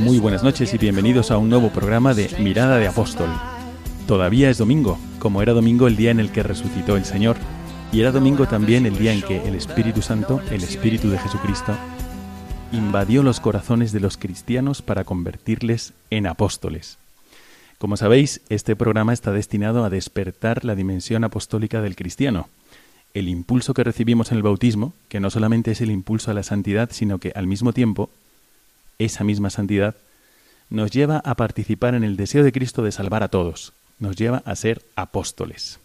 Muy 0.00 0.18
buenas 0.18 0.42
noches 0.42 0.72
y 0.72 0.78
bienvenidos 0.78 1.30
a 1.30 1.36
un 1.36 1.50
nuevo 1.50 1.68
programa 1.68 2.14
de 2.14 2.30
Mirada 2.38 2.78
de 2.78 2.88
Apóstol. 2.88 3.28
Todavía 4.06 4.48
es 4.48 4.56
domingo, 4.56 4.98
como 5.18 5.42
era 5.42 5.52
domingo 5.52 5.86
el 5.86 5.96
día 5.96 6.10
en 6.10 6.20
el 6.20 6.32
que 6.32 6.42
resucitó 6.42 6.96
el 6.96 7.04
Señor, 7.04 7.36
y 7.92 8.00
era 8.00 8.10
domingo 8.10 8.46
también 8.46 8.86
el 8.86 8.96
día 8.96 9.12
en 9.12 9.20
que 9.20 9.46
el 9.46 9.54
Espíritu 9.54 10.00
Santo, 10.00 10.40
el 10.50 10.64
Espíritu 10.64 11.10
de 11.10 11.18
Jesucristo, 11.18 11.76
invadió 12.72 13.22
los 13.22 13.40
corazones 13.40 13.92
de 13.92 14.00
los 14.00 14.16
cristianos 14.16 14.80
para 14.80 15.04
convertirles 15.04 15.92
en 16.08 16.26
apóstoles. 16.26 16.96
Como 17.76 17.98
sabéis, 17.98 18.40
este 18.48 18.76
programa 18.76 19.12
está 19.12 19.32
destinado 19.32 19.84
a 19.84 19.90
despertar 19.90 20.64
la 20.64 20.76
dimensión 20.76 21.24
apostólica 21.24 21.82
del 21.82 21.94
cristiano, 21.94 22.48
el 23.12 23.28
impulso 23.28 23.74
que 23.74 23.84
recibimos 23.84 24.30
en 24.30 24.38
el 24.38 24.44
bautismo, 24.44 24.94
que 25.10 25.20
no 25.20 25.28
solamente 25.28 25.72
es 25.72 25.82
el 25.82 25.90
impulso 25.90 26.30
a 26.30 26.34
la 26.34 26.42
santidad, 26.42 26.88
sino 26.90 27.18
que 27.18 27.32
al 27.34 27.46
mismo 27.46 27.74
tiempo 27.74 28.08
esa 29.00 29.24
misma 29.24 29.50
santidad 29.50 29.96
nos 30.68 30.92
lleva 30.92 31.18
a 31.24 31.34
participar 31.34 31.94
en 31.94 32.04
el 32.04 32.16
deseo 32.16 32.44
de 32.44 32.52
Cristo 32.52 32.82
de 32.84 32.92
salvar 32.92 33.24
a 33.24 33.28
todos, 33.28 33.72
nos 33.98 34.14
lleva 34.14 34.42
a 34.44 34.54
ser 34.54 34.82
apóstoles. 34.94 35.80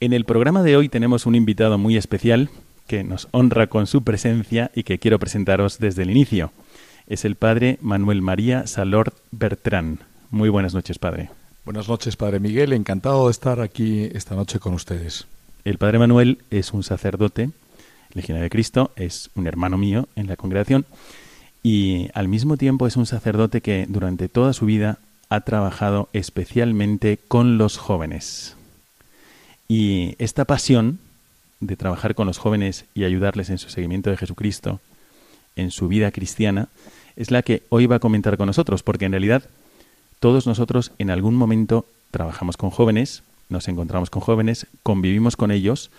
En 0.00 0.12
el 0.12 0.24
programa 0.24 0.62
de 0.62 0.76
hoy 0.76 0.88
tenemos 0.88 1.24
un 1.24 1.36
invitado 1.36 1.78
muy 1.78 1.96
especial 1.96 2.50
que 2.88 3.04
nos 3.04 3.28
honra 3.30 3.68
con 3.68 3.86
su 3.86 4.02
presencia 4.02 4.70
y 4.74 4.82
que 4.82 4.98
quiero 4.98 5.18
presentaros 5.18 5.78
desde 5.78 6.02
el 6.02 6.10
inicio. 6.10 6.52
Es 7.06 7.24
el 7.24 7.36
padre 7.36 7.78
Manuel 7.80 8.22
María 8.22 8.66
Salord 8.66 9.12
Bertrán. 9.30 10.00
Muy 10.30 10.48
buenas 10.48 10.74
noches, 10.74 10.98
padre. 10.98 11.30
Buenas 11.64 11.88
noches, 11.88 12.14
Padre 12.14 12.38
Miguel. 12.38 12.72
Encantado 12.72 13.26
de 13.26 13.32
estar 13.32 13.60
aquí 13.60 14.08
esta 14.12 14.36
noche 14.36 14.60
con 14.60 14.74
ustedes. 14.74 15.26
El 15.64 15.78
padre 15.78 15.98
Manuel 15.98 16.38
es 16.50 16.72
un 16.72 16.84
sacerdote, 16.84 17.50
legionario 18.12 18.44
de 18.44 18.50
Cristo, 18.50 18.92
es 18.94 19.30
un 19.34 19.48
hermano 19.48 19.76
mío 19.76 20.08
en 20.14 20.28
la 20.28 20.36
congregación 20.36 20.86
y 21.66 22.10
al 22.14 22.28
mismo 22.28 22.56
tiempo 22.56 22.86
es 22.86 22.96
un 22.96 23.06
sacerdote 23.06 23.60
que 23.60 23.86
durante 23.88 24.28
toda 24.28 24.52
su 24.52 24.66
vida 24.66 25.00
ha 25.28 25.40
trabajado 25.40 26.08
especialmente 26.12 27.18
con 27.26 27.58
los 27.58 27.76
jóvenes. 27.76 28.54
Y 29.66 30.14
esta 30.20 30.44
pasión 30.44 31.00
de 31.58 31.74
trabajar 31.74 32.14
con 32.14 32.28
los 32.28 32.38
jóvenes 32.38 32.84
y 32.94 33.02
ayudarles 33.02 33.50
en 33.50 33.58
su 33.58 33.68
seguimiento 33.68 34.10
de 34.10 34.16
Jesucristo, 34.16 34.78
en 35.56 35.72
su 35.72 35.88
vida 35.88 36.12
cristiana, 36.12 36.68
es 37.16 37.32
la 37.32 37.42
que 37.42 37.64
hoy 37.68 37.86
va 37.86 37.96
a 37.96 37.98
comentar 37.98 38.36
con 38.36 38.46
nosotros, 38.46 38.84
porque 38.84 39.06
en 39.06 39.10
realidad 39.10 39.42
todos 40.20 40.46
nosotros 40.46 40.92
en 41.00 41.10
algún 41.10 41.34
momento 41.34 41.84
trabajamos 42.12 42.56
con 42.56 42.70
jóvenes, 42.70 43.24
nos 43.48 43.66
encontramos 43.66 44.08
con 44.08 44.22
jóvenes, 44.22 44.68
convivimos 44.84 45.34
con 45.34 45.50
ellos, 45.50 45.90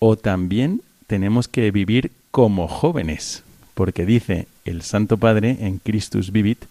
o 0.00 0.16
también 0.16 0.82
tenemos 1.06 1.46
que 1.46 1.70
vivir 1.70 2.10
como 2.32 2.66
jóvenes, 2.66 3.43
porque 3.74 4.06
dice 4.06 4.46
el 4.64 4.82
Santo 4.82 5.18
Padre 5.18 5.58
en 5.60 5.78
Christus 5.78 6.30
Vivit 6.30 6.64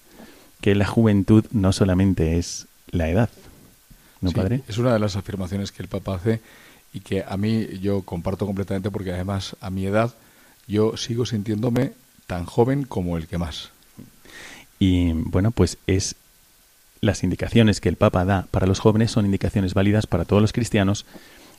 que 0.62 0.75
la 0.75 0.86
juventud 0.86 1.46
no 1.52 1.74
solamente 1.74 2.38
es 2.38 2.68
la 2.91 3.09
edad. 3.09 3.30
¿No, 4.22 4.30
Sí, 4.30 4.36
padre? 4.36 4.62
Es 4.68 4.78
una 4.78 4.94
de 4.94 5.00
las 5.00 5.18
afirmaciones 5.18 5.72
que 5.72 5.84
el 5.84 5.90
Papa 5.90 6.16
hace 6.16 6.40
y 6.94 7.02
que 7.02 7.25
a 7.28 7.36
mí 7.36 7.68
yo 7.81 8.03
comparto 8.03 8.46
completamente 8.46 8.90
porque 8.90 9.12
además 9.12 9.58
a 9.59 9.69
mi 9.69 9.86
edad 9.86 10.13
yo 10.68 10.96
sigo 10.96 11.25
sintiéndome 11.25 11.92
tan 12.28 12.46
joven 12.46 12.84
como 12.84 13.18
el 13.18 13.28
que 13.28 13.38
más. 13.38 13.72
Y 14.80 15.12
bueno, 15.12 15.52
pues 15.52 15.78
es 15.88 16.16
las 17.02 17.24
indicaciones 17.24 17.81
que 17.81 17.90
el 17.90 17.97
Papa 17.97 18.24
da 18.24 18.47
para 18.50 18.66
los 18.66 18.80
jóvenes 18.80 19.12
son 19.12 19.25
indicaciones 19.25 19.74
válidas 19.74 20.08
para 20.08 20.24
todos 20.24 20.42
los 20.42 20.53
cristianos, 20.53 21.06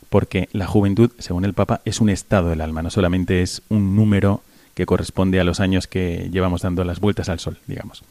porque 0.09 0.49
la 0.53 0.65
juventud, 0.65 1.11
según 1.19 1.45
el 1.45 1.53
Papa, 1.53 1.81
es 1.85 2.01
un 2.01 2.09
estado 2.09 2.49
del 2.49 2.61
alma, 2.61 2.81
no 2.81 2.89
solamente 2.89 3.43
es 3.43 3.61
un 3.69 3.95
número 3.95 4.41
que 4.75 4.85
corresponde 4.85 5.39
a 5.39 5.43
los 5.43 5.59
años 5.59 5.87
que 5.87 6.29
llevamos 6.31 6.61
dando 6.61 6.83
las 6.83 6.99
vueltas 6.99 7.29
al 7.29 7.39
sol, 7.39 7.57
digamos. 7.65 8.03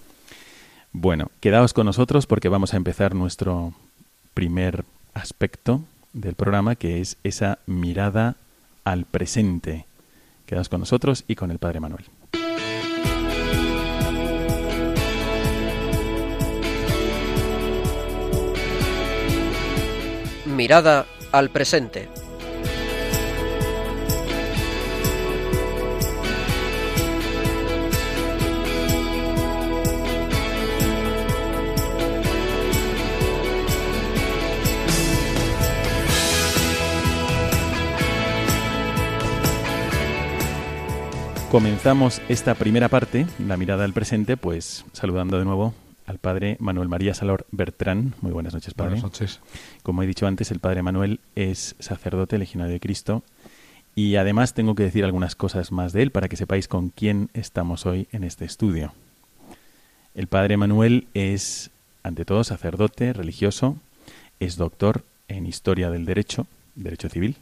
Bueno, 0.92 1.30
quedaos 1.40 1.72
con 1.74 1.86
nosotros 1.86 2.26
porque 2.26 2.48
vamos 2.48 2.72
a 2.72 2.76
empezar 2.76 3.14
nuestro 3.14 3.74
primer 4.32 4.84
aspecto 5.12 5.82
del 6.12 6.34
programa, 6.34 6.74
que 6.74 7.00
es 7.00 7.18
esa 7.22 7.58
mirada 7.66 8.36
al 8.82 9.04
presente. 9.04 9.86
Quedaos 10.46 10.68
con 10.68 10.80
nosotros 10.80 11.24
y 11.28 11.34
con 11.34 11.50
el 11.50 11.58
Padre 11.58 11.80
Manuel. 11.80 12.04
Mirada 20.46 21.06
al 21.32 21.50
presente. 21.50 22.08
Comenzamos 41.54 42.20
esta 42.28 42.56
primera 42.56 42.88
parte, 42.88 43.28
la 43.38 43.56
mirada 43.56 43.84
al 43.84 43.92
presente, 43.92 44.36
pues 44.36 44.84
saludando 44.92 45.38
de 45.38 45.44
nuevo 45.44 45.72
al 46.04 46.18
padre 46.18 46.56
Manuel 46.58 46.88
María 46.88 47.14
Salor 47.14 47.46
Bertrán. 47.52 48.12
Muy 48.22 48.32
buenas 48.32 48.54
noches, 48.54 48.74
padre. 48.74 48.94
Buenas 48.94 49.04
noches. 49.04 49.40
Como 49.84 50.02
he 50.02 50.06
dicho 50.08 50.26
antes, 50.26 50.50
el 50.50 50.58
padre 50.58 50.82
Manuel 50.82 51.20
es 51.36 51.76
sacerdote 51.78 52.38
legionario 52.38 52.72
de 52.72 52.80
Cristo 52.80 53.22
y 53.94 54.16
además 54.16 54.54
tengo 54.54 54.74
que 54.74 54.82
decir 54.82 55.04
algunas 55.04 55.36
cosas 55.36 55.70
más 55.70 55.92
de 55.92 56.02
él 56.02 56.10
para 56.10 56.28
que 56.28 56.34
sepáis 56.34 56.66
con 56.66 56.88
quién 56.88 57.30
estamos 57.34 57.86
hoy 57.86 58.08
en 58.10 58.24
este 58.24 58.44
estudio. 58.44 58.92
El 60.16 60.26
padre 60.26 60.56
Manuel 60.56 61.06
es, 61.14 61.70
ante 62.02 62.24
todo, 62.24 62.42
sacerdote 62.42 63.12
religioso, 63.12 63.76
es 64.40 64.56
doctor 64.56 65.04
en 65.28 65.46
Historia 65.46 65.88
del 65.90 66.04
Derecho, 66.04 66.48
Derecho 66.74 67.08
Civil, 67.08 67.36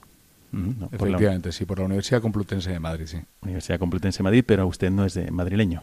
No, 0.52 0.88
la 0.90 0.96
Efectivamente, 0.96 1.50
sí, 1.50 1.64
por 1.64 1.78
la 1.78 1.86
Universidad 1.86 2.20
Complutense 2.20 2.70
de 2.70 2.78
Madrid, 2.78 3.06
sí. 3.06 3.18
Universidad 3.40 3.78
Complutense 3.78 4.18
de 4.18 4.24
Madrid, 4.24 4.44
pero 4.46 4.66
usted 4.66 4.90
no 4.90 5.04
es 5.04 5.14
de 5.14 5.30
madrileño. 5.30 5.82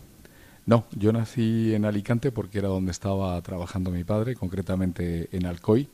No, 0.65 0.85
yo 0.95 1.11
nací 1.11 1.73
en 1.73 1.85
Alicante 1.85 2.31
porque 2.31 2.59
era 2.59 2.67
donde 2.67 2.91
estaba 2.91 3.41
trabajando 3.41 3.89
mi 3.89 4.03
padre, 4.03 4.35
concretamente 4.35 5.27
en 5.31 5.47
Alcoy, 5.47 5.89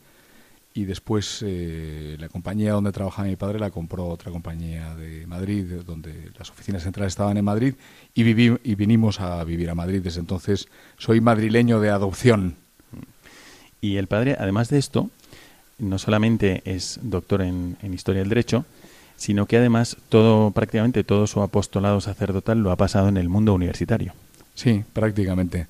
y 0.74 0.84
después 0.84 1.42
eh, 1.46 2.18
la 2.20 2.28
compañía 2.28 2.74
donde 2.74 2.92
trabajaba 2.92 3.30
mi 3.30 3.38
padre 3.38 3.60
la 3.60 3.72
compró 3.72 4.08
otra 4.08 4.30
compañía 4.30 4.94
de 4.96 5.26
Madrid, 5.26 5.66
donde 5.86 6.32
las 6.38 6.52
oficinas 6.52 6.84
centrales 6.84 7.14
estaban 7.14 7.38
en 7.38 7.46
Madrid, 7.46 7.76
y, 8.14 8.24
viví, 8.24 8.58
y 8.62 8.76
vinimos 8.76 9.22
a 9.22 9.42
vivir 9.46 9.70
a 9.70 9.76
Madrid. 9.76 10.02
Desde 10.04 10.20
entonces 10.20 10.68
soy 10.98 11.22
madrileño 11.22 11.80
de 11.80 11.92
adopción. 11.92 12.58
Y 13.80 13.96
el 13.96 14.08
padre, 14.08 14.36
además 14.38 14.68
de 14.68 14.80
esto, 14.80 15.10
no 15.78 15.98
solamente 15.98 16.62
es 16.66 17.00
doctor 17.02 17.42
en, 17.42 17.78
Historia 17.82 18.22
del 18.22 18.30
Derecho, 18.30 18.66
sino 19.18 19.46
que 19.46 19.58
además 19.58 19.98
todo, 20.10 20.52
prácticamente 20.52 21.04
todo 21.04 21.28
su 21.28 21.42
apostolado 21.42 22.02
sacerdotal 22.02 22.60
lo 22.60 22.72
ha 22.72 22.76
pasado 22.76 23.08
en 23.08 23.18
el 23.18 23.30
mundo 23.30 23.54
universitario. 23.54 24.14
Sí, 24.54 24.84
prácticamente. 24.94 25.68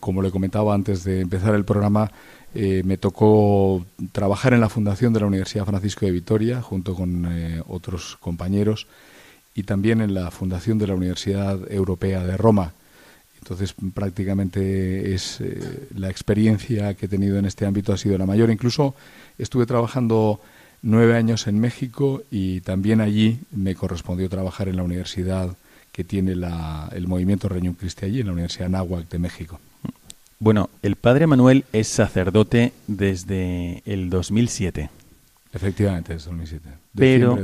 como 0.00 0.22
le 0.22 0.30
comentaba 0.30 0.74
antes 0.74 1.04
de 1.04 1.20
empezar 1.20 1.54
el 1.54 1.64
programa, 1.64 2.10
eh, 2.54 2.82
me 2.84 2.96
tocó 2.96 3.84
trabajar 4.12 4.54
en 4.54 4.60
la 4.60 4.68
fundación 4.68 5.12
de 5.12 5.20
la 5.20 5.26
Universidad 5.26 5.66
Francisco 5.66 6.06
de 6.06 6.12
Vitoria 6.12 6.62
junto 6.62 6.94
con 6.94 7.26
eh, 7.30 7.62
otros 7.68 8.16
compañeros 8.20 8.86
y 9.54 9.64
también 9.64 10.00
en 10.00 10.14
la 10.14 10.30
fundación 10.30 10.78
de 10.78 10.86
la 10.86 10.94
Universidad 10.94 11.70
Europea 11.70 12.24
de 12.24 12.36
Roma. 12.36 12.72
Entonces, 13.48 13.74
prácticamente 13.94 15.14
es 15.14 15.40
eh, 15.40 15.88
la 15.96 16.10
experiencia 16.10 16.92
que 16.92 17.06
he 17.06 17.08
tenido 17.08 17.38
en 17.38 17.46
este 17.46 17.64
ámbito 17.64 17.94
ha 17.94 17.96
sido 17.96 18.18
la 18.18 18.26
mayor. 18.26 18.50
Incluso 18.50 18.94
estuve 19.38 19.64
trabajando 19.64 20.38
nueve 20.82 21.16
años 21.16 21.46
en 21.46 21.58
México 21.58 22.22
y 22.30 22.60
también 22.60 23.00
allí 23.00 23.40
me 23.50 23.74
correspondió 23.74 24.28
trabajar 24.28 24.68
en 24.68 24.76
la 24.76 24.82
universidad 24.82 25.56
que 25.92 26.04
tiene 26.04 26.32
el 26.32 27.08
movimiento 27.08 27.48
Reñón 27.48 27.72
Cristi 27.72 28.04
allí, 28.04 28.20
en 28.20 28.26
la 28.26 28.32
Universidad 28.34 28.68
Náhuac 28.68 29.08
de 29.08 29.18
México. 29.18 29.58
Bueno, 30.40 30.68
el 30.82 30.96
padre 30.96 31.26
Manuel 31.26 31.64
es 31.72 31.88
sacerdote 31.88 32.74
desde 32.86 33.82
el 33.86 34.10
2007. 34.10 34.90
Efectivamente, 35.54 36.12
desde 36.12 36.28
2007. 36.30 36.68
Pero 36.94 37.38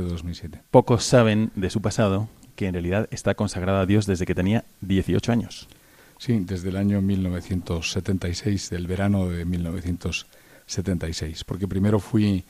pocos 0.69 1.03
saben 1.03 1.49
de 1.55 1.71
su 1.71 1.81
pasado 1.81 2.29
que 2.55 2.67
en 2.67 2.73
realidad 2.73 3.07
está 3.09 3.33
consagrado 3.33 3.79
a 3.79 3.87
Dios 3.87 4.05
desde 4.05 4.27
que 4.27 4.35
tenía 4.35 4.63
18 4.81 5.31
años. 5.31 5.67
Sí, 6.17 6.39
desde 6.39 6.69
el 6.69 6.77
año 6.77 7.01
1976, 7.01 8.69
del 8.69 8.87
verano 8.87 9.27
de 9.27 9.45
1976, 9.45 11.43
porque 11.43 11.67
primero 11.67 11.99
fui 11.99 12.45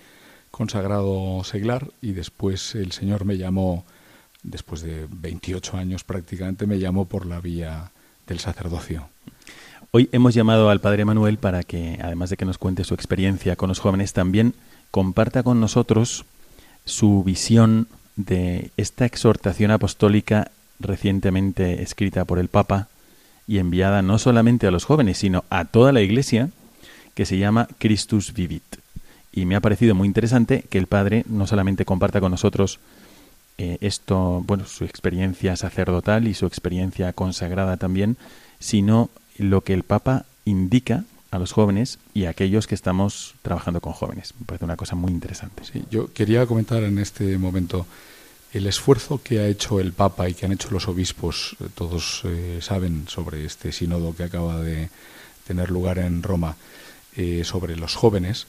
consagrado 0.51 1.43
seglar 1.43 1.89
y 2.01 2.13
después 2.13 2.75
el 2.75 2.91
Señor 2.91 3.25
me 3.25 3.37
llamó, 3.37 3.83
después 4.43 4.81
de 4.81 5.07
28 5.09 5.77
años 5.77 6.03
prácticamente, 6.03 6.67
me 6.67 6.79
llamó 6.79 7.05
por 7.05 7.25
la 7.25 7.41
vía 7.41 7.91
del 8.27 8.39
sacerdocio. 8.39 9.09
Hoy 9.91 10.09
hemos 10.11 10.33
llamado 10.33 10.69
al 10.69 10.81
Padre 10.81 11.05
Manuel 11.05 11.37
para 11.37 11.63
que, 11.63 11.99
además 12.01 12.29
de 12.29 12.37
que 12.37 12.45
nos 12.45 12.57
cuente 12.57 12.83
su 12.83 12.93
experiencia 12.93 13.55
con 13.55 13.69
los 13.69 13.79
jóvenes, 13.79 14.13
también 14.13 14.53
comparta 14.91 15.43
con 15.43 15.59
nosotros 15.59 16.25
su 16.85 17.23
visión 17.23 17.87
de 18.15 18.71
esta 18.77 19.05
exhortación 19.05 19.71
apostólica 19.71 20.51
recientemente 20.79 21.81
escrita 21.81 22.25
por 22.25 22.39
el 22.39 22.47
Papa 22.47 22.87
y 23.47 23.59
enviada 23.59 24.01
no 24.01 24.17
solamente 24.17 24.67
a 24.67 24.71
los 24.71 24.85
jóvenes, 24.85 25.17
sino 25.17 25.43
a 25.49 25.65
toda 25.65 25.91
la 25.91 26.01
Iglesia, 26.01 26.49
que 27.13 27.25
se 27.25 27.37
llama 27.37 27.67
Christus 27.77 28.33
Vivit. 28.33 28.63
Y 29.31 29.45
me 29.45 29.55
ha 29.55 29.61
parecido 29.61 29.95
muy 29.95 30.07
interesante 30.07 30.63
que 30.69 30.77
el 30.77 30.87
Padre 30.87 31.25
no 31.27 31.45
solamente 31.47 31.85
comparta 31.85 32.21
con 32.21 32.31
nosotros 32.31 32.79
eh, 33.57 33.77
esto, 33.81 34.43
bueno, 34.45 34.65
su 34.65 34.83
experiencia 34.83 35.55
sacerdotal 35.55 36.27
y 36.27 36.33
su 36.33 36.45
experiencia 36.45 37.13
consagrada 37.13 37.77
también, 37.77 38.17
sino 38.59 39.09
lo 39.37 39.61
que 39.61 39.73
el 39.73 39.83
Papa 39.83 40.25
indica 40.45 41.03
a 41.31 41.39
los 41.39 41.51
jóvenes 41.51 41.99
y 42.13 42.25
a 42.25 42.29
aquellos 42.29 42.67
que 42.67 42.75
estamos 42.75 43.35
trabajando 43.41 43.81
con 43.81 43.93
jóvenes. 43.93 44.33
Me 44.39 44.45
parece 44.45 44.65
una 44.65 44.77
cosa 44.77 44.95
muy 44.95 45.11
interesante. 45.11 45.63
Yo 45.89 46.11
quería 46.13 46.45
comentar 46.45 46.83
en 46.83 46.99
este 46.99 47.37
momento 47.37 47.85
el 48.55 48.67
esfuerzo 48.67 49.19
que 49.21 49.39
ha 49.39 49.47
hecho 49.47 49.81
el 49.81 49.91
Papa 49.91 50.29
y 50.29 50.33
que 50.33 50.45
han 50.45 50.53
hecho 50.53 50.71
los 50.71 50.87
obispos, 50.87 51.57
eh, 51.59 51.65
todos 51.75 52.21
eh, 52.23 52.59
saben 52.61 53.03
sobre 53.09 53.43
este 53.43 53.73
sínodo 53.73 54.15
que 54.15 54.23
acaba 54.23 54.61
de 54.61 54.89
tener 55.45 55.69
lugar 55.69 55.99
en 55.99 56.23
Roma, 56.23 56.55
eh, 57.17 57.43
sobre 57.43 57.75
los 57.75 57.95
jóvenes, 57.95 58.47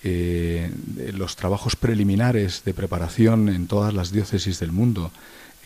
los 0.00 1.34
trabajos 1.34 1.74
preliminares 1.74 2.62
de 2.64 2.72
preparación 2.72 3.48
en 3.48 3.66
todas 3.66 3.92
las 3.92 4.12
diócesis 4.12 4.60
del 4.60 4.70
mundo, 4.70 5.10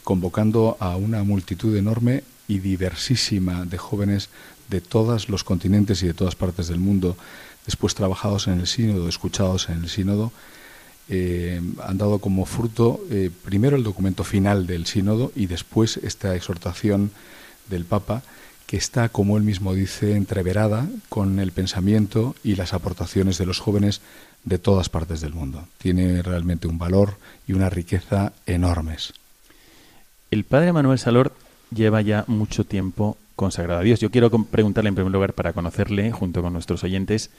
convocando 0.04 0.78
a 0.80 0.96
una 0.96 1.22
multitud 1.22 1.76
enorme 1.76 2.24
y 2.48 2.58
diversísima 2.60 3.66
de 3.66 3.76
jóvenes 3.76 4.30
de 4.70 4.80
todos 4.80 5.28
los 5.28 5.44
continentes 5.44 6.02
y 6.02 6.06
de 6.06 6.14
todas 6.14 6.34
partes 6.34 6.68
del 6.68 6.78
mundo, 6.78 7.14
después 7.66 7.94
trabajados 7.94 8.48
en 8.48 8.58
el 8.58 8.66
sínodo, 8.66 9.06
escuchados 9.06 9.68
en 9.68 9.82
el 9.82 9.90
sínodo, 9.90 10.32
eh, 11.08 11.60
han 11.82 11.98
dado 11.98 12.18
como 12.18 12.46
fruto 12.46 13.04
eh, 13.10 13.30
primero 13.44 13.76
el 13.76 13.82
documento 13.82 14.24
final 14.24 14.66
del 14.66 14.86
sínodo 14.86 15.32
y 15.34 15.46
después 15.46 15.98
esta 15.98 16.34
exhortación 16.34 17.10
del 17.68 17.84
Papa 17.84 18.22
que 18.66 18.76
está, 18.78 19.10
como 19.10 19.36
él 19.36 19.42
mismo 19.42 19.74
dice, 19.74 20.16
entreverada 20.16 20.88
con 21.10 21.38
el 21.40 21.52
pensamiento 21.52 22.34
y 22.42 22.54
las 22.54 22.72
aportaciones 22.72 23.36
de 23.36 23.44
los 23.44 23.58
jóvenes 23.60 24.00
de 24.44 24.58
todas 24.58 24.88
partes 24.88 25.20
del 25.20 25.34
mundo. 25.34 25.66
Tiene 25.76 26.22
realmente 26.22 26.68
un 26.68 26.78
valor 26.78 27.18
y 27.46 27.52
una 27.52 27.68
riqueza 27.68 28.32
enormes. 28.46 29.12
El 30.30 30.44
padre 30.44 30.72
Manuel 30.72 30.98
Salor 30.98 31.34
lleva 31.74 32.00
ya 32.00 32.24
mucho 32.28 32.64
tiempo 32.64 33.18
consagrado 33.36 33.80
a 33.80 33.84
Dios. 33.84 34.00
Yo 34.00 34.10
quiero 34.10 34.30
preguntarle 34.30 34.88
en 34.88 34.94
primer 34.94 35.12
lugar, 35.12 35.34
para 35.34 35.52
conocerle, 35.52 36.10
junto 36.10 36.40
con 36.40 36.52
nuestros 36.54 36.82
oyentes, 36.84 37.30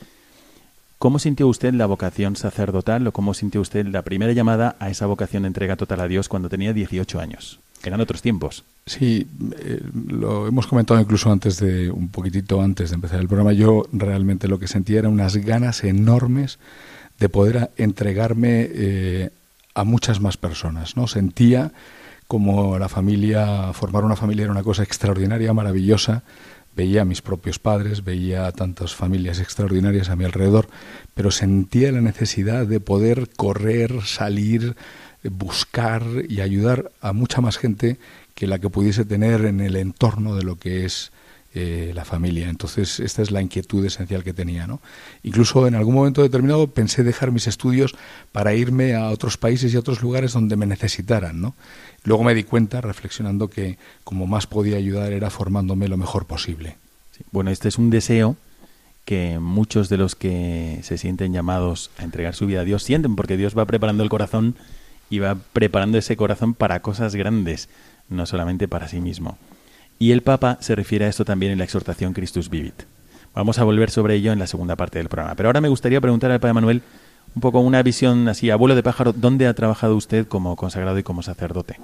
¿cómo 1.04 1.20
sintió 1.20 1.50
usted 1.50 1.74
la 1.74 1.86
vocación 1.86 2.38
sacerdotal 2.38 3.06
o 3.06 3.12
cómo 3.12 3.34
sintió 3.34 3.60
usted 3.60 3.86
la 3.88 4.04
primera 4.04 4.32
llamada 4.32 4.78
a 4.80 4.90
esa 4.90 5.06
vocación 5.06 5.44
de 5.44 5.48
entrega 5.48 5.76
total 5.76 6.00
a 6.00 6.08
Dios 6.08 6.30
cuando 6.30 6.48
tenía 6.48 6.72
18 6.72 7.20
años? 7.20 7.60
Eran 7.84 8.00
otros 8.00 8.22
tiempos. 8.22 8.64
Sí, 8.86 9.28
eh, 9.60 9.82
lo 10.08 10.48
hemos 10.48 10.66
comentado 10.66 11.02
incluso 11.02 11.30
antes 11.30 11.60
de, 11.60 11.92
un 11.92 12.08
poquitito 12.08 12.62
antes 12.62 12.92
de 12.92 12.96
empezar 12.96 13.20
el 13.20 13.28
programa. 13.28 13.52
Yo 13.52 13.86
realmente 13.92 14.48
lo 14.48 14.60
que 14.60 14.70
sentía 14.70 15.00
eran 15.00 15.12
unas 15.12 15.36
ganas 15.36 15.84
enormes 15.84 16.58
de 17.20 17.28
poder 17.28 17.72
entregarme 17.76 18.70
eh, 18.72 19.30
a 19.76 19.84
muchas 19.84 20.22
más 20.22 20.38
personas, 20.38 20.96
¿no? 20.96 21.08
Sentía 21.08 21.74
como 22.30 22.80
la 22.80 22.88
familia, 22.88 23.74
formar 23.74 24.06
una 24.06 24.16
familia 24.16 24.44
era 24.44 24.54
una 24.54 24.64
cosa 24.64 24.84
extraordinaria, 24.84 25.52
maravillosa. 25.52 26.24
Veía 26.76 27.04
a 27.04 27.06
mis 27.06 27.22
propios 27.22 27.60
padres, 27.60 28.04
veía 28.04 28.48
a 28.48 28.52
tantas 28.52 28.96
familias 28.96 29.40
extraordinarias 29.40 30.10
a 30.10 30.16
mi 30.16 30.26
alrededor, 30.26 30.68
pero 31.14 31.32
sentía 31.32 31.92
la 31.92 32.02
necesidad 32.02 32.66
de 32.66 32.80
poder 32.80 33.30
correr, 33.36 34.02
salir, 34.04 34.76
buscar 35.24 36.04
y 36.28 36.42
ayudar 36.42 36.92
a 37.00 37.14
mucha 37.14 37.40
más 37.40 37.58
gente 37.58 37.98
que 38.36 38.48
la 38.48 38.60
que 38.60 38.70
pudiese 38.70 39.06
tener 39.06 39.46
en 39.46 39.62
el 39.62 39.78
entorno 39.78 40.36
de 40.36 40.44
lo 40.44 40.58
que 40.58 40.84
es 40.86 41.13
eh, 41.56 41.92
la 41.94 42.04
familia. 42.04 42.50
Entonces, 42.50 43.00
esta 43.00 43.22
es 43.22 43.30
la 43.30 43.42
inquietud 43.42 43.86
esencial 43.86 44.24
que 44.24 44.34
tenía. 44.34 44.66
¿no? 44.66 44.82
Incluso 45.22 45.68
en 45.68 45.76
algún 45.76 45.94
momento 45.94 46.24
determinado 46.24 46.68
pensé 46.68 47.04
dejar 47.04 47.32
mis 47.32 47.46
estudios 47.46 47.94
para 48.32 48.56
irme 48.56 48.96
a 48.96 49.10
otros 49.10 49.38
países 49.38 49.72
y 49.72 49.76
a 49.76 49.80
otros 49.80 50.02
lugares 50.02 50.34
donde 50.34 50.56
me 50.56 50.66
necesitaran. 50.66 51.40
¿no? 51.42 51.56
Luego 52.04 52.24
me 52.24 52.34
di 52.34 52.44
cuenta, 52.44 52.82
reflexionando, 52.82 53.50
que 53.50 53.78
como 54.04 54.26
más 54.26 54.48
podía 54.48 54.78
ayudar 54.78 55.14
era 55.14 55.30
formándome 55.30 55.88
lo 55.88 55.98
mejor 55.98 56.26
posible. 56.26 56.78
Bueno, 57.32 57.52
este 57.52 57.68
es 57.68 57.78
un 57.78 57.92
deseo 57.92 58.36
que 59.06 59.38
muchos 59.40 59.90
de 59.90 59.98
los 59.98 60.16
que 60.16 60.80
se 60.82 60.98
sienten 60.98 61.34
llamados 61.34 61.92
a 61.98 62.04
entregar 62.04 62.34
su 62.34 62.48
vida 62.48 62.62
a 62.62 62.66
Dios 62.66 62.84
sienten, 62.84 63.16
porque 63.16 63.38
Dios 63.38 63.56
va 63.56 63.66
preparando 63.66 64.04
el 64.04 64.10
corazón 64.10 64.56
y 65.10 65.20
va 65.20 65.36
preparando 65.36 65.98
ese 65.98 66.18
corazón 66.18 66.54
para 66.54 66.82
cosas 66.82 67.14
grandes, 67.16 67.70
no 68.10 68.26
solamente 68.26 68.68
para 68.68 68.88
sí 68.88 69.00
mismo. 69.02 69.38
Y 70.00 70.12
el 70.12 70.22
Papa 70.22 70.58
se 70.60 70.76
refiere 70.76 71.06
a 71.06 71.10
esto 71.10 71.26
también 71.26 71.52
en 71.52 71.58
la 71.58 71.64
exhortación 71.64 72.14
Christus 72.14 72.50
Vivit. 72.50 72.84
Vamos 73.34 73.58
a 73.58 73.64
volver 73.64 73.90
sobre 73.90 74.16
ello 74.16 74.32
en 74.32 74.40
la 74.40 74.48
segunda 74.48 74.76
parte 74.76 75.00
del 75.00 75.10
programa. 75.10 75.36
Pero 75.36 75.50
ahora 75.50 75.62
me 75.62 75.70
gustaría 75.70 76.02
preguntar 76.02 76.32
al 76.32 76.40
Padre 76.40 76.54
Manuel 76.54 76.82
un 77.36 77.42
poco 77.42 77.60
una 77.60 77.82
visión 77.82 78.28
así, 78.28 78.50
abuelo 78.50 78.76
de 78.76 78.84
pájaro, 78.84 79.12
¿dónde 79.12 79.48
ha 79.48 79.54
trabajado 79.54 79.96
usted 79.96 80.28
como 80.28 80.56
consagrado 80.56 81.00
y 81.00 81.04
como 81.04 81.24
sacerdote? 81.24 81.78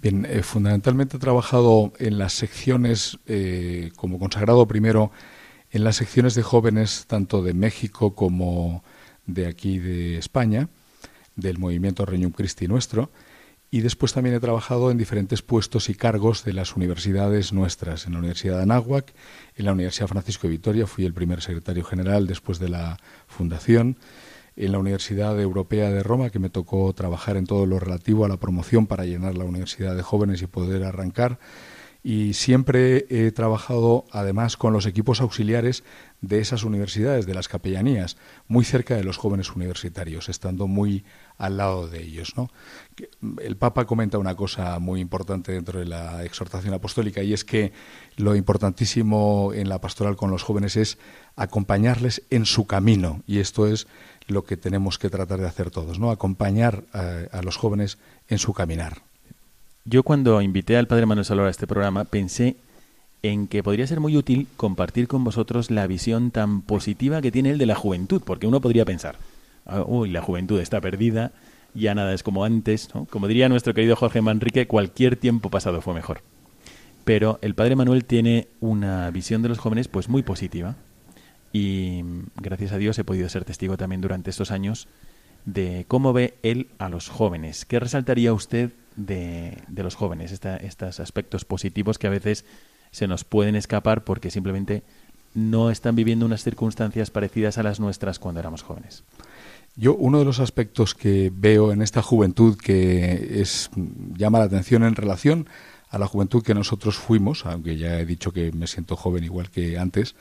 Bien, 0.00 0.26
eh, 0.26 0.42
fundamentalmente 0.42 1.16
he 1.16 1.20
trabajado 1.20 1.92
en 1.98 2.18
las 2.18 2.34
secciones, 2.34 3.18
eh, 3.26 3.90
como 3.96 4.18
consagrado 4.18 4.66
primero, 4.66 5.10
en 5.72 5.84
las 5.84 5.96
secciones 5.96 6.34
de 6.34 6.42
jóvenes 6.42 7.06
tanto 7.08 7.42
de 7.42 7.54
México 7.54 8.14
como 8.14 8.84
de 9.26 9.46
aquí 9.46 9.78
de 9.78 10.18
España, 10.18 10.68
del 11.34 11.58
movimiento 11.58 12.06
Reñum 12.06 12.30
Christi 12.30 12.68
nuestro, 12.68 13.10
y 13.76 13.82
después 13.82 14.14
también 14.14 14.34
he 14.34 14.40
trabajado 14.40 14.90
en 14.90 14.96
diferentes 14.96 15.42
puestos 15.42 15.90
y 15.90 15.94
cargos 15.94 16.44
de 16.44 16.54
las 16.54 16.76
universidades 16.76 17.52
nuestras, 17.52 18.06
en 18.06 18.14
la 18.14 18.20
Universidad 18.20 18.56
de 18.56 18.62
Anáhuac, 18.62 19.12
en 19.54 19.66
la 19.66 19.72
Universidad 19.72 20.06
Francisco 20.06 20.46
de 20.46 20.52
Vitoria, 20.52 20.86
fui 20.86 21.04
el 21.04 21.12
primer 21.12 21.42
secretario 21.42 21.84
general 21.84 22.26
después 22.26 22.58
de 22.58 22.70
la 22.70 22.96
fundación, 23.26 23.98
en 24.56 24.72
la 24.72 24.78
Universidad 24.78 25.38
Europea 25.38 25.90
de 25.90 26.02
Roma, 26.02 26.30
que 26.30 26.38
me 26.38 26.48
tocó 26.48 26.90
trabajar 26.94 27.36
en 27.36 27.44
todo 27.44 27.66
lo 27.66 27.78
relativo 27.78 28.24
a 28.24 28.28
la 28.28 28.38
promoción 28.38 28.86
para 28.86 29.04
llenar 29.04 29.36
la 29.36 29.44
Universidad 29.44 29.94
de 29.94 30.02
Jóvenes 30.02 30.40
y 30.40 30.46
poder 30.46 30.82
arrancar. 30.82 31.38
Y 32.02 32.32
siempre 32.32 33.04
he 33.10 33.30
trabajado 33.32 34.06
además 34.10 34.56
con 34.56 34.72
los 34.72 34.86
equipos 34.86 35.20
auxiliares 35.20 35.84
de 36.22 36.38
esas 36.38 36.64
universidades, 36.64 37.26
de 37.26 37.34
las 37.34 37.48
capellanías, 37.48 38.16
muy 38.48 38.64
cerca 38.64 38.96
de 38.96 39.04
los 39.04 39.18
jóvenes 39.18 39.54
universitarios, 39.54 40.30
estando 40.30 40.66
muy 40.66 41.04
al 41.38 41.56
lado 41.56 41.88
de 41.88 42.02
ellos. 42.02 42.34
¿no? 42.36 42.50
El 43.42 43.56
Papa 43.56 43.84
comenta 43.84 44.18
una 44.18 44.34
cosa 44.34 44.78
muy 44.78 45.00
importante 45.00 45.52
dentro 45.52 45.78
de 45.78 45.86
la 45.86 46.24
exhortación 46.24 46.74
apostólica 46.74 47.22
y 47.22 47.32
es 47.32 47.44
que 47.44 47.72
lo 48.16 48.34
importantísimo 48.34 49.52
en 49.54 49.68
la 49.68 49.80
pastoral 49.80 50.16
con 50.16 50.30
los 50.30 50.42
jóvenes 50.42 50.76
es 50.76 50.98
acompañarles 51.36 52.22
en 52.30 52.46
su 52.46 52.66
camino 52.66 53.22
y 53.26 53.38
esto 53.38 53.66
es 53.66 53.86
lo 54.26 54.44
que 54.44 54.56
tenemos 54.56 54.98
que 54.98 55.10
tratar 55.10 55.40
de 55.40 55.46
hacer 55.46 55.70
todos, 55.70 55.98
¿no? 55.98 56.10
acompañar 56.10 56.84
a 56.92 57.42
los 57.42 57.56
jóvenes 57.56 57.98
en 58.28 58.38
su 58.38 58.52
caminar. 58.52 59.02
Yo 59.84 60.02
cuando 60.02 60.42
invité 60.42 60.76
al 60.76 60.88
padre 60.88 61.06
Manuel 61.06 61.24
Salor 61.24 61.46
a 61.46 61.50
este 61.50 61.68
programa 61.68 62.04
pensé 62.04 62.56
en 63.22 63.46
que 63.46 63.62
podría 63.62 63.86
ser 63.86 64.00
muy 64.00 64.16
útil 64.16 64.48
compartir 64.56 65.08
con 65.08 65.24
vosotros 65.24 65.70
la 65.70 65.86
visión 65.86 66.30
tan 66.30 66.62
positiva 66.62 67.22
que 67.22 67.32
tiene 67.32 67.50
él 67.50 67.58
de 67.58 67.66
la 67.66 67.74
juventud, 67.74 68.22
porque 68.24 68.46
uno 68.46 68.60
podría 68.60 68.84
pensar, 68.84 69.16
uy, 69.86 70.10
la 70.10 70.22
juventud 70.22 70.60
está 70.60 70.80
perdida, 70.80 71.32
ya 71.74 71.94
nada 71.94 72.14
es 72.14 72.22
como 72.22 72.44
antes, 72.44 72.94
¿no? 72.94 73.06
Como 73.06 73.28
diría 73.28 73.48
nuestro 73.48 73.74
querido 73.74 73.96
Jorge 73.96 74.22
Manrique, 74.22 74.66
cualquier 74.66 75.16
tiempo 75.16 75.50
pasado 75.50 75.80
fue 75.80 75.94
mejor. 75.94 76.22
Pero 77.04 77.38
el 77.42 77.54
padre 77.54 77.76
Manuel 77.76 78.04
tiene 78.04 78.48
una 78.60 79.10
visión 79.10 79.42
de 79.42 79.48
los 79.48 79.58
jóvenes 79.58 79.88
pues 79.88 80.08
muy 80.08 80.22
positiva 80.22 80.76
y 81.52 82.02
gracias 82.36 82.72
a 82.72 82.78
Dios 82.78 82.98
he 82.98 83.04
podido 83.04 83.28
ser 83.28 83.44
testigo 83.44 83.76
también 83.76 84.00
durante 84.00 84.30
estos 84.30 84.50
años 84.50 84.88
de 85.44 85.84
cómo 85.86 86.12
ve 86.12 86.34
él 86.42 86.68
a 86.78 86.88
los 86.88 87.08
jóvenes. 87.08 87.64
¿Qué 87.64 87.78
resaltaría 87.78 88.32
usted 88.32 88.72
de, 88.96 89.58
de 89.68 89.82
los 89.82 89.94
jóvenes, 89.94 90.32
estos 90.32 91.00
aspectos 91.00 91.44
positivos 91.44 91.98
que 91.98 92.08
a 92.08 92.10
veces 92.10 92.44
se 92.90 93.06
nos 93.06 93.24
pueden 93.24 93.54
escapar 93.54 94.04
porque 94.04 94.30
simplemente 94.30 94.82
no 95.34 95.70
están 95.70 95.94
viviendo 95.94 96.26
unas 96.26 96.42
circunstancias 96.42 97.10
parecidas 97.10 97.58
a 97.58 97.62
las 97.62 97.78
nuestras 97.78 98.18
cuando 98.18 98.40
éramos 98.40 98.62
jóvenes. 98.62 99.04
Yo 99.76 99.94
uno 99.94 100.18
de 100.18 100.24
los 100.24 100.40
aspectos 100.40 100.94
que 100.94 101.30
veo 101.34 101.70
en 101.70 101.82
esta 101.82 102.00
juventud 102.00 102.56
que 102.56 103.40
es 103.42 103.70
llama 104.16 104.38
la 104.38 104.46
atención 104.46 104.82
en 104.84 104.94
relación 104.94 105.48
a 105.90 105.98
la 105.98 106.06
juventud 106.06 106.42
que 106.42 106.54
nosotros 106.54 106.96
fuimos, 106.96 107.44
aunque 107.44 107.76
ya 107.76 108.00
he 108.00 108.06
dicho 108.06 108.32
que 108.32 108.52
me 108.52 108.66
siento 108.66 108.96
joven 108.96 109.22
igual 109.24 109.50
que 109.50 109.78
antes, 109.78 110.14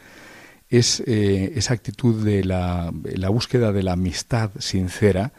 es 0.69 1.01
eh, 1.07 1.53
esa 1.55 1.74
actitud 1.74 2.24
de 2.24 2.43
la, 2.43 2.91
búsqueda 3.29 3.71
de 3.71 3.83
la 3.83 3.93
amistad 3.93 4.51
sincera, 4.59 5.31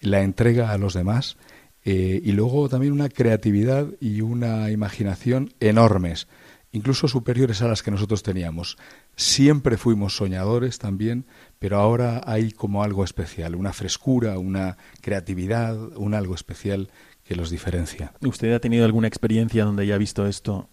la 0.00 0.22
entrega 0.22 0.70
a 0.70 0.78
los 0.78 0.92
demás 0.92 1.38
eh, 1.86 2.20
y 2.22 2.32
luego 2.32 2.68
también 2.68 2.92
una 2.92 3.08
creatividad 3.08 3.88
y 3.98 4.20
una 4.20 4.70
imaginación 4.70 5.54
enormes 5.60 6.28
incluso 6.74 7.06
superiores 7.06 7.62
a 7.62 7.68
las 7.68 7.82
que 7.82 7.92
nosotros 7.92 8.22
teníamos. 8.22 8.76
Siempre 9.16 9.76
fuimos 9.76 10.16
soñadores 10.16 10.78
también, 10.78 11.26
pero 11.58 11.78
ahora 11.78 12.20
hay 12.26 12.50
como 12.50 12.82
algo 12.82 13.04
especial, 13.04 13.54
una 13.54 13.72
frescura, 13.72 14.38
una 14.38 14.76
creatividad, 15.00 15.76
un 15.96 16.14
algo 16.14 16.34
especial 16.34 16.90
que 17.22 17.36
los 17.36 17.50
diferencia. 17.50 18.12
¿Usted 18.20 18.52
ha 18.52 18.60
tenido 18.60 18.84
alguna 18.84 19.08
experiencia 19.08 19.64
donde 19.64 19.84
haya 19.84 19.98
visto 19.98 20.26
esto 20.26 20.68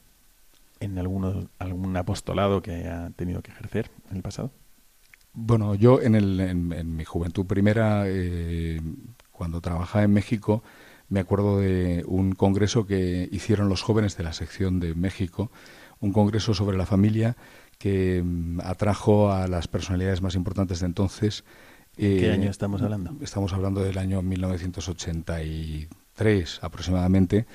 en 0.80 0.98
alguno, 0.98 1.50
algún 1.60 1.96
apostolado 1.96 2.62
que 2.62 2.72
haya 2.72 3.12
tenido 3.16 3.42
que 3.42 3.52
ejercer 3.52 3.92
en 4.10 4.18
el 4.18 4.24
pasado? 4.24 4.52
Bueno, 5.34 5.76
yo 5.76 6.02
en, 6.02 6.16
el, 6.16 6.40
en, 6.40 6.96
mi 6.96 7.06
juventud 7.06 7.46
primera, 7.46 8.04
eh, 8.08 8.82
cuando 9.32 9.62
trabajaba 9.62 10.04
en 10.04 10.12
México, 10.12 10.62
me 11.08 11.22
acuerdo 11.22 11.60
de 11.60 12.04
un 12.08 12.34
congreso 12.34 12.86
que 12.86 13.30
hicieron 13.32 13.70
los 13.70 13.82
jóvenes 13.82 14.18
de 14.18 14.24
la 14.24 14.34
sección 14.34 14.80
de 14.80 14.94
México, 14.94 15.52
un 16.00 16.12
congreso 16.12 16.54
sobre 16.54 16.78
la 16.78 16.86
familia 16.86 17.38
que 17.82 18.22
mm, 18.24 18.60
atrajo 18.64 19.32
a 19.32 19.48
las 19.48 19.68
personalidades 19.68 20.22
más 20.22 20.36
importantes 20.36 20.82
de 20.82 20.86
entonces. 20.86 21.44
¿Qué 21.96 22.28
eh, 22.28 22.32
año 22.32 22.52
estamos 22.52 22.84
hablando? 22.84 23.16
Estamos 23.22 23.54
hablando 23.54 23.82
del 23.82 23.98
año 23.98 24.22
1983 24.22 26.60
aproximadamente. 26.62 27.48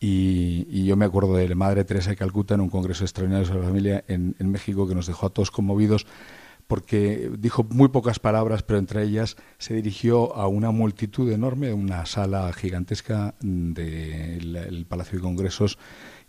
Y, 0.00 0.84
yo 0.84 0.96
me 0.96 1.04
acuerdo 1.04 1.36
de 1.36 1.48
la 1.48 1.54
Madre 1.54 1.84
Teresa 1.84 2.10
de 2.10 2.16
Calcuta 2.16 2.54
en 2.54 2.60
un 2.60 2.70
congreso 2.70 3.04
extraordinario 3.04 3.46
sobre 3.46 3.60
la 3.60 3.66
familia 3.66 4.02
en, 4.08 4.34
en 4.40 4.50
México 4.50 4.88
que 4.88 4.96
nos 4.96 5.06
dejó 5.06 5.26
a 5.26 5.30
todos 5.30 5.52
conmovidos 5.52 6.06
porque 6.66 7.30
dijo 7.38 7.64
muy 7.64 7.88
pocas 7.88 8.18
palabras, 8.18 8.62
pero 8.62 8.80
entre 8.80 9.04
ellas 9.04 9.36
se 9.58 9.74
dirigió 9.74 10.34
a 10.34 10.48
una 10.48 10.70
multitud 10.70 11.30
enorme, 11.30 11.70
una 11.72 12.06
sala 12.06 12.50
gigantesca 12.52 13.34
del 13.40 14.86
Palacio 14.88 15.18
de 15.18 15.22
Congresos 15.22 15.78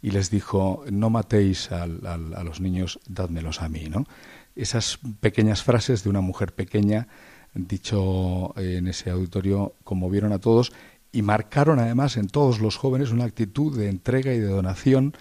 y 0.03 0.12
les 0.12 0.29
dijo, 0.29 0.83
no 0.91 1.10
matéis 1.10 1.72
a, 1.72 1.88
los 1.88 2.60
niños, 2.60 3.00
dádmelos 3.07 3.62
a 3.62 3.69
mí. 3.69 3.86
¿no? 3.89 4.05
Esas 4.53 5.00
pequeñas 5.22 5.63
frases 5.63 6.03
de 6.03 6.10
una 6.10 6.19
mujer 6.19 6.53
pequeña, 6.53 7.07
dicho 7.53 8.53
en 8.60 8.89
ese 8.89 9.12
auditorio, 9.12 9.75
conmovieron 9.86 10.33
a 10.33 10.39
todos 10.39 10.74
y 11.13 11.22
marcaron 11.22 11.79
además 11.79 12.17
en 12.17 12.27
todos 12.27 12.60
los 12.60 12.75
jóvenes 12.75 13.12
una 13.12 13.24
actitud 13.24 13.77
de 13.77 13.88
entrega 13.88 14.33
y 14.33 14.39
de 14.39 14.48
donación 14.48 15.15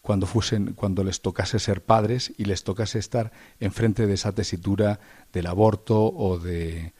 cuando 0.00 0.26
fuesen 0.26 0.72
cuando 0.72 1.04
les 1.04 1.20
tocase 1.20 1.58
ser 1.58 1.84
padres 1.84 2.32
y 2.38 2.46
les 2.46 2.64
tocase 2.64 2.98
estar 2.98 3.32
enfrente 3.60 4.06
de 4.06 4.14
esa 4.14 4.32
tesitura 4.32 4.98
del 5.32 5.46
aborto 5.46 6.06
o 6.06 6.38
de 6.38 6.94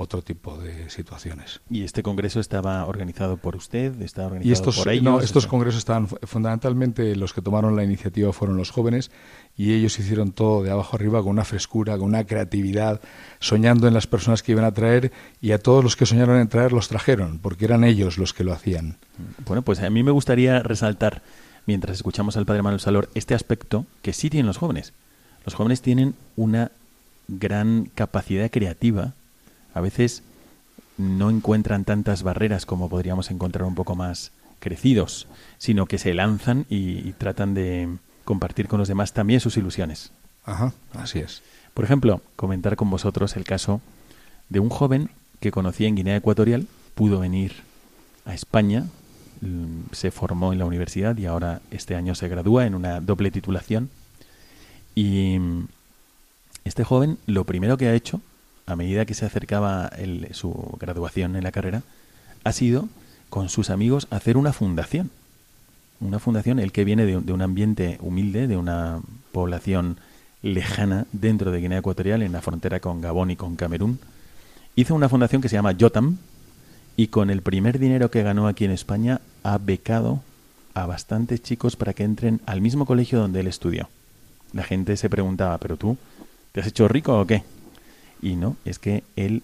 otro 0.00 0.22
tipo 0.22 0.56
de 0.56 0.88
situaciones. 0.90 1.60
¿Y 1.68 1.82
este 1.82 2.04
congreso 2.04 2.38
estaba 2.38 2.86
organizado 2.86 3.36
por 3.36 3.56
usted? 3.56 4.00
¿Estaba 4.00 4.28
organizado 4.28 4.48
y 4.48 4.52
estos, 4.52 4.78
por 4.78 4.88
ellos? 4.90 5.02
No, 5.02 5.20
estos 5.20 5.48
congresos 5.48 5.78
estaban 5.78 6.06
fundamentalmente 6.06 7.16
los 7.16 7.32
que 7.32 7.42
tomaron 7.42 7.74
la 7.74 7.82
iniciativa 7.82 8.32
fueron 8.32 8.56
los 8.56 8.70
jóvenes 8.70 9.10
y 9.56 9.74
ellos 9.74 9.98
hicieron 9.98 10.30
todo 10.30 10.62
de 10.62 10.70
abajo 10.70 10.94
arriba 10.94 11.20
con 11.20 11.30
una 11.30 11.44
frescura, 11.44 11.98
con 11.98 12.06
una 12.06 12.24
creatividad, 12.24 13.00
soñando 13.40 13.88
en 13.88 13.94
las 13.94 14.06
personas 14.06 14.44
que 14.44 14.52
iban 14.52 14.64
a 14.64 14.72
traer 14.72 15.10
y 15.40 15.50
a 15.50 15.58
todos 15.58 15.82
los 15.82 15.96
que 15.96 16.06
soñaron 16.06 16.38
en 16.38 16.48
traer 16.48 16.72
los 16.72 16.86
trajeron, 16.86 17.40
porque 17.40 17.64
eran 17.64 17.82
ellos 17.82 18.18
los 18.18 18.32
que 18.32 18.44
lo 18.44 18.52
hacían. 18.52 18.98
Bueno, 19.46 19.62
pues 19.62 19.80
a 19.80 19.90
mí 19.90 20.04
me 20.04 20.12
gustaría 20.12 20.60
resaltar, 20.62 21.22
mientras 21.66 21.96
escuchamos 21.96 22.36
al 22.36 22.46
Padre 22.46 22.62
Manuel 22.62 22.80
Salor, 22.80 23.10
este 23.16 23.34
aspecto 23.34 23.84
que 24.02 24.12
sí 24.12 24.30
tienen 24.30 24.46
los 24.46 24.58
jóvenes. 24.58 24.92
Los 25.44 25.54
jóvenes 25.54 25.82
tienen 25.82 26.14
una 26.36 26.70
gran 27.26 27.90
capacidad 27.96 28.48
creativa 28.48 29.14
a 29.78 29.80
veces 29.80 30.22
no 30.98 31.30
encuentran 31.30 31.84
tantas 31.84 32.22
barreras 32.22 32.66
como 32.66 32.88
podríamos 32.88 33.30
encontrar 33.30 33.66
un 33.66 33.76
poco 33.76 33.94
más 33.94 34.32
crecidos, 34.58 35.28
sino 35.58 35.86
que 35.86 35.98
se 35.98 36.12
lanzan 36.14 36.66
y, 36.68 37.12
tratan 37.12 37.54
de 37.54 37.88
compartir 38.24 38.66
con 38.66 38.80
los 38.80 38.88
demás 38.88 39.12
también 39.12 39.40
sus 39.40 39.56
ilusiones. 39.56 40.10
Ajá, 40.44 40.72
así 40.94 41.20
es. 41.20 41.42
Por 41.74 41.84
ejemplo, 41.84 42.20
comentar 42.34 42.74
con 42.74 42.90
vosotros 42.90 43.36
el 43.36 43.44
caso 43.44 43.80
de 44.48 44.58
un 44.58 44.68
joven 44.68 45.10
que 45.40 45.52
conocí 45.52 45.86
en 45.86 45.94
Guinea 45.94 46.16
Ecuatorial, 46.16 46.66
pudo 46.96 47.20
venir 47.20 47.52
a 48.24 48.34
España, 48.34 48.86
mm, 49.40 49.92
se 49.92 50.10
formó 50.10 50.52
en 50.52 50.58
la 50.58 50.64
universidad 50.64 51.16
y 51.16 51.26
ahora 51.26 51.60
este 51.70 51.94
año 51.94 52.16
se 52.16 52.28
gradúa 52.28 52.66
en 52.66 52.74
una 52.74 53.00
doble 53.00 53.30
titulación. 53.30 53.90
Y 54.96 55.38
mm, 55.38 55.68
este 56.64 56.82
joven 56.82 57.18
lo 57.26 57.44
primero 57.44 57.76
que 57.76 57.86
ha 57.86 57.94
hecho 57.94 58.20
a 58.68 58.76
medida 58.76 59.06
que 59.06 59.14
se 59.14 59.24
acercaba 59.24 59.90
su 60.32 60.76
graduación 60.78 61.36
en 61.36 61.42
la 61.42 61.52
carrera, 61.52 61.82
ha 62.44 62.52
sido 62.52 62.86
con 63.30 63.48
sus 63.48 63.70
amigos 63.70 64.06
hacer 64.10 64.36
una 64.36 64.52
fundación. 64.52 65.10
Una 66.00 66.18
fundación, 66.18 66.58
el 66.58 66.70
que 66.70 66.84
viene 66.84 67.06
de, 67.06 67.16
un 67.16 67.42
ambiente 67.42 67.96
humilde, 68.02 68.46
de 68.46 68.58
una 68.58 69.00
población 69.32 69.96
lejana 70.42 71.06
dentro 71.12 71.50
de 71.50 71.60
Guinea 71.60 71.78
Ecuatorial, 71.78 72.22
en 72.22 72.32
la 72.32 72.42
frontera 72.42 72.78
con 72.78 73.00
Gabón 73.00 73.30
y 73.30 73.36
con 73.36 73.56
Camerún, 73.56 74.00
hizo 74.76 74.94
una 74.94 75.08
fundación 75.08 75.40
que 75.40 75.48
se 75.48 75.56
llama 75.56 75.72
Yotam 75.72 76.18
y 76.94 77.08
con 77.08 77.30
el 77.30 77.40
primer 77.40 77.78
dinero 77.78 78.10
que 78.10 78.22
ganó 78.22 78.48
aquí 78.48 78.66
en 78.66 78.70
España 78.70 79.22
ha 79.44 79.56
becado 79.56 80.20
a 80.74 80.84
bastantes 80.84 81.42
chicos 81.42 81.74
para 81.74 81.94
que 81.94 82.04
entren 82.04 82.42
al 82.44 82.60
mismo 82.60 82.84
colegio 82.84 83.18
donde 83.18 83.40
él 83.40 83.46
estudió. 83.46 83.88
La 84.52 84.62
gente 84.62 84.94
se 84.98 85.08
preguntaba, 85.08 85.56
¿pero 85.56 85.78
tú 85.78 85.96
te 86.52 86.60
has 86.60 86.66
hecho 86.66 86.86
rico 86.86 87.18
o 87.18 87.26
qué? 87.26 87.42
Y 88.20 88.36
no, 88.36 88.56
es 88.64 88.78
que 88.78 89.04
él 89.16 89.42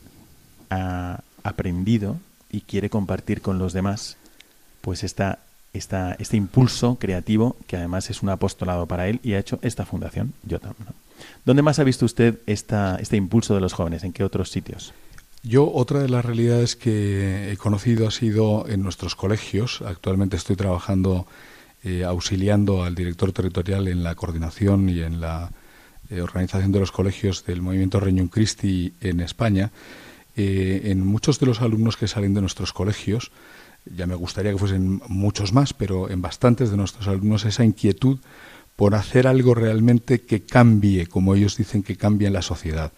ha 0.70 1.20
aprendido 1.42 2.16
y 2.50 2.62
quiere 2.62 2.90
compartir 2.90 3.40
con 3.40 3.58
los 3.58 3.72
demás 3.72 4.16
pues 4.80 5.02
esta, 5.02 5.38
esta, 5.72 6.14
este 6.18 6.36
impulso 6.36 6.96
creativo 6.96 7.56
que 7.66 7.76
además 7.76 8.10
es 8.10 8.22
un 8.22 8.28
apostolado 8.28 8.86
para 8.86 9.08
él 9.08 9.20
y 9.22 9.34
ha 9.34 9.38
hecho 9.38 9.58
esta 9.62 9.84
fundación, 9.84 10.34
yo 10.42 10.58
también. 10.60 10.88
¿Dónde 11.44 11.62
más 11.62 11.78
ha 11.78 11.84
visto 11.84 12.04
usted 12.04 12.38
esta, 12.46 12.96
este 12.96 13.16
impulso 13.16 13.54
de 13.54 13.60
los 13.60 13.72
jóvenes? 13.72 14.04
¿En 14.04 14.12
qué 14.12 14.24
otros 14.24 14.50
sitios? 14.50 14.92
Yo 15.42 15.70
otra 15.72 16.00
de 16.00 16.08
las 16.08 16.24
realidades 16.24 16.74
que 16.74 17.52
he 17.52 17.56
conocido 17.56 18.08
ha 18.08 18.10
sido 18.10 18.66
en 18.68 18.82
nuestros 18.82 19.14
colegios. 19.14 19.82
Actualmente 19.82 20.36
estoy 20.36 20.56
trabajando 20.56 21.26
eh, 21.82 22.02
auxiliando 22.02 22.82
al 22.82 22.94
director 22.94 23.32
territorial 23.32 23.88
en 23.88 24.02
la 24.02 24.14
coordinación 24.14 24.88
y 24.88 25.00
en 25.00 25.20
la 25.20 25.50
eh, 26.14 26.22
organización 26.22 26.72
de 26.72 26.80
los 26.80 26.92
colegios 26.92 27.44
del 27.44 27.62
movimiento 27.62 28.00
Regnum 28.00 28.28
Christi 28.28 28.92
en 29.00 29.20
España, 29.20 29.72
eh, 30.36 30.82
en 30.84 31.06
muchos 31.06 31.40
de 31.40 31.46
los 31.46 31.60
alumnos 31.60 31.96
que 31.96 32.08
salen 32.08 32.34
de 32.34 32.40
nuestros 32.40 32.72
colegios, 32.72 33.30
ya 33.84 34.06
me 34.06 34.14
gustaría 34.14 34.52
que 34.52 34.58
fuesen 34.58 35.02
muchos 35.08 35.52
más, 35.52 35.74
pero 35.74 36.10
en 36.10 36.22
bastantes 36.22 36.70
de 36.70 36.76
nuestros 36.76 37.06
alumnos 37.08 37.44
esa 37.44 37.64
inquietud 37.64 38.18
por 38.76 38.94
hacer 38.94 39.26
algo 39.26 39.54
realmente 39.54 40.22
que 40.22 40.42
cambie, 40.42 41.06
como 41.06 41.34
ellos 41.34 41.56
dicen 41.56 41.82
que 41.82 41.96
cambie 41.96 42.26
en 42.26 42.32
la 42.32 42.42
sociedad. 42.42 42.92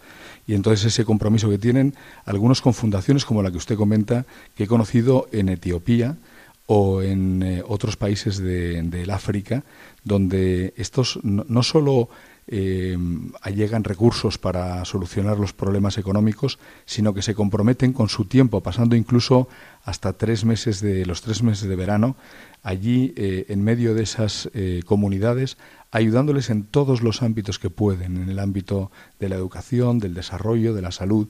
Y 0.47 0.53
entonces 0.53 0.85
ese 0.85 1.05
compromiso 1.05 1.49
que 1.49 1.57
tienen, 1.57 1.93
algunos 2.25 2.61
con 2.61 2.73
fundaciones 2.73 3.25
como 3.25 3.43
la 3.43 3.51
que 3.51 3.57
usted 3.57 3.75
comenta, 3.75 4.25
que 4.55 4.63
he 4.63 4.67
conocido 4.67 5.27
en 5.31 5.49
Etiopía 5.49 6.17
o 6.65 7.01
en 7.01 7.43
eh, 7.43 7.63
otros 7.67 7.95
países 7.95 8.37
del 8.39 9.09
África, 9.11 9.63
donde 10.03 10.73
estos 10.77 11.19
no, 11.23 11.45
no 11.47 11.63
solo 11.63 12.09
eh, 12.47 12.97
allegan 13.41 13.83
recursos 13.83 14.37
para 14.37 14.83
solucionar 14.85 15.37
los 15.37 15.53
problemas 15.53 15.97
económicos, 15.97 16.59
sino 16.85 17.13
que 17.13 17.21
se 17.21 17.35
comprometen 17.35 17.91
con 17.91 18.07
su 18.07 18.25
tiempo, 18.25 18.61
pasando 18.61 18.95
incluso 18.95 19.49
hasta 19.83 20.13
tres 20.13 20.45
meses 20.45 20.79
de 20.79 21.05
los 21.05 21.21
tres 21.21 21.43
meses 21.43 21.67
de 21.67 21.75
verano 21.75 22.15
allí 22.63 23.13
eh, 23.15 23.45
en 23.49 23.63
medio 23.63 23.93
de 23.93 24.03
esas 24.03 24.49
eh, 24.53 24.81
comunidades 24.85 25.57
ayudándoles 25.91 26.49
en 26.49 26.63
todos 26.63 27.01
los 27.01 27.21
ámbitos 27.21 27.59
que 27.59 27.69
pueden, 27.69 28.17
en 28.17 28.29
el 28.29 28.39
ámbito 28.39 28.91
de 29.19 29.29
la 29.29 29.35
educación, 29.35 29.99
del 29.99 30.13
desarrollo, 30.13 30.73
de 30.73 30.81
la 30.81 30.91
salud. 30.91 31.29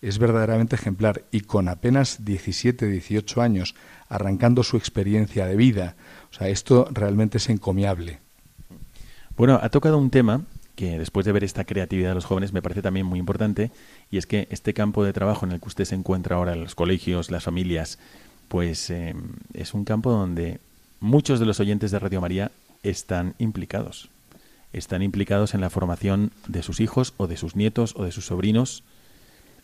Es 0.00 0.18
verdaderamente 0.18 0.76
ejemplar 0.76 1.24
y 1.30 1.42
con 1.42 1.68
apenas 1.68 2.24
17, 2.24 2.86
18 2.86 3.42
años 3.42 3.74
arrancando 4.08 4.62
su 4.62 4.78
experiencia 4.78 5.46
de 5.46 5.56
vida. 5.56 5.96
O 6.30 6.34
sea, 6.34 6.48
esto 6.48 6.88
realmente 6.90 7.36
es 7.36 7.50
encomiable. 7.50 8.20
Bueno, 9.40 9.58
ha 9.62 9.70
tocado 9.70 9.96
un 9.96 10.10
tema 10.10 10.42
que 10.76 10.98
después 10.98 11.24
de 11.24 11.32
ver 11.32 11.44
esta 11.44 11.64
creatividad 11.64 12.10
de 12.10 12.14
los 12.14 12.26
jóvenes 12.26 12.52
me 12.52 12.60
parece 12.60 12.82
también 12.82 13.06
muy 13.06 13.18
importante 13.18 13.70
y 14.10 14.18
es 14.18 14.26
que 14.26 14.46
este 14.50 14.74
campo 14.74 15.02
de 15.02 15.14
trabajo 15.14 15.46
en 15.46 15.52
el 15.52 15.60
que 15.60 15.68
usted 15.68 15.86
se 15.86 15.94
encuentra 15.94 16.36
ahora, 16.36 16.54
los 16.56 16.74
colegios, 16.74 17.30
las 17.30 17.44
familias, 17.44 17.98
pues 18.48 18.90
eh, 18.90 19.14
es 19.54 19.72
un 19.72 19.86
campo 19.86 20.10
donde 20.10 20.60
muchos 21.00 21.40
de 21.40 21.46
los 21.46 21.58
oyentes 21.58 21.90
de 21.90 21.98
Radio 21.98 22.20
María 22.20 22.50
están 22.82 23.34
implicados. 23.38 24.10
Están 24.74 25.00
implicados 25.00 25.54
en 25.54 25.62
la 25.62 25.70
formación 25.70 26.32
de 26.46 26.62
sus 26.62 26.78
hijos 26.78 27.14
o 27.16 27.26
de 27.26 27.38
sus 27.38 27.56
nietos 27.56 27.94
o 27.96 28.04
de 28.04 28.12
sus 28.12 28.26
sobrinos 28.26 28.84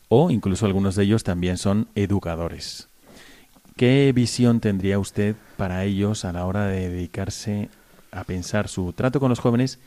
o 0.09 0.30
incluso 0.30 0.64
algunos 0.64 0.97
de 0.97 1.04
ellos 1.04 1.23
también 1.23 1.59
son 1.59 1.87
educadores. 1.95 2.88
¿Qué 3.76 4.11
visión 4.14 4.61
tendría 4.61 4.99
usted 4.99 5.37
para 5.59 5.85
ellos 5.85 6.25
a 6.25 6.33
la 6.33 6.47
hora 6.47 6.64
de 6.64 6.88
dedicarse 6.88 7.68
a 8.16 8.25
pensar 8.25 8.68
su 8.68 8.92
trato 8.92 9.20
con 9.20 9.28
los 9.28 9.40
jóvenes 9.40 9.78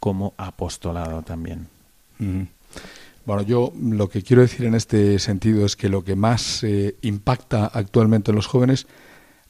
como 0.00 0.34
apostolado 0.36 1.22
también. 1.22 1.68
Bueno, 3.24 3.42
yo 3.42 3.72
lo 3.80 4.08
que 4.08 4.22
quiero 4.22 4.42
decir 4.42 4.66
en 4.66 4.74
este 4.74 5.18
sentido 5.18 5.64
es 5.64 5.76
que 5.76 5.88
lo 5.88 6.04
que 6.04 6.16
más 6.16 6.62
eh, 6.64 6.96
impacta 7.02 7.66
actualmente 7.66 8.30
en 8.30 8.36
los 8.36 8.46
jóvenes, 8.46 8.86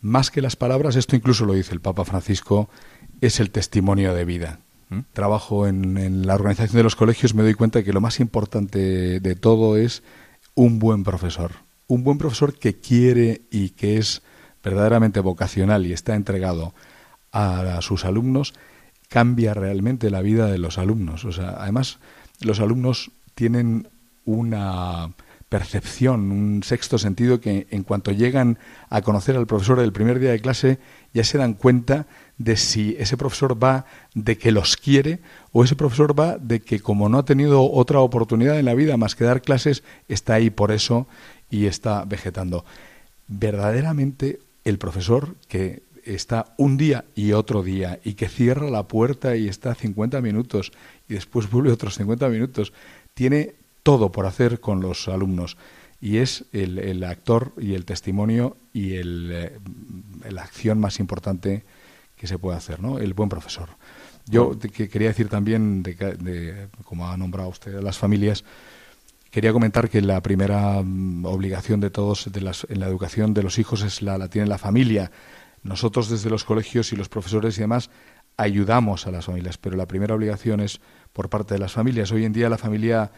más 0.00 0.30
que 0.30 0.42
las 0.42 0.56
palabras, 0.56 0.96
esto 0.96 1.16
incluso 1.16 1.46
lo 1.46 1.54
dice 1.54 1.72
el 1.72 1.80
Papa 1.80 2.04
Francisco, 2.04 2.68
es 3.20 3.40
el 3.40 3.50
testimonio 3.50 4.14
de 4.14 4.24
vida. 4.24 4.60
Trabajo 5.12 5.66
en, 5.66 5.96
en, 5.96 6.26
la 6.28 6.36
organización 6.36 6.76
de 6.76 6.84
los 6.84 6.94
colegios, 6.94 7.34
me 7.34 7.42
doy 7.42 7.54
cuenta 7.54 7.80
de 7.80 7.84
que 7.84 7.92
lo 7.92 8.00
más 8.00 8.20
importante 8.20 9.18
de 9.18 9.34
todo 9.34 9.76
es 9.76 10.04
un 10.54 10.78
buen 10.78 11.02
profesor. 11.02 11.52
Un 11.88 12.04
buen 12.04 12.18
profesor 12.18 12.56
que 12.56 12.78
quiere 12.78 13.42
y 13.50 13.70
que 13.70 13.98
es 13.98 14.22
verdaderamente 14.62 15.18
vocacional 15.18 15.86
y 15.86 15.92
está 15.92 16.14
entregado 16.14 16.72
a 17.32 17.80
sus 17.82 18.04
alumnos 18.04 18.54
cambia 19.08 19.54
realmente 19.54 20.10
la 20.10 20.22
vida 20.22 20.46
de 20.46 20.58
los 20.58 20.78
alumnos. 20.78 21.24
O 21.24 21.32
sea, 21.32 21.56
además, 21.58 21.98
los 22.40 22.60
alumnos 22.60 23.10
tienen 23.34 23.88
una 24.24 25.10
percepción, 25.48 26.32
un 26.32 26.62
sexto 26.64 26.98
sentido 26.98 27.40
que 27.40 27.68
en 27.70 27.84
cuanto 27.84 28.10
llegan 28.10 28.58
a 28.90 29.02
conocer 29.02 29.36
al 29.36 29.46
profesor 29.46 29.78
el 29.78 29.92
primer 29.92 30.18
día 30.18 30.32
de 30.32 30.40
clase 30.40 30.78
ya 31.14 31.22
se 31.22 31.38
dan 31.38 31.54
cuenta 31.54 32.06
de 32.36 32.56
si 32.56 32.96
ese 32.98 33.16
profesor 33.16 33.62
va 33.62 33.86
de 34.14 34.36
que 34.38 34.50
los 34.50 34.76
quiere 34.76 35.20
o 35.52 35.62
ese 35.62 35.76
profesor 35.76 36.18
va 36.18 36.36
de 36.36 36.60
que 36.60 36.80
como 36.80 37.08
no 37.08 37.18
ha 37.18 37.24
tenido 37.24 37.70
otra 37.70 38.00
oportunidad 38.00 38.58
en 38.58 38.64
la 38.64 38.74
vida 38.74 38.96
más 38.96 39.14
que 39.14 39.24
dar 39.24 39.40
clases, 39.40 39.84
está 40.08 40.34
ahí 40.34 40.50
por 40.50 40.72
eso 40.72 41.06
y 41.48 41.66
está 41.66 42.04
vegetando. 42.04 42.64
Verdaderamente 43.28 44.40
el 44.64 44.78
profesor 44.78 45.36
que 45.48 45.84
está 46.06 46.54
un 46.56 46.76
día 46.76 47.04
y 47.14 47.32
otro 47.32 47.62
día 47.62 48.00
y 48.04 48.14
que 48.14 48.28
cierra 48.28 48.70
la 48.70 48.88
puerta 48.88 49.36
y 49.36 49.48
está 49.48 49.74
50 49.74 50.20
minutos 50.20 50.72
y 51.08 51.14
después 51.14 51.50
vuelve 51.50 51.72
otros 51.72 51.96
50 51.96 52.28
minutos, 52.28 52.72
tiene 53.14 53.54
todo 53.82 54.12
por 54.12 54.26
hacer 54.26 54.60
con 54.60 54.80
los 54.80 55.08
alumnos 55.08 55.56
y 56.00 56.18
es 56.18 56.44
el, 56.52 57.02
actor 57.04 57.52
y 57.58 57.74
el 57.74 57.84
testimonio 57.84 58.56
y 58.72 58.94
el, 58.94 59.30
eh, 59.32 59.58
la 60.30 60.42
acción 60.42 60.78
más 60.78 61.00
importante 61.00 61.64
que 62.16 62.26
se 62.26 62.38
puede 62.38 62.56
hacer, 62.56 62.80
¿no? 62.80 62.98
El 62.98 63.14
buen 63.14 63.28
profesor. 63.28 63.70
Yo 64.26 64.58
que 64.58 64.88
quería 64.88 65.08
decir 65.08 65.28
también, 65.28 65.82
de, 65.82 66.68
como 66.84 67.08
ha 67.08 67.16
nombrado 67.16 67.48
usted, 67.48 67.80
las 67.80 67.98
familias, 67.98 68.44
quería 69.30 69.52
comentar 69.52 69.88
que 69.88 70.00
la 70.00 70.20
primera 70.20 70.82
mm, 70.82 71.24
obligación 71.26 71.80
de 71.80 71.90
todos 71.90 72.32
de 72.32 72.40
las, 72.40 72.66
en 72.68 72.80
la 72.80 72.86
educación 72.86 73.34
de 73.34 73.42
los 73.42 73.58
hijos 73.58 73.82
es 73.82 74.02
la, 74.02 74.18
la 74.18 74.28
tiene 74.28 74.48
la 74.48 74.58
familia. 74.58 75.10
Nosotros 75.66 76.08
desde 76.08 76.30
los 76.30 76.44
colegios 76.44 76.92
y 76.92 76.96
los 76.96 77.08
profesores 77.08 77.58
y 77.58 77.60
demás 77.60 77.90
ayudamos 78.36 79.06
a 79.06 79.10
las 79.10 79.24
familias, 79.24 79.58
pero 79.58 79.76
la 79.76 79.86
primera 79.86 80.14
obligación 80.14 80.60
es 80.60 80.80
por 81.12 81.28
parte 81.28 81.54
de 81.54 81.60
las 81.60 81.72
familias. 81.72 82.12
Hoy 82.12 82.24
en 82.24 82.32
día 82.32 82.48
la 82.48 82.58
familia 82.58 83.10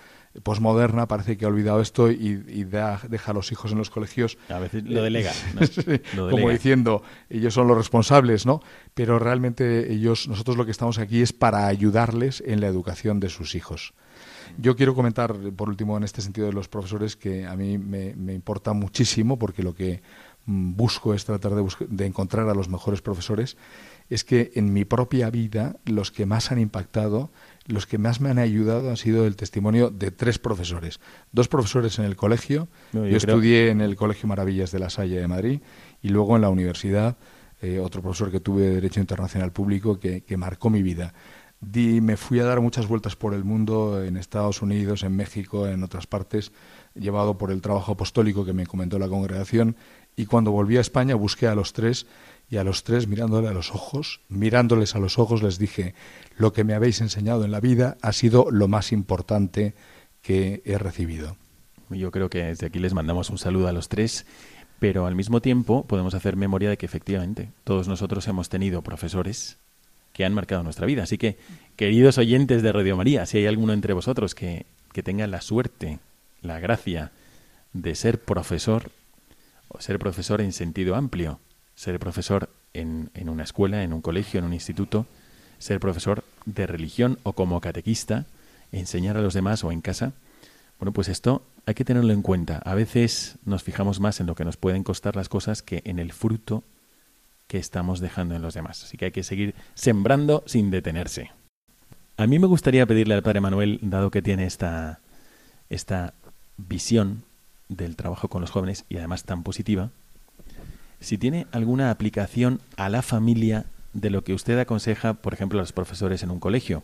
posmoderna 0.42 1.08
parece 1.08 1.36
que 1.36 1.44
ha 1.44 1.48
olvidado 1.48 1.80
esto 1.80 2.10
y, 2.10 2.36
deja 2.64 3.30
a 3.30 3.34
los 3.34 3.50
hijos 3.50 3.72
en 3.72 3.78
los 3.78 3.90
colegios. 3.90 4.38
A 4.48 4.58
veces 4.58 4.84
lo 4.84 5.02
delega. 5.02 5.32
Como 6.16 6.50
diciendo, 6.50 7.02
ellos 7.28 7.54
son 7.54 7.66
los 7.66 7.76
responsables, 7.76 8.46
¿no? 8.46 8.62
Pero 8.94 9.18
realmente 9.18 9.92
ellos, 9.92 10.28
nosotros 10.28 10.56
lo 10.56 10.64
que 10.64 10.70
estamos 10.70 10.98
aquí 10.98 11.22
es 11.22 11.32
para 11.32 11.66
ayudarles 11.66 12.42
en 12.46 12.60
la 12.60 12.68
educación 12.68 13.20
de 13.20 13.28
sus 13.28 13.54
hijos. 13.54 13.94
Yo 14.56 14.76
quiero 14.76 14.94
comentar, 14.94 15.34
por 15.56 15.68
último, 15.68 15.96
en 15.96 16.04
este 16.04 16.22
sentido 16.22 16.46
de 16.46 16.52
los 16.52 16.68
profesores, 16.68 17.16
que 17.16 17.46
a 17.46 17.54
mí 17.54 17.78
me, 17.78 18.14
me 18.14 18.32
importa 18.32 18.72
muchísimo, 18.72 19.38
porque 19.38 19.62
lo 19.62 19.74
que 19.74 20.02
busco 20.48 21.12
es 21.12 21.26
tratar 21.26 21.54
de, 21.54 21.64
de, 21.88 22.06
encontrar 22.06 22.48
a 22.48 22.54
los 22.54 22.70
mejores 22.70 23.02
profesores, 23.02 23.58
es 24.08 24.24
que 24.24 24.50
en 24.54 24.72
mi 24.72 24.86
propia 24.86 25.28
vida 25.28 25.76
los 25.84 26.10
que 26.10 26.24
más 26.24 26.50
han 26.50 26.58
impactado, 26.58 27.30
los 27.66 27.86
que 27.86 27.98
más 27.98 28.22
me 28.22 28.30
han 28.30 28.38
ayudado 28.38 28.88
han 28.88 28.96
sido 28.96 29.26
el 29.26 29.36
testimonio 29.36 29.90
de 29.90 30.10
tres 30.10 30.38
profesores. 30.38 31.00
Dos 31.32 31.48
profesores 31.48 31.98
en 31.98 32.06
el 32.06 32.16
colegio, 32.16 32.68
yo, 32.94 33.04
estudié 33.04 33.68
en 33.68 33.82
el 33.82 33.94
Colegio 33.96 34.26
Maravillas 34.26 34.72
de 34.72 34.78
la 34.78 34.88
Salle 34.88 35.20
de 35.20 35.28
Madrid 35.28 35.60
y 36.00 36.08
luego 36.08 36.36
en 36.36 36.42
la 36.42 36.48
universidad, 36.48 37.18
eh, 37.60 37.78
otro 37.78 38.00
profesor 38.00 38.30
que 38.30 38.40
tuve 38.40 38.62
de 38.62 38.74
Derecho 38.76 39.00
Internacional 39.00 39.52
Público 39.52 40.00
que, 40.00 40.22
que 40.22 40.38
marcó 40.38 40.70
mi 40.70 40.82
vida. 40.82 41.12
Di, 41.60 42.00
me 42.00 42.16
fui 42.16 42.38
a 42.38 42.44
dar 42.44 42.60
muchas 42.60 42.86
vueltas 42.86 43.16
por 43.16 43.34
el 43.34 43.44
mundo, 43.44 44.02
en 44.02 44.16
Estados 44.16 44.62
Unidos, 44.62 45.02
en 45.02 45.16
México, 45.16 45.66
en 45.66 45.82
otras 45.82 46.06
partes, 46.06 46.52
llevado 46.94 47.36
por 47.36 47.50
el 47.50 47.60
trabajo 47.60 47.92
apostólico 47.92 48.44
que 48.44 48.52
me 48.52 48.64
comentó 48.64 48.98
la 48.98 49.08
congregación 49.08 49.76
y 50.18 50.26
cuando 50.26 50.50
volví 50.50 50.76
a 50.76 50.80
España 50.80 51.14
busqué 51.14 51.46
a 51.46 51.54
los 51.54 51.72
tres 51.72 52.06
y 52.50 52.56
a 52.56 52.64
los 52.64 52.82
tres 52.82 53.06
mirándole 53.06 53.46
a 53.46 53.52
los 53.52 53.70
ojos, 53.70 54.20
mirándoles 54.28 54.96
a 54.96 54.98
los 54.98 55.16
ojos 55.16 55.44
les 55.44 55.60
dije, 55.60 55.94
lo 56.36 56.52
que 56.52 56.64
me 56.64 56.74
habéis 56.74 57.00
enseñado 57.00 57.44
en 57.44 57.52
la 57.52 57.60
vida 57.60 57.96
ha 58.02 58.12
sido 58.12 58.50
lo 58.50 58.66
más 58.66 58.90
importante 58.90 59.74
que 60.20 60.60
he 60.64 60.76
recibido. 60.76 61.36
Yo 61.90 62.10
creo 62.10 62.28
que 62.30 62.42
desde 62.42 62.66
aquí 62.66 62.80
les 62.80 62.94
mandamos 62.94 63.30
un 63.30 63.38
saludo 63.38 63.68
a 63.68 63.72
los 63.72 63.88
tres, 63.88 64.26
pero 64.80 65.06
al 65.06 65.14
mismo 65.14 65.40
tiempo 65.40 65.84
podemos 65.84 66.14
hacer 66.14 66.34
memoria 66.34 66.68
de 66.68 66.78
que 66.78 66.86
efectivamente 66.86 67.50
todos 67.62 67.86
nosotros 67.86 68.26
hemos 68.26 68.48
tenido 68.48 68.82
profesores 68.82 69.56
que 70.12 70.24
han 70.24 70.34
marcado 70.34 70.64
nuestra 70.64 70.86
vida. 70.86 71.04
Así 71.04 71.16
que, 71.16 71.38
queridos 71.76 72.18
oyentes 72.18 72.64
de 72.64 72.72
Radio 72.72 72.96
María, 72.96 73.24
si 73.24 73.38
hay 73.38 73.46
alguno 73.46 73.72
entre 73.72 73.92
vosotros 73.92 74.34
que, 74.34 74.66
que 74.92 75.04
tenga 75.04 75.28
la 75.28 75.42
suerte, 75.42 76.00
la 76.42 76.58
gracia 76.58 77.12
de 77.72 77.94
ser 77.94 78.20
profesor, 78.20 78.90
ser 79.78 79.98
profesor 79.98 80.40
en 80.40 80.52
sentido 80.52 80.94
amplio, 80.94 81.40
ser 81.74 81.98
profesor 81.98 82.50
en, 82.72 83.10
en 83.14 83.28
una 83.28 83.44
escuela, 83.44 83.82
en 83.82 83.92
un 83.92 84.00
colegio, 84.00 84.38
en 84.38 84.46
un 84.46 84.52
instituto, 84.52 85.06
ser 85.58 85.80
profesor 85.80 86.24
de 86.46 86.66
religión 86.66 87.18
o 87.22 87.32
como 87.32 87.60
catequista, 87.60 88.26
enseñar 88.72 89.16
a 89.16 89.22
los 89.22 89.34
demás 89.34 89.64
o 89.64 89.72
en 89.72 89.80
casa. 89.80 90.12
Bueno, 90.78 90.92
pues 90.92 91.08
esto 91.08 91.42
hay 91.66 91.74
que 91.74 91.84
tenerlo 91.84 92.12
en 92.12 92.22
cuenta. 92.22 92.58
A 92.58 92.74
veces 92.74 93.36
nos 93.44 93.62
fijamos 93.62 94.00
más 94.00 94.20
en 94.20 94.26
lo 94.26 94.34
que 94.34 94.44
nos 94.44 94.56
pueden 94.56 94.84
costar 94.84 95.16
las 95.16 95.28
cosas 95.28 95.62
que 95.62 95.82
en 95.84 95.98
el 95.98 96.12
fruto 96.12 96.64
que 97.46 97.58
estamos 97.58 98.00
dejando 98.00 98.34
en 98.34 98.42
los 98.42 98.54
demás. 98.54 98.84
Así 98.84 98.96
que 98.96 99.06
hay 99.06 99.10
que 99.10 99.24
seguir 99.24 99.54
sembrando 99.74 100.44
sin 100.46 100.70
detenerse. 100.70 101.32
A 102.16 102.26
mí 102.26 102.38
me 102.38 102.46
gustaría 102.46 102.86
pedirle 102.86 103.14
al 103.14 103.22
Padre 103.22 103.40
Manuel, 103.40 103.78
dado 103.82 104.10
que 104.10 104.22
tiene 104.22 104.44
esta, 104.44 105.00
esta 105.70 106.14
visión 106.56 107.24
del 107.68 107.96
trabajo 107.96 108.28
con 108.28 108.40
los 108.40 108.50
jóvenes 108.50 108.84
y 108.88 108.96
además 108.96 109.24
tan 109.24 109.42
positiva, 109.42 109.90
si 111.00 111.18
tiene 111.18 111.46
alguna 111.52 111.90
aplicación 111.90 112.60
a 112.76 112.88
la 112.88 113.02
familia 113.02 113.66
de 113.92 114.10
lo 114.10 114.24
que 114.24 114.34
usted 114.34 114.58
aconseja, 114.58 115.14
por 115.14 115.34
ejemplo, 115.34 115.58
a 115.58 115.62
los 115.62 115.72
profesores 115.72 116.22
en 116.22 116.30
un 116.30 116.40
colegio. 116.40 116.82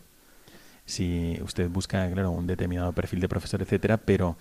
Si 0.85 1.37
usted 1.43 1.69
busca, 1.69 2.09
claro, 2.11 2.31
un 2.31 2.47
determinado 2.47 2.93
perfil 2.93 3.19
de 3.19 3.29
profesor, 3.29 3.61
etcétera, 3.61 3.97
pero 3.97 4.37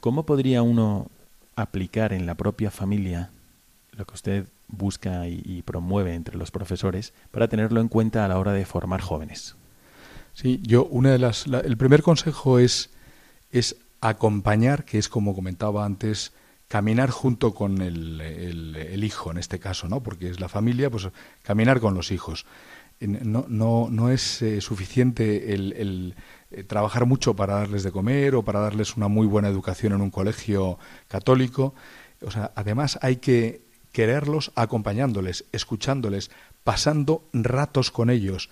¿cómo 0.00 0.24
podría 0.26 0.62
uno 0.62 1.08
aplicar 1.56 2.12
en 2.12 2.26
la 2.26 2.34
propia 2.34 2.70
familia 2.70 3.30
lo 3.92 4.04
que 4.04 4.14
usted 4.14 4.46
busca 4.68 5.26
y, 5.26 5.62
promueve 5.62 6.14
entre 6.14 6.36
los 6.36 6.50
profesores 6.50 7.12
para 7.30 7.48
tenerlo 7.48 7.80
en 7.80 7.88
cuenta 7.88 8.24
a 8.24 8.28
la 8.28 8.38
hora 8.38 8.52
de 8.52 8.64
formar 8.64 9.00
jóvenes? 9.00 9.56
Sí, 10.32 10.60
yo 10.62 10.84
una 10.86 11.10
de 11.10 11.18
las 11.18 11.46
el 11.46 11.76
primer 11.76 12.02
consejo 12.02 12.58
es 12.58 12.90
es 13.50 13.76
acompañar, 14.00 14.84
que 14.84 14.98
es 14.98 15.08
como 15.08 15.34
comentaba 15.34 15.84
antes, 15.84 16.32
caminar 16.68 17.10
junto 17.10 17.52
con 17.52 17.82
el, 17.82 18.20
el, 18.20 19.04
hijo 19.04 19.30
en 19.30 19.38
este 19.38 19.58
caso, 19.58 19.88
¿no? 19.88 20.02
Porque 20.02 20.30
es 20.30 20.38
la 20.38 20.48
familia, 20.48 20.88
pues 20.88 21.08
caminar 21.42 21.80
con 21.80 21.94
los 21.94 22.12
hijos. 22.12 22.46
No, 23.00 23.46
no, 23.48 23.88
no 23.90 24.10
es 24.10 24.42
eh, 24.42 24.60
suficiente 24.60 25.54
el, 25.54 25.72
el 25.72 26.14
eh, 26.50 26.64
trabajar 26.64 27.06
mucho 27.06 27.34
para 27.34 27.54
darles 27.54 27.82
de 27.82 27.90
comer 27.90 28.34
o 28.34 28.44
para 28.44 28.60
darles 28.60 28.96
una 28.96 29.08
muy 29.08 29.26
buena 29.26 29.48
educación 29.48 29.94
en 29.94 30.00
un 30.00 30.10
colegio 30.10 30.78
católico. 31.08 31.74
O 32.24 32.30
sea, 32.30 32.52
además 32.54 32.98
hay 33.02 33.16
que 33.16 33.62
quererlos 33.90 34.52
acompañándoles, 34.54 35.46
escuchándoles, 35.52 36.30
pasando 36.62 37.24
ratos 37.32 37.90
con 37.90 38.10
ellos 38.10 38.50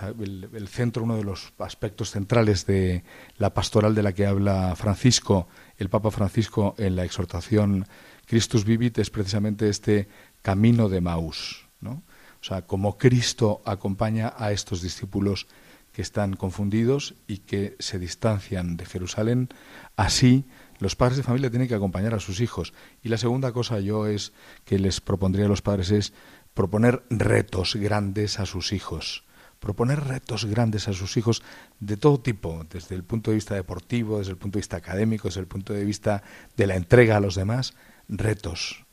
el, 0.00 0.68
centro, 0.68 1.02
uno 1.02 1.16
de 1.16 1.24
los 1.24 1.52
aspectos 1.58 2.10
centrales 2.10 2.66
de 2.66 3.04
la 3.36 3.54
pastoral 3.54 3.94
de 3.94 4.02
la 4.02 4.12
que 4.12 4.26
habla 4.26 4.74
Francisco, 4.76 5.48
el 5.78 5.88
Papa 5.88 6.10
Francisco, 6.10 6.74
en 6.78 6.96
la 6.96 7.04
exhortación 7.04 7.86
Christus 8.26 8.64
Vivit, 8.64 8.98
es 8.98 9.10
precisamente 9.10 9.68
este 9.68 10.08
camino 10.42 10.88
de 10.88 11.00
Maús. 11.00 11.66
¿no? 11.80 12.02
O 12.40 12.44
sea, 12.44 12.62
como 12.62 12.98
Cristo 12.98 13.62
acompaña 13.64 14.34
a 14.36 14.52
estos 14.52 14.82
discípulos 14.82 15.46
que 15.92 16.02
están 16.02 16.36
confundidos 16.36 17.14
y 17.26 17.38
que 17.38 17.74
se 17.78 17.98
distancian 17.98 18.76
de 18.76 18.84
Jerusalén, 18.84 19.48
así 19.96 20.44
los 20.78 20.94
padres 20.94 21.16
de 21.16 21.24
familia 21.24 21.50
tienen 21.50 21.66
que 21.66 21.74
acompañar 21.74 22.14
a 22.14 22.20
sus 22.20 22.40
hijos. 22.40 22.72
Y 23.02 23.08
la 23.08 23.18
segunda 23.18 23.52
cosa 23.52 23.80
yo 23.80 24.06
es 24.06 24.32
que 24.64 24.78
les 24.78 25.00
propondría 25.00 25.46
a 25.46 25.48
los 25.48 25.62
padres 25.62 25.90
es 25.90 26.12
proponer 26.54 27.02
retos 27.10 27.74
grandes 27.74 28.38
a 28.38 28.46
sus 28.46 28.72
hijos 28.72 29.24
proponer 29.60 30.04
retos 30.04 30.44
grandes 30.44 30.88
a 30.88 30.92
sus 30.92 31.16
hijos 31.16 31.42
de 31.80 31.96
todo 31.96 32.20
tipo, 32.20 32.64
desde 32.70 32.94
el 32.94 33.02
punto 33.02 33.30
de 33.30 33.36
vista 33.36 33.54
deportivo, 33.54 34.18
desde 34.18 34.32
el 34.32 34.36
punto 34.36 34.56
de 34.56 34.60
vista 34.60 34.76
académico, 34.76 35.28
desde 35.28 35.40
el 35.40 35.46
punto 35.46 35.72
de 35.72 35.84
vista 35.84 36.22
de 36.56 36.66
la 36.66 36.76
entrega 36.76 37.16
a 37.16 37.20
los 37.20 37.34
demás, 37.34 37.74
retos. 38.08 38.84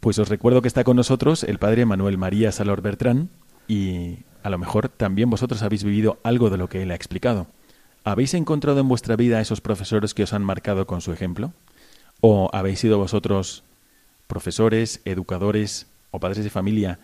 Pues 0.00 0.18
os 0.18 0.28
recuerdo 0.28 0.62
que 0.62 0.68
está 0.68 0.84
con 0.84 0.96
nosotros 0.96 1.44
el 1.44 1.58
padre 1.58 1.86
Manuel 1.86 2.18
María 2.18 2.52
Salor 2.52 2.82
Bertrán 2.82 3.30
y 3.66 4.18
a 4.42 4.50
lo 4.50 4.58
mejor 4.58 4.88
también 4.88 5.30
vosotros 5.30 5.62
habéis 5.62 5.84
vivido 5.84 6.18
algo 6.22 6.50
de 6.50 6.58
lo 6.58 6.68
que 6.68 6.82
él 6.82 6.90
ha 6.90 6.94
explicado. 6.94 7.48
¿Habéis 8.04 8.34
encontrado 8.34 8.80
en 8.80 8.88
vuestra 8.88 9.16
vida 9.16 9.40
esos 9.40 9.60
profesores 9.60 10.14
que 10.14 10.22
os 10.22 10.32
han 10.32 10.44
marcado 10.44 10.86
con 10.86 11.00
su 11.00 11.12
ejemplo? 11.12 11.52
¿O 12.20 12.48
habéis 12.52 12.80
sido 12.80 12.98
vosotros 12.98 13.64
profesores, 14.26 15.00
educadores 15.04 15.88
o 16.10 16.20
padres 16.20 16.44
de 16.44 16.50
familia 16.50 17.00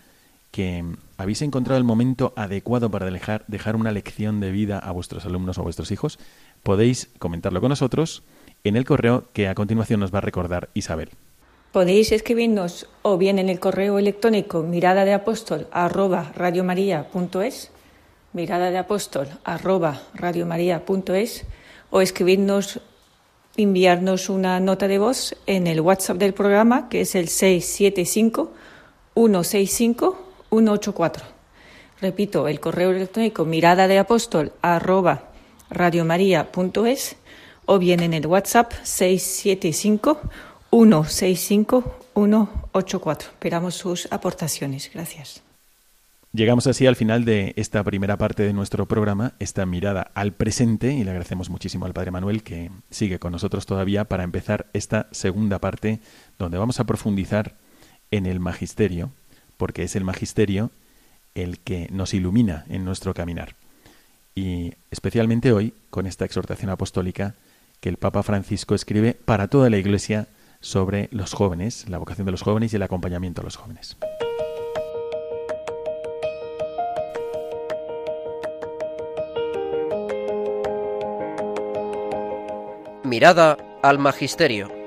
que 0.55 0.85
habéis 1.17 1.41
encontrado 1.41 1.77
el 1.77 1.83
momento 1.83 2.31
adecuado 2.37 2.89
para 2.89 3.11
dejar, 3.11 3.43
dejar 3.49 3.75
una 3.75 3.91
lección 3.91 4.39
de 4.39 4.51
vida 4.51 4.79
a 4.79 4.93
vuestros 4.93 5.25
alumnos 5.25 5.57
o 5.57 5.61
a 5.61 5.63
vuestros 5.65 5.91
hijos, 5.91 6.17
podéis 6.63 7.09
comentarlo 7.19 7.59
con 7.59 7.67
nosotros 7.67 8.23
en 8.63 8.77
el 8.77 8.85
correo 8.85 9.25
que 9.33 9.49
a 9.49 9.53
continuación 9.53 9.99
nos 9.99 10.13
va 10.13 10.19
a 10.19 10.21
recordar 10.21 10.69
Isabel. 10.73 11.09
Podéis 11.73 12.13
escribirnos 12.13 12.87
o 13.01 13.17
bien 13.17 13.37
en 13.37 13.49
el 13.49 13.59
correo 13.59 13.99
electrónico 13.99 14.63
mirada 14.63 15.03
de 15.03 15.13
apóstol 15.13 15.67
arroba 15.73 16.31
radiomaria.es, 16.37 17.71
mirada 18.31 18.71
de 18.71 18.77
apóstol 18.77 19.27
arroba 19.43 20.03
radiomaria.es 20.13 21.43
o 21.89 21.99
escribirnos, 21.99 22.79
enviarnos 23.57 24.29
una 24.29 24.61
nota 24.61 24.87
de 24.87 24.99
voz 24.99 25.35
en 25.47 25.67
el 25.67 25.81
WhatsApp 25.81 26.15
del 26.15 26.33
programa 26.33 26.87
que 26.87 27.01
es 27.01 27.13
el 27.15 27.27
675 27.27 28.53
165 29.15 30.24
184. 30.63 31.25
Repito, 32.01 32.47
el 32.47 32.59
correo 32.59 32.91
electrónico 32.91 33.45
mirada 33.45 33.87
de 33.87 33.99
apóstol 33.99 34.53
arroba 34.61 35.29
radiomaria.es 35.69 37.15
o 37.65 37.79
bien 37.79 38.01
en 38.01 38.13
el 38.13 38.27
WhatsApp 38.27 38.71
675 38.83 40.21
165 40.71 41.95
184. 42.13 43.29
Esperamos 43.29 43.75
sus 43.75 44.07
aportaciones. 44.11 44.89
Gracias. 44.93 45.41
Llegamos 46.31 46.67
así 46.67 46.85
al 46.85 46.97
final 46.97 47.23
de 47.23 47.53
esta 47.55 47.81
primera 47.83 48.17
parte 48.17 48.43
de 48.43 48.51
nuestro 48.51 48.87
programa, 48.87 49.35
esta 49.39 49.65
mirada 49.65 50.11
al 50.15 50.33
presente, 50.33 50.91
y 50.91 51.03
le 51.05 51.11
agradecemos 51.11 51.49
muchísimo 51.49 51.85
al 51.85 51.93
Padre 51.93 52.11
Manuel 52.11 52.43
que 52.43 52.71
sigue 52.89 53.19
con 53.19 53.31
nosotros 53.31 53.65
todavía 53.65 54.03
para 54.03 54.25
empezar 54.25 54.67
esta 54.73 55.07
segunda 55.11 55.59
parte 55.59 56.01
donde 56.37 56.57
vamos 56.57 56.81
a 56.81 56.83
profundizar 56.83 57.55
en 58.11 58.25
el 58.25 58.41
magisterio 58.41 59.11
porque 59.57 59.83
es 59.83 59.95
el 59.95 60.03
magisterio 60.03 60.71
el 61.33 61.59
que 61.59 61.87
nos 61.91 62.13
ilumina 62.13 62.65
en 62.69 62.85
nuestro 62.85 63.13
caminar. 63.13 63.55
Y 64.33 64.73
especialmente 64.91 65.51
hoy, 65.51 65.73
con 65.89 66.07
esta 66.07 66.25
exhortación 66.25 66.69
apostólica 66.69 67.35
que 67.79 67.89
el 67.89 67.97
Papa 67.97 68.23
Francisco 68.23 68.75
escribe 68.75 69.13
para 69.13 69.47
toda 69.47 69.69
la 69.69 69.77
Iglesia 69.77 70.27
sobre 70.59 71.09
los 71.11 71.33
jóvenes, 71.33 71.87
la 71.89 71.97
vocación 71.97 72.25
de 72.25 72.31
los 72.31 72.41
jóvenes 72.41 72.73
y 72.73 72.77
el 72.77 72.83
acompañamiento 72.83 73.41
a 73.41 73.43
los 73.43 73.55
jóvenes. 73.55 73.97
Mirada 83.03 83.57
al 83.83 83.99
Magisterio. 83.99 84.84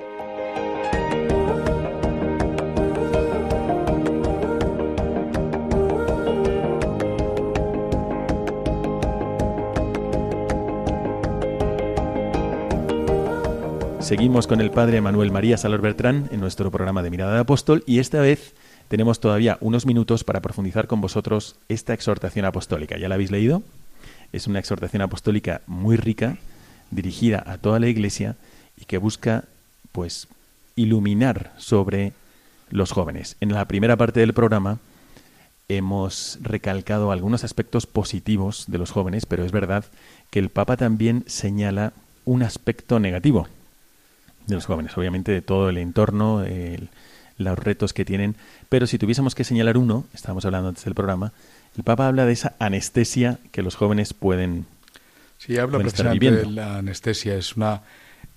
Seguimos 14.08 14.46
con 14.46 14.62
el 14.62 14.70
padre 14.70 15.02
Manuel 15.02 15.30
María 15.30 15.58
Salor 15.58 15.82
Bertrán 15.82 16.30
en 16.32 16.40
nuestro 16.40 16.70
programa 16.70 17.02
de 17.02 17.10
Mirada 17.10 17.34
de 17.34 17.40
Apóstol 17.40 17.84
y 17.86 17.98
esta 17.98 18.22
vez 18.22 18.54
tenemos 18.88 19.20
todavía 19.20 19.58
unos 19.60 19.84
minutos 19.84 20.24
para 20.24 20.40
profundizar 20.40 20.86
con 20.86 21.02
vosotros 21.02 21.56
esta 21.68 21.92
exhortación 21.92 22.46
apostólica. 22.46 22.96
¿Ya 22.96 23.10
la 23.10 23.16
habéis 23.16 23.30
leído? 23.30 23.62
Es 24.32 24.46
una 24.46 24.60
exhortación 24.60 25.02
apostólica 25.02 25.60
muy 25.66 25.98
rica, 25.98 26.38
dirigida 26.90 27.44
a 27.46 27.58
toda 27.58 27.80
la 27.80 27.88
Iglesia 27.88 28.36
y 28.78 28.86
que 28.86 28.96
busca, 28.96 29.44
pues, 29.92 30.26
iluminar 30.74 31.52
sobre 31.58 32.14
los 32.70 32.92
jóvenes. 32.92 33.36
En 33.42 33.52
la 33.52 33.68
primera 33.68 33.98
parte 33.98 34.20
del 34.20 34.32
programa 34.32 34.78
hemos 35.68 36.38
recalcado 36.40 37.12
algunos 37.12 37.44
aspectos 37.44 37.84
positivos 37.84 38.64
de 38.68 38.78
los 38.78 38.90
jóvenes, 38.90 39.26
pero 39.26 39.44
es 39.44 39.52
verdad 39.52 39.84
que 40.30 40.38
el 40.38 40.48
Papa 40.48 40.78
también 40.78 41.24
señala 41.26 41.92
un 42.24 42.42
aspecto 42.42 43.00
negativo 43.00 43.48
de 44.48 44.56
los 44.56 44.66
jóvenes, 44.66 44.96
obviamente 44.98 45.30
de 45.30 45.42
todo 45.42 45.68
el 45.68 45.78
entorno, 45.78 46.44
los 47.36 47.58
retos 47.58 47.92
que 47.92 48.04
tienen, 48.04 48.34
pero 48.68 48.86
si 48.86 48.98
tuviésemos 48.98 49.36
que 49.36 49.44
señalar 49.44 49.78
uno, 49.78 50.06
estábamos 50.12 50.44
hablando 50.44 50.70
antes 50.70 50.84
del 50.84 50.94
programa, 50.94 51.32
el 51.76 51.84
Papa 51.84 52.08
habla 52.08 52.26
de 52.26 52.32
esa 52.32 52.56
anestesia 52.58 53.38
que 53.52 53.62
los 53.62 53.76
jóvenes 53.76 54.12
pueden 54.14 54.66
Sí, 55.38 55.56
habla 55.56 55.78
precisamente 55.78 56.32
de 56.32 56.46
la 56.46 56.78
anestesia, 56.78 57.36
es 57.36 57.56
una 57.56 57.82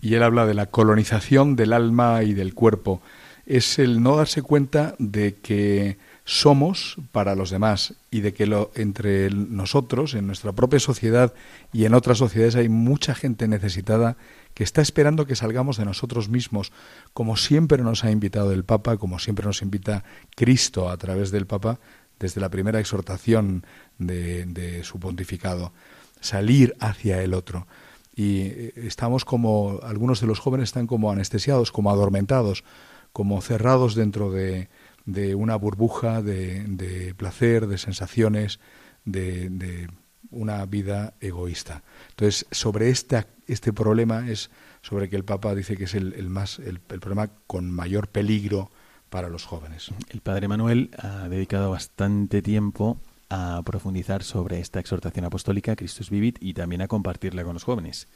y 0.02 0.16
él 0.16 0.24
habla 0.24 0.46
de 0.46 0.54
la 0.54 0.68
colonización 0.68 1.56
del 1.56 1.74
alma 1.74 2.24
y 2.24 2.34
del 2.34 2.54
cuerpo. 2.54 3.02
Es 3.46 3.80
el 3.80 4.02
no 4.02 4.16
darse 4.18 4.42
cuenta 4.42 4.96
de 5.00 5.36
que 5.36 5.98
somos 6.26 6.98
para 7.12 7.36
los 7.36 7.50
demás 7.50 7.96
y 8.10 8.22
de 8.22 8.34
que 8.34 8.46
lo, 8.46 8.72
entre 8.76 9.30
nosotros, 9.32 10.14
en 10.14 10.28
nuestra 10.28 10.54
propia 10.54 10.80
sociedad 10.80 11.34
y 11.74 11.86
en 11.86 11.94
otras 11.94 12.20
sociedades 12.20 12.56
hay 12.56 12.70
mucha 12.70 13.16
gente 13.16 13.48
necesitada 13.48 14.16
que 14.54 14.64
está 14.64 14.82
esperando 14.82 15.26
que 15.26 15.36
salgamos 15.36 15.78
de 15.78 15.86
nosotros 15.86 16.30
mismos, 16.30 16.72
como 17.14 17.38
siempre 17.38 17.84
nos 17.84 18.04
ha 18.04 18.12
invitado 18.12 18.52
el 18.52 18.64
Papa, 18.64 18.98
como 18.98 19.20
siempre 19.20 19.46
nos 19.46 19.62
invita 19.62 20.04
Cristo 20.36 20.90
a 20.90 20.98
través 20.98 21.32
del 21.32 21.48
Papa, 21.48 21.80
desde 22.20 22.42
la 22.42 22.50
primera 22.50 22.80
exhortación 22.80 23.66
de, 23.98 24.82
su 24.84 25.00
pontificado, 25.00 25.74
salir 26.20 26.76
hacia 26.80 27.22
el 27.24 27.34
otro. 27.34 27.68
Y 28.16 28.42
eh, 28.42 28.74
estamos 28.76 29.26
como, 29.26 29.80
algunos 29.84 30.22
de 30.22 30.28
los 30.28 30.40
jóvenes 30.40 30.70
están 30.70 30.88
como 30.88 31.12
anestesiados, 31.12 31.72
como 31.72 31.92
adormentados, 31.92 32.64
como 33.12 33.42
cerrados 33.42 33.96
dentro 33.96 34.32
de, 34.32 34.70
de 35.06 35.36
una 35.36 35.56
burbuja 35.56 36.22
de, 36.22 36.64
de, 36.66 37.14
placer, 37.16 37.68
de 37.68 37.78
sensaciones, 37.78 38.60
de, 39.06 39.90
una 40.32 40.66
vida 40.66 41.14
egoísta. 41.20 41.84
Entonces, 42.10 42.46
sobre 42.52 42.90
esta, 42.90 43.28
este 43.48 43.74
problema 43.74 44.30
es 44.30 44.50
sobre 44.82 45.10
que 45.10 45.16
el 45.16 45.26
Papa 45.26 45.54
dice 45.54 45.78
que 45.78 45.84
es 45.84 45.94
el, 45.94 46.30
más 46.30 46.60
el, 46.60 46.80
problema 46.80 47.30
con 47.48 47.70
mayor 47.72 48.08
peligro 48.08 48.72
para 49.10 49.30
los 49.30 49.46
jóvenes. 49.46 49.92
El 50.10 50.22
Padre 50.22 50.48
Manuel 50.48 50.92
ha 50.98 51.28
dedicado 51.30 51.72
bastante 51.72 52.42
tiempo 52.42 52.98
a 53.30 53.62
profundizar 53.64 54.24
sobre 54.24 54.60
esta 54.60 54.80
exhortación 54.80 55.26
apostólica, 55.26 55.76
Christus 55.76 56.10
Vivit, 56.10 56.38
y 56.42 56.54
también 56.54 56.82
a 56.82 56.88
compartirla 56.88 57.44
con 57.44 57.54
los 57.54 57.64
jóvenes. 57.64 58.08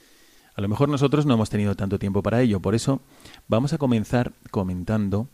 A 0.56 0.62
lo 0.62 0.70
mejor 0.70 0.90
nosotros 0.90 1.26
no 1.26 1.34
hemos 1.34 1.50
tenido 1.50 1.76
tanto 1.76 2.00
tiempo 2.00 2.24
para 2.24 2.42
ello, 2.42 2.62
por 2.62 2.76
eso 2.76 3.02
vamos 3.48 3.74
a 3.74 3.78
comenzar 3.78 4.34
comentando 4.52 5.30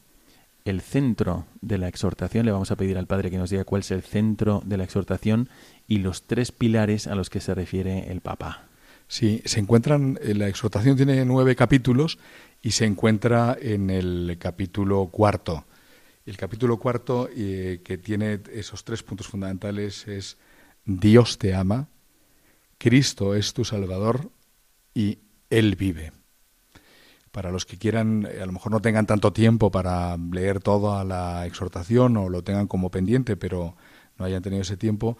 el 0.65 0.81
centro 0.81 1.45
de 1.61 1.77
la 1.77 1.87
exhortación. 1.87 2.45
Le 2.45 2.51
vamos 2.51 2.71
a 2.71 2.75
pedir 2.75 2.97
al 2.97 3.07
Padre 3.07 3.31
que 3.31 3.37
nos 3.37 3.49
diga 3.49 3.63
cuál 3.63 3.81
es 3.81 3.91
el 3.91 4.03
centro 4.03 4.61
de 4.65 4.77
la 4.77 4.83
exhortación 4.83 5.49
y 5.91 5.97
los 5.97 6.23
tres 6.23 6.53
pilares 6.53 7.05
a 7.05 7.15
los 7.15 7.29
que 7.29 7.41
se 7.41 7.53
refiere 7.53 8.09
el 8.13 8.21
Papa. 8.21 8.69
Sí, 9.09 9.41
se 9.43 9.59
encuentran, 9.59 10.17
eh, 10.21 10.33
la 10.33 10.47
exhortación 10.47 10.95
tiene 10.95 11.25
nueve 11.25 11.53
capítulos 11.53 12.17
y 12.61 12.71
se 12.71 12.85
encuentra 12.85 13.57
en 13.59 13.89
el 13.89 14.37
capítulo 14.39 15.07
cuarto. 15.07 15.65
El 16.25 16.37
capítulo 16.37 16.77
cuarto, 16.77 17.27
eh, 17.35 17.81
que 17.83 17.97
tiene 17.97 18.39
esos 18.53 18.85
tres 18.85 19.03
puntos 19.03 19.27
fundamentales, 19.27 20.07
es 20.07 20.37
Dios 20.85 21.37
te 21.37 21.53
ama, 21.53 21.89
Cristo 22.77 23.35
es 23.35 23.53
tu 23.53 23.65
Salvador 23.65 24.31
y 24.93 25.19
Él 25.49 25.75
vive 25.75 26.13
para 27.31 27.51
los 27.51 27.65
que 27.65 27.77
quieran, 27.77 28.29
eh, 28.31 28.41
a 28.41 28.45
lo 28.45 28.53
mejor 28.53 28.71
no 28.71 28.81
tengan 28.81 29.07
tanto 29.07 29.33
tiempo 29.33 29.71
para 29.71 30.15
leer 30.15 30.61
toda 30.61 31.03
la 31.03 31.45
exhortación 31.45 32.15
o 32.15 32.29
lo 32.29 32.45
tengan 32.45 32.67
como 32.67 32.89
pendiente, 32.91 33.35
pero 33.35 33.75
no 34.17 34.23
hayan 34.23 34.41
tenido 34.41 34.61
ese 34.61 34.77
tiempo, 34.77 35.17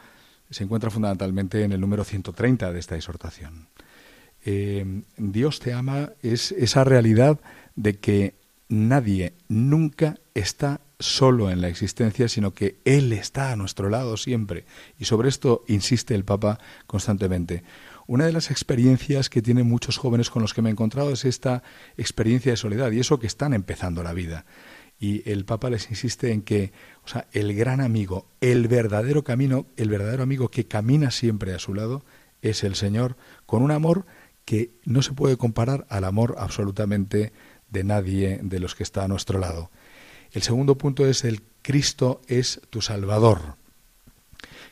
se 0.52 0.64
encuentra 0.64 0.92
fundamentalmente 0.92 1.64
en 1.64 1.72
el 1.72 1.82
número 1.82 2.04
130 2.04 2.72
de 2.72 2.80
esta 2.80 2.96
exhortación. 2.96 3.68
Eh, 4.46 5.04
Dios 5.18 5.60
te 5.60 5.74
ama 5.74 6.12
es 6.22 6.52
esa 6.52 6.84
realidad 6.84 7.40
de 7.76 7.98
que 7.98 8.36
nadie 8.70 9.34
nunca 9.48 10.18
está 10.34 10.82
solo 11.00 11.50
en 11.50 11.62
la 11.62 11.68
existencia, 11.68 12.28
sino 12.28 12.54
que 12.54 12.78
Él 12.86 13.12
está 13.14 13.52
a 13.52 13.56
nuestro 13.56 13.90
lado 13.90 14.18
siempre. 14.18 14.66
Y 15.00 15.06
sobre 15.06 15.30
esto 15.30 15.64
insiste 15.68 16.16
el 16.16 16.24
Papa 16.24 16.60
constantemente. 16.88 17.64
Una 18.08 18.26
de 18.26 18.34
las 18.34 18.52
experiencias 18.52 19.30
que 19.30 19.42
tienen 19.42 19.68
muchos 19.68 19.98
jóvenes 19.98 20.30
con 20.30 20.42
los 20.42 20.54
que 20.54 20.62
me 20.62 20.70
he 20.70 20.72
encontrado 20.72 21.12
es 21.12 21.26
esta 21.26 21.64
experiencia 21.98 22.52
de 22.52 22.58
soledad 22.58 22.92
y 22.92 23.00
eso 23.00 23.20
que 23.20 23.28
están 23.28 23.54
empezando 23.54 24.04
la 24.04 24.14
vida. 24.14 24.46
Y 25.02 25.28
el 25.28 25.46
Papa 25.46 25.72
les 25.72 25.90
insiste 25.90 26.32
en 26.32 26.44
que, 26.44 26.72
o 27.04 27.08
sea, 27.08 27.28
el 27.32 27.56
gran 27.56 27.82
amigo, 27.82 28.28
el 28.40 28.68
verdadero 28.68 29.24
camino, 29.24 29.66
el 29.76 29.90
verdadero 29.90 30.22
amigo 30.22 30.50
que 30.50 30.68
camina 30.68 31.10
siempre 31.10 31.56
a 31.56 31.60
su 31.60 31.74
lado 31.74 32.06
es 32.44 32.64
el 32.64 32.76
Señor, 32.76 33.18
con 33.48 33.64
un 33.64 33.72
amor 33.72 34.06
que 34.46 34.70
no 34.86 35.02
se 35.02 35.14
puede 35.14 35.38
comparar 35.38 35.88
al 35.90 36.04
amor 36.04 36.36
absolutamente 36.38 37.34
de 37.72 37.84
nadie 37.84 38.40
de 38.44 38.60
los 38.60 38.76
que 38.76 38.84
está 38.84 39.04
a 39.04 39.08
nuestro 39.08 39.40
lado. 39.40 39.72
El 40.34 40.44
segundo 40.44 40.78
punto 40.78 41.08
es 41.08 41.24
el 41.24 41.42
Cristo 41.64 42.22
es 42.28 42.62
tu 42.70 42.82
Salvador. 42.82 43.56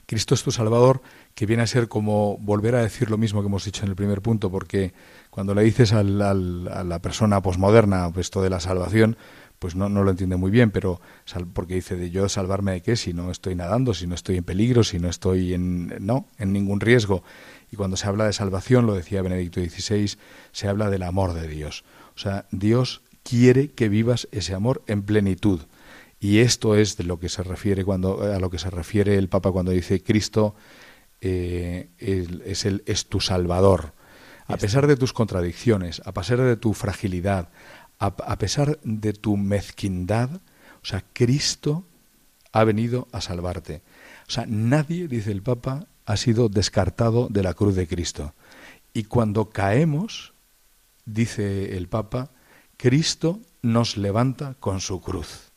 Cristo 0.05 0.35
es 0.35 0.43
tu 0.43 0.51
Salvador, 0.51 1.01
que 1.33 1.47
viene 1.47 1.63
a 1.63 1.67
ser 1.67 1.87
como 1.87 2.37
volver 2.37 2.75
a 2.75 2.83
decir 2.83 3.09
lo 3.09 3.17
mismo 3.17 3.41
que 3.41 3.47
hemos 3.47 3.65
dicho 3.65 3.83
en 3.83 3.89
el 3.89 3.95
primer 3.95 4.21
punto, 4.21 4.51
porque 4.51 4.93
cuando 5.31 5.55
le 5.55 5.63
dices 5.63 5.91
a 5.93 6.03
la 6.03 6.99
persona 7.01 7.41
posmoderna 7.41 8.11
esto 8.15 8.43
de 8.43 8.49
la 8.49 8.59
salvación, 8.59 9.17
pues 9.59 9.75
no, 9.75 9.89
no 9.89 10.03
lo 10.03 10.11
entiende 10.11 10.37
muy 10.37 10.51
bien, 10.51 10.71
pero 10.71 11.01
porque 11.53 11.75
dice 11.75 11.95
de 11.97 12.09
yo 12.09 12.27
salvarme 12.29 12.71
de 12.71 12.81
qué 12.81 12.95
si 12.95 13.13
no 13.13 13.29
estoy 13.29 13.55
nadando, 13.55 13.93
si 13.93 14.07
no 14.07 14.15
estoy 14.15 14.37
en 14.37 14.45
peligro, 14.45 14.83
si 14.83 14.99
no 14.99 15.09
estoy 15.09 15.53
en 15.53 15.93
no, 15.99 16.27
en 16.37 16.53
ningún 16.53 16.79
riesgo. 16.79 17.23
Y 17.71 17.75
cuando 17.75 17.97
se 17.97 18.07
habla 18.07 18.25
de 18.25 18.33
salvación, 18.33 18.85
lo 18.85 18.95
decía 18.95 19.21
Benedicto 19.21 19.59
XVI, 19.61 20.17
se 20.51 20.67
habla 20.67 20.89
del 20.89 21.03
amor 21.03 21.33
de 21.33 21.47
Dios. 21.47 21.83
O 22.15 22.19
sea, 22.19 22.47
Dios 22.51 23.01
quiere 23.23 23.71
que 23.71 23.89
vivas 23.89 24.27
ese 24.31 24.55
amor 24.55 24.81
en 24.87 25.03
plenitud. 25.03 25.61
Y 26.19 26.39
esto 26.39 26.75
es 26.75 26.97
de 26.97 27.03
lo 27.03 27.19
que 27.19 27.29
se 27.29 27.43
refiere 27.43 27.85
cuando 27.85 28.23
a 28.23 28.39
lo 28.39 28.49
que 28.49 28.59
se 28.59 28.69
refiere 28.69 29.15
el 29.17 29.29
Papa 29.29 29.51
cuando 29.51 29.71
dice 29.71 30.01
Cristo 30.01 30.55
eh, 31.21 31.89
es, 31.97 32.65
el, 32.65 32.83
es 32.85 33.07
tu 33.07 33.19
Salvador. 33.19 33.93
A 34.47 34.57
pesar 34.57 34.87
de 34.87 34.97
tus 34.97 35.13
contradicciones, 35.13 36.01
a 36.05 36.11
pesar 36.11 36.41
de 36.41 36.57
tu 36.57 36.73
fragilidad, 36.73 37.49
a, 37.99 38.37
pesar 38.37 38.79
de 38.83 39.13
tu 39.13 39.35
mezquindad, 39.35 40.29
o 40.81 40.85
sea, 40.85 41.03
Cristo 41.13 41.83
ha 42.53 42.63
venido 42.63 43.07
a 43.11 43.19
salvarte. 43.19 43.81
O 44.27 44.31
sea, 44.31 44.45
nadie, 44.47 45.07
dice 45.07 45.31
el 45.31 45.43
Papa, 45.43 45.85
ha 46.05 46.17
sido 46.17 46.49
descartado 46.49 47.27
de 47.29 47.43
la 47.43 47.53
cruz 47.53 47.75
de 47.75 47.87
Cristo. 47.87 48.33
Y 48.93 49.03
cuando 49.03 49.49
caemos, 49.49 50.33
dice 51.05 51.77
el 51.77 51.87
Papa, 51.87 52.29
Cristo 52.77 53.41
nos 53.61 53.97
levanta 53.97 54.55
con 54.59 54.79
su 54.79 55.01
cruz. 55.01 55.49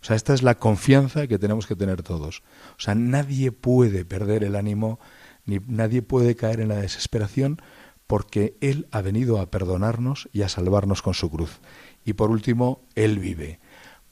O 0.00 0.06
sea, 0.06 0.16
esta 0.16 0.34
es 0.34 0.42
la 0.42 0.56
confianza 0.56 1.26
que 1.26 1.38
tenemos 1.38 1.66
que 1.66 1.76
tener 1.76 2.02
todos. 2.02 2.42
O 2.78 2.80
sea, 2.80 2.94
nadie 2.94 3.52
puede 3.52 4.04
perder 4.04 4.42
el 4.44 4.56
ánimo, 4.56 4.98
ni 5.44 5.60
nadie 5.66 6.02
puede 6.02 6.34
caer 6.34 6.60
en 6.60 6.68
la 6.68 6.76
desesperación, 6.76 7.60
porque 8.06 8.56
Él 8.60 8.86
ha 8.90 9.00
venido 9.00 9.40
a 9.40 9.50
perdonarnos 9.50 10.28
y 10.32 10.42
a 10.42 10.48
salvarnos 10.48 11.02
con 11.02 11.14
su 11.14 11.30
cruz. 11.30 11.60
Y 12.04 12.14
por 12.14 12.30
último, 12.30 12.82
Él 12.94 13.18
vive. 13.18 13.60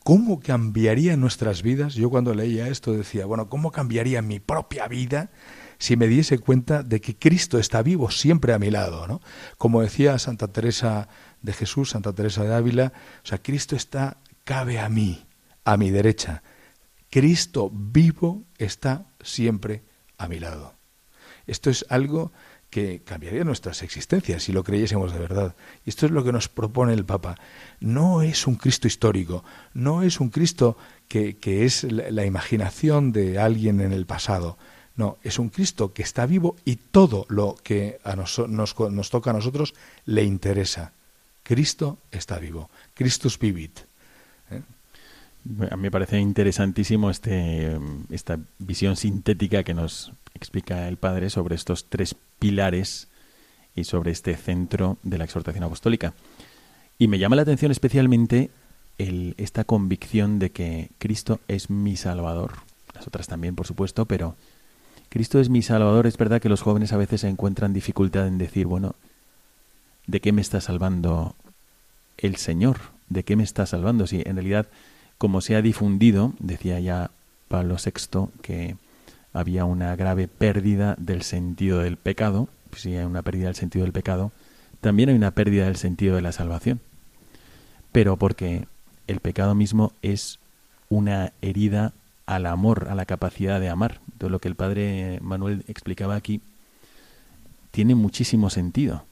¿Cómo 0.04 0.40
cambiaría 0.40 1.16
nuestras 1.16 1.62
vidas? 1.62 1.94
Yo 1.94 2.10
cuando 2.10 2.34
leía 2.34 2.68
esto 2.68 2.92
decía, 2.92 3.24
bueno, 3.24 3.48
¿cómo 3.48 3.70
cambiaría 3.70 4.20
mi 4.20 4.40
propia 4.40 4.88
vida 4.88 5.30
si 5.78 5.96
me 5.96 6.08
diese 6.08 6.38
cuenta 6.38 6.82
de 6.82 7.00
que 7.00 7.16
Cristo 7.16 7.58
está 7.58 7.82
vivo 7.82 8.10
siempre 8.10 8.52
a 8.52 8.58
mi 8.58 8.70
lado? 8.70 9.06
¿no? 9.06 9.20
Como 9.58 9.80
decía 9.80 10.18
Santa 10.18 10.48
Teresa 10.48 11.08
de 11.40 11.52
Jesús, 11.52 11.90
Santa 11.90 12.12
Teresa 12.12 12.42
de 12.42 12.52
Ávila, 12.52 12.92
o 13.22 13.26
sea, 13.26 13.40
Cristo 13.42 13.76
está, 13.76 14.16
cabe 14.42 14.80
a 14.80 14.88
mí, 14.88 15.24
a 15.64 15.76
mi 15.76 15.90
derecha. 15.90 16.42
Cristo 17.08 17.70
vivo 17.72 18.42
está 18.58 19.06
siempre 19.20 19.84
a 20.18 20.26
mi 20.26 20.40
lado. 20.40 20.74
Esto 21.46 21.70
es 21.70 21.86
algo 21.88 22.32
que 22.72 23.02
cambiaría 23.04 23.44
nuestras 23.44 23.82
existencias 23.82 24.44
si 24.44 24.50
lo 24.50 24.64
creyésemos 24.64 25.12
de 25.12 25.18
verdad. 25.18 25.54
Y 25.84 25.90
esto 25.90 26.06
es 26.06 26.12
lo 26.12 26.24
que 26.24 26.32
nos 26.32 26.48
propone 26.48 26.94
el 26.94 27.04
Papa. 27.04 27.36
No 27.80 28.22
es 28.22 28.46
un 28.46 28.54
Cristo 28.54 28.88
histórico, 28.88 29.44
no 29.74 30.02
es 30.02 30.20
un 30.20 30.30
Cristo 30.30 30.78
que, 31.06 31.36
es 31.44 31.84
la, 31.84 32.24
imaginación 32.24 33.12
de 33.12 33.38
alguien 33.38 33.82
en 33.82 33.92
el 33.92 34.06
pasado. 34.06 34.56
No, 34.96 35.18
es 35.22 35.38
un 35.38 35.50
Cristo 35.50 35.92
que 35.92 36.02
está 36.02 36.24
vivo 36.24 36.56
y 36.64 36.76
todo 36.76 37.26
lo 37.28 37.56
que 37.62 37.98
a 38.04 38.16
nos, 38.16 38.38
nos, 38.48 39.10
toca 39.10 39.30
a 39.30 39.34
nosotros 39.34 39.74
le 40.06 40.24
interesa. 40.24 40.92
Cristo 41.42 41.98
está 42.10 42.38
vivo. 42.38 42.70
Christus 42.94 43.38
vivit. 43.38 43.80
¿Eh? 44.50 44.62
A 45.70 45.76
mí 45.76 45.82
me 45.82 45.90
parece 45.90 46.18
interesantísimo 46.18 47.10
este, 47.10 47.78
esta 48.08 48.38
visión 48.58 48.96
sintética 48.96 49.62
que 49.62 49.74
nos 49.74 50.14
explica 50.34 50.88
el 50.88 50.96
Padre 50.96 51.28
sobre 51.28 51.54
estos 51.54 51.90
tres 51.90 52.16
pilares 52.42 53.06
y 53.76 53.84
sobre 53.84 54.10
este 54.10 54.36
centro 54.36 54.98
de 55.04 55.16
la 55.16 55.24
exhortación 55.24 55.62
apostólica. 55.62 56.12
Y 56.98 57.06
me 57.06 57.20
llama 57.20 57.36
la 57.36 57.42
atención 57.42 57.70
especialmente 57.70 58.50
esta 58.98 59.62
convicción 59.62 60.40
de 60.40 60.50
que 60.50 60.90
Cristo 60.98 61.38
es 61.46 61.70
mi 61.70 61.96
Salvador. 61.96 62.54
Las 62.94 63.06
otras 63.06 63.28
también, 63.28 63.54
por 63.54 63.68
supuesto, 63.68 64.06
pero 64.06 64.34
Cristo 65.08 65.38
es 65.38 65.50
mi 65.50 65.62
Salvador. 65.62 66.08
Es 66.08 66.16
verdad 66.16 66.42
que 66.42 66.48
los 66.48 66.62
jóvenes 66.62 66.92
a 66.92 66.96
veces 66.96 67.22
encuentran 67.22 67.72
dificultad 67.72 68.26
en 68.26 68.38
decir, 68.38 68.66
bueno, 68.66 68.96
¿de 70.08 70.20
qué 70.20 70.32
me 70.32 70.42
está 70.42 70.60
salvando 70.60 71.36
el 72.18 72.36
Señor? 72.36 72.78
¿De 73.08 73.22
qué 73.22 73.36
me 73.36 73.44
está 73.44 73.66
salvando? 73.66 74.08
Si 74.08 74.20
en 74.24 74.34
realidad, 74.34 74.66
como 75.16 75.40
se 75.40 75.54
ha 75.54 75.62
difundido, 75.62 76.32
decía 76.40 76.80
ya 76.80 77.12
Pablo 77.46 77.76
VI, 77.76 78.30
que 78.42 78.76
había 79.32 79.64
una 79.64 79.96
grave 79.96 80.28
pérdida 80.28 80.94
del 80.98 81.22
sentido 81.22 81.80
del 81.80 81.96
pecado, 81.96 82.48
si 82.76 82.96
hay 82.96 83.04
una 83.04 83.22
pérdida 83.22 83.46
del 83.46 83.54
sentido 83.54 83.84
del 83.84 83.92
pecado, 83.92 84.32
también 84.80 85.08
hay 85.08 85.14
una 85.14 85.30
pérdida 85.30 85.66
del 85.66 85.76
sentido 85.76 86.16
de 86.16 86.22
la 86.22 86.32
salvación. 86.32 86.80
Pero 87.92 88.16
porque 88.16 88.66
el 89.06 89.20
pecado 89.20 89.54
mismo 89.54 89.92
es 90.02 90.38
una 90.88 91.32
herida 91.42 91.92
al 92.26 92.46
amor, 92.46 92.88
a 92.90 92.94
la 92.94 93.06
capacidad 93.06 93.60
de 93.60 93.68
amar. 93.68 94.00
Todo 94.18 94.30
lo 94.30 94.38
que 94.38 94.48
el 94.48 94.56
padre 94.56 95.18
Manuel 95.22 95.64
explicaba 95.68 96.16
aquí 96.16 96.40
tiene 97.70 97.94
muchísimo 97.94 98.50
sentido. 98.50 99.04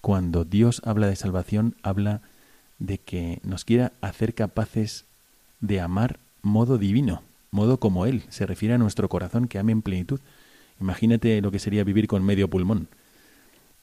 Cuando 0.00 0.44
Dios 0.44 0.82
habla 0.84 1.06
de 1.08 1.16
salvación, 1.16 1.74
habla 1.82 2.20
de 2.78 2.98
que 2.98 3.40
nos 3.42 3.64
quiera 3.64 3.92
hacer 4.00 4.34
capaces 4.34 5.04
de 5.60 5.80
amar 5.80 6.18
modo 6.42 6.78
divino, 6.78 7.22
modo 7.56 7.80
como 7.80 8.06
Él. 8.06 8.22
Se 8.28 8.46
refiere 8.46 8.74
a 8.74 8.78
nuestro 8.78 9.08
corazón 9.08 9.48
que 9.48 9.58
ame 9.58 9.72
en 9.72 9.82
plenitud. 9.82 10.20
Imagínate 10.80 11.40
lo 11.40 11.50
que 11.50 11.58
sería 11.58 11.82
vivir 11.82 12.06
con 12.06 12.22
medio 12.22 12.48
pulmón. 12.48 12.86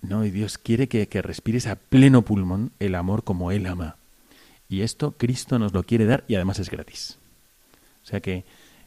No, 0.01 0.23
y 0.23 0.31
Dios 0.31 0.57
quiere 0.57 0.87
que, 0.87 1.07
que 1.07 1.21
respires 1.21 1.67
a 1.67 1.75
pleno 1.75 2.21
pulmón 2.21 2.71
el 2.79 2.95
amor 2.95 3.25
como 3.25 3.51
Él 3.51 3.65
ama. 3.65 3.97
Y 4.69 4.81
esto 4.81 5.11
Cristo 5.11 5.59
nos 5.59 5.73
lo 5.73 5.83
quiere 5.83 6.05
dar 6.05 6.23
y 6.27 6.35
además 6.35 6.59
es 6.59 6.69
gratis. 6.69 7.17
O 8.03 8.05
sea 8.05 8.21
que, 8.21 8.43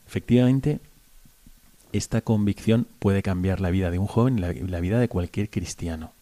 efectivamente, 0.07 0.81
esta 1.93 2.21
convicción 2.21 2.87
puede 2.99 3.23
cambiar 3.23 3.61
la 3.61 3.71
vida 3.71 3.91
de 3.91 3.99
un 3.99 4.07
joven 4.07 4.41
la, 4.41 4.81
vida 4.81 4.99
de 4.99 5.09
cualquier 5.09 5.51
cristiano. 5.51 6.13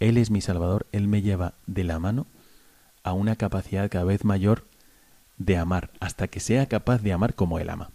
Él 0.00 0.18
es 0.18 0.30
mi 0.30 0.40
Salvador, 0.40 0.86
Él 0.92 1.08
me 1.08 1.22
lleva 1.22 1.54
de 1.66 1.84
la 1.84 1.98
mano 1.98 2.26
a 3.02 3.12
una 3.12 3.36
capacidad 3.36 3.90
cada 3.90 4.04
vez 4.04 4.24
mayor 4.24 4.64
de 5.38 5.56
amar, 5.56 5.90
hasta 6.00 6.28
que 6.28 6.40
sea 6.40 6.66
capaz 6.66 7.02
de 7.02 7.12
amar 7.12 7.34
como 7.34 7.58
él 7.58 7.70
ama. 7.70 7.90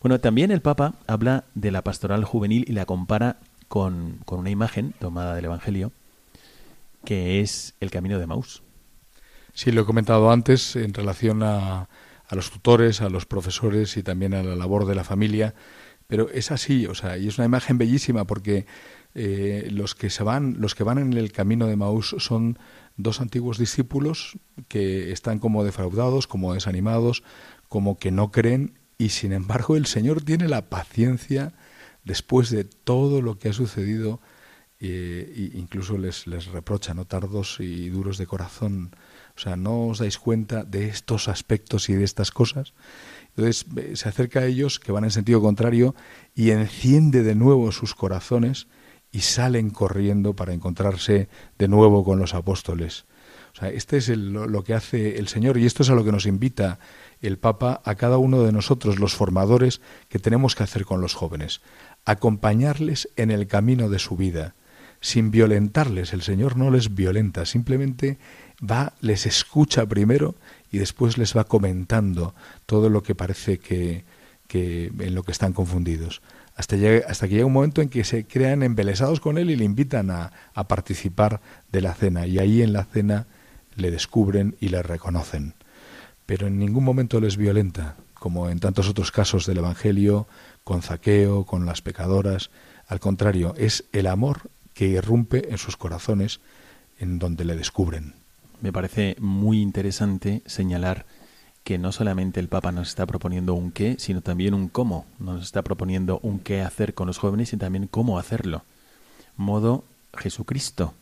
Bueno, 0.00 0.20
también 0.20 0.50
el 0.50 0.62
Papa 0.62 0.94
habla 1.06 1.44
de 1.54 1.70
la 1.70 1.82
pastoral 1.82 2.24
juvenil 2.24 2.64
y 2.68 2.72
la 2.72 2.86
compara 2.86 3.36
con, 3.68 4.18
con 4.24 4.40
una 4.40 4.50
imagen 4.50 4.94
tomada 4.98 5.34
del 5.34 5.44
Evangelio, 5.44 5.92
que 7.04 7.40
es 7.40 7.74
el 7.80 7.90
camino 7.90 8.18
de 8.18 8.26
Maús. 8.26 8.62
Sí, 9.52 9.72
lo 9.72 9.82
he 9.82 9.84
comentado 9.84 10.30
antes 10.30 10.76
en 10.76 10.94
relación 10.94 11.42
a, 11.42 11.88
a 12.30 12.34
los 12.34 12.50
tutores, 12.50 13.00
a 13.00 13.10
los 13.10 13.26
profesores 13.26 13.96
y 13.96 14.02
también 14.02 14.34
a 14.34 14.42
la 14.42 14.56
labor 14.56 14.86
de 14.86 14.94
la 14.94 15.04
familia, 15.04 15.54
pero 16.06 16.28
es 16.30 16.50
así, 16.50 16.86
o 16.86 16.94
sea, 16.94 17.18
y 17.18 17.28
es 17.28 17.38
una 17.38 17.46
imagen 17.46 17.78
bellísima 17.78 18.24
porque 18.24 18.66
eh, 19.14 19.68
los 19.70 19.94
que 19.94 20.10
se 20.10 20.22
van, 20.22 20.56
los 20.60 20.74
que 20.74 20.84
van 20.84 20.98
en 20.98 21.12
el 21.12 21.32
camino 21.32 21.66
de 21.66 21.76
Maús 21.76 22.14
son 22.18 22.58
dos 23.02 23.20
antiguos 23.20 23.58
discípulos 23.58 24.38
que 24.68 25.12
están 25.12 25.38
como 25.38 25.64
defraudados, 25.64 26.26
como 26.26 26.54
desanimados, 26.54 27.22
como 27.68 27.98
que 27.98 28.10
no 28.10 28.30
creen 28.30 28.78
y 28.98 29.10
sin 29.10 29.32
embargo 29.32 29.76
el 29.76 29.86
Señor 29.86 30.22
tiene 30.22 30.48
la 30.48 30.68
paciencia 30.68 31.54
después 32.04 32.50
de 32.50 32.64
todo 32.64 33.22
lo 33.22 33.38
que 33.38 33.48
ha 33.48 33.52
sucedido 33.52 34.20
e 34.80 35.52
incluso 35.54 35.98
les, 35.98 36.24
reprocha, 36.46 36.94
¿no? 36.94 37.04
tardos 37.04 37.58
y 37.60 37.90
duros 37.90 38.16
de 38.16 38.26
corazón, 38.26 38.96
O 39.36 39.40
sea, 39.40 39.56
no 39.56 39.88
os 39.88 39.98
dais 39.98 40.18
cuenta 40.18 40.64
de 40.64 40.88
estos 40.88 41.28
aspectos 41.28 41.88
y 41.88 41.94
de 41.94 42.04
estas 42.04 42.30
cosas. 42.30 42.72
Entonces 43.36 43.66
eh, 43.76 43.96
se 43.96 44.08
acerca 44.08 44.40
a 44.40 44.46
ellos 44.46 44.80
que 44.80 44.92
van 44.92 45.04
en 45.04 45.10
sentido 45.10 45.40
contrario 45.40 45.94
y 46.34 46.50
enciende 46.50 47.22
de 47.22 47.34
nuevo 47.34 47.72
sus 47.72 47.94
corazones 47.94 48.68
y 49.12 49.20
salen 49.20 49.70
corriendo 49.70 50.34
para 50.34 50.52
encontrarse 50.52 51.28
de 51.58 51.68
nuevo 51.68 52.04
con 52.04 52.18
los 52.18 52.34
apóstoles. 52.34 53.04
O 53.52 53.56
sea, 53.58 53.68
este 53.70 53.96
es 53.96 54.08
lo 54.08 54.62
que 54.62 54.74
hace 54.74 55.18
el 55.18 55.26
Señor 55.26 55.58
y 55.58 55.66
esto 55.66 55.82
es 55.82 55.90
a 55.90 55.94
lo 55.94 56.04
que 56.04 56.12
nos 56.12 56.26
invita 56.26 56.78
el 57.20 57.38
Papa 57.38 57.80
a 57.84 57.96
cada 57.96 58.16
uno 58.16 58.42
de 58.42 58.52
nosotros, 58.52 58.98
los 58.98 59.14
formadores, 59.14 59.80
que 60.08 60.18
tenemos 60.18 60.54
que 60.54 60.62
hacer 60.62 60.84
con 60.84 61.00
los 61.00 61.14
jóvenes. 61.14 61.60
Acompañarles 62.04 63.08
en 63.16 63.30
el 63.30 63.46
camino 63.46 63.88
de 63.88 63.98
su 63.98 64.16
vida, 64.16 64.54
sin 65.00 65.30
violentarles. 65.30 66.12
El 66.12 66.22
Señor 66.22 66.56
no 66.56 66.70
les 66.70 66.94
violenta, 66.94 67.44
simplemente 67.44 68.18
va, 68.62 68.94
les 69.00 69.26
escucha 69.26 69.84
primero 69.86 70.36
y 70.70 70.78
después 70.78 71.18
les 71.18 71.36
va 71.36 71.44
comentando 71.44 72.34
todo 72.66 72.88
lo 72.88 73.02
que 73.02 73.16
parece 73.16 73.58
que, 73.58 74.04
que 74.46 74.92
en 74.98 75.14
lo 75.14 75.24
que 75.24 75.32
están 75.32 75.52
confundidos. 75.52 76.22
Hasta, 76.60 76.76
que 77.26 77.34
llega 77.34 77.46
un 77.46 77.54
momento 77.54 77.80
en 77.80 77.88
que 77.88 78.04
se 78.04 78.26
crean 78.26 78.62
embelesados 78.62 79.18
con 79.18 79.38
él 79.38 79.50
y 79.50 79.56
le 79.56 79.64
invitan 79.64 80.10
a, 80.10 80.30
a 80.52 80.68
participar 80.68 81.40
de 81.72 81.80
la 81.80 81.94
cena. 81.94 82.26
Y 82.26 82.38
ahí 82.38 82.60
en 82.60 82.74
la 82.74 82.84
cena 82.84 83.26
le 83.76 83.90
descubren 83.90 84.56
y 84.60 84.68
le 84.68 84.82
reconocen. 84.82 85.54
Pero 86.26 86.46
en 86.46 86.58
ningún 86.58 86.84
momento 86.84 87.18
les 87.18 87.38
violenta, 87.38 87.96
como 88.12 88.50
en 88.50 88.60
tantos 88.60 88.90
otros 88.90 89.10
casos 89.10 89.46
del 89.46 89.56
Evangelio, 89.56 90.26
con 90.62 90.82
Zaqueo, 90.82 91.46
con 91.46 91.64
las 91.64 91.80
pecadoras. 91.80 92.50
Al 92.88 93.00
contrario, 93.00 93.54
es 93.56 93.84
el 93.92 94.06
amor 94.06 94.42
que 94.74 94.86
irrumpe 94.86 95.50
en 95.50 95.56
sus 95.56 95.78
corazones 95.78 96.40
en 96.98 97.18
donde 97.18 97.46
le 97.46 97.56
descubren. 97.56 98.14
Me 98.60 98.70
parece 98.70 99.16
muy 99.18 99.62
interesante 99.62 100.42
señalar 100.44 101.06
que 101.64 101.78
no 101.78 101.92
solamente 101.92 102.40
el 102.40 102.48
Papa 102.48 102.72
nos 102.72 102.88
está 102.88 103.06
proponiendo 103.06 103.54
un 103.54 103.70
qué, 103.70 103.96
sino 103.98 104.20
también 104.22 104.54
un 104.54 104.68
cómo. 104.68 105.06
Nos 105.18 105.42
está 105.42 105.62
proponiendo 105.62 106.18
un 106.22 106.38
qué 106.38 106.62
hacer 106.62 106.94
con 106.94 107.06
los 107.06 107.18
jóvenes 107.18 107.52
y 107.52 107.56
también 107.56 107.86
cómo 107.86 108.18
hacerlo. 108.18 108.64
Modo 109.36 109.84
Jesucristo. 110.16 110.94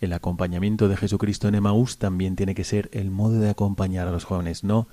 El 0.00 0.12
acompañamiento 0.14 0.88
de 0.88 0.96
Jesucristo 0.96 1.48
en 1.48 1.56
Emaús 1.56 1.98
también 1.98 2.34
tiene 2.34 2.54
que 2.54 2.64
ser 2.64 2.88
el 2.92 3.10
modo 3.10 3.38
de 3.38 3.50
acompañar 3.50 4.08
a 4.08 4.12
los 4.12 4.24
jóvenes, 4.24 4.64
no 4.64 4.88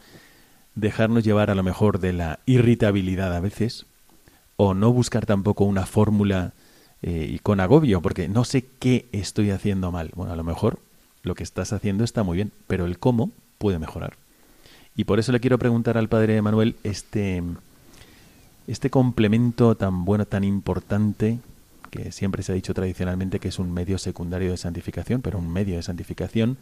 dejarnos 0.76 1.24
llevar 1.24 1.50
a 1.50 1.56
lo 1.56 1.64
mejor 1.64 2.00
de 2.00 2.14
la 2.14 2.40
irritabilidad 2.46 3.34
a 3.34 3.40
veces, 3.40 3.86
o 4.58 4.74
no 4.74 4.92
buscar 4.92 5.26
tampoco 5.26 5.64
una 5.64 5.86
fórmula 5.86 6.54
eh, 7.02 7.28
y 7.30 7.40
con 7.40 7.60
agobio, 7.60 8.02
porque 8.02 8.28
no 8.28 8.44
sé 8.44 8.66
qué 8.80 9.08
estoy 9.14 9.52
haciendo 9.52 9.92
mal. 9.92 10.12
Bueno, 10.14 10.34
a 10.34 10.36
lo 10.36 10.44
mejor 10.44 10.80
lo 11.24 11.36
que 11.36 11.44
estás 11.44 11.72
haciendo 11.72 12.04
está 12.04 12.24
muy 12.24 12.36
bien, 12.36 12.52
pero 12.68 12.86
el 12.86 13.00
cómo 13.00 13.32
puede 13.58 13.80
mejorar. 13.80 14.18
Y 14.98 15.04
por 15.04 15.20
eso 15.20 15.32
le 15.32 15.40
quiero 15.40 15.60
preguntar 15.60 15.96
al 15.98 16.10
padre 16.10 16.42
Manuel 16.42 16.76
este, 16.84 17.44
este 18.68 18.90
complemento 18.90 19.76
tan 19.76 20.04
bueno, 20.06 20.26
tan 20.26 20.44
importante, 20.44 21.38
que 21.92 22.12
siempre 22.12 22.42
se 22.42 22.52
ha 22.52 22.56
dicho 22.56 22.74
tradicionalmente 22.74 23.40
que 23.40 23.50
es 23.50 23.60
un 23.60 23.72
medio 23.72 24.00
secundario 24.00 24.50
de 24.52 24.58
santificación, 24.58 25.22
pero 25.22 25.38
un 25.38 25.54
medio 25.54 25.76
de 25.76 25.84
santificación, 25.84 26.58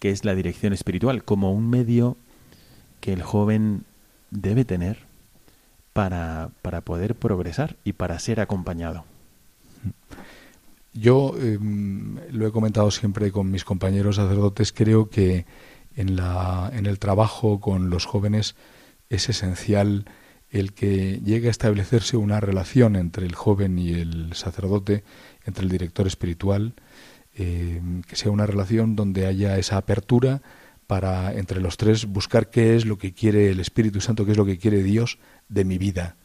que 0.00 0.10
es 0.10 0.24
la 0.24 0.34
dirección 0.34 0.72
espiritual, 0.72 1.22
como 1.22 1.52
un 1.52 1.70
medio 1.70 2.16
que 3.00 3.12
el 3.12 3.22
joven 3.22 3.84
debe 4.32 4.64
tener 4.64 4.98
para, 5.92 6.50
para 6.62 6.80
poder 6.80 7.14
progresar 7.14 7.76
y 7.84 7.92
para 7.92 8.18
ser 8.18 8.40
acompañado. 8.40 9.04
Yo 10.94 11.32
em, 11.40 12.16
lo 12.32 12.48
he 12.48 12.50
comentado 12.50 12.90
siempre 12.90 13.30
con 13.30 13.52
mis 13.52 13.64
compañeros 13.64 14.16
sacerdotes, 14.16 14.72
creo 14.72 15.08
que 15.08 15.46
en, 15.98 16.16
la, 16.16 16.70
en 16.72 16.86
el 16.86 16.98
trabajo 16.98 17.60
con 17.60 17.90
los 17.90 18.06
jóvenes 18.06 18.54
es 19.10 19.28
esencial 19.28 20.04
el 20.50 20.72
que 20.72 21.20
llegue 21.24 21.48
a 21.48 21.50
establecerse 21.50 22.16
una 22.16 22.40
relación 22.40 22.96
entre 22.96 23.26
el 23.26 23.34
joven 23.34 23.78
y 23.78 23.92
el 23.92 24.32
sacerdote, 24.32 25.04
entre 25.44 25.64
el 25.64 25.70
director 25.70 26.06
espiritual, 26.06 26.72
em, 27.34 28.02
que 28.02 28.16
sea 28.16 28.30
una 28.30 28.46
relación 28.46 28.96
donde 28.96 29.26
haya 29.26 29.58
esa 29.58 29.76
apertura 29.76 30.40
para 30.86 31.34
entre 31.34 31.60
los 31.60 31.76
tres 31.76 32.06
buscar 32.06 32.48
qué 32.48 32.76
es 32.76 32.86
lo 32.86 32.96
que 32.96 33.12
quiere 33.12 33.50
el 33.50 33.60
Espíritu 33.60 34.00
Santo, 34.00 34.24
qué 34.24 34.32
es 34.32 34.38
lo 34.38 34.46
que 34.46 34.56
quiere 34.56 34.82
Dios 34.82 35.18
de 35.48 35.64
mi 35.64 35.76
vida 35.76 36.16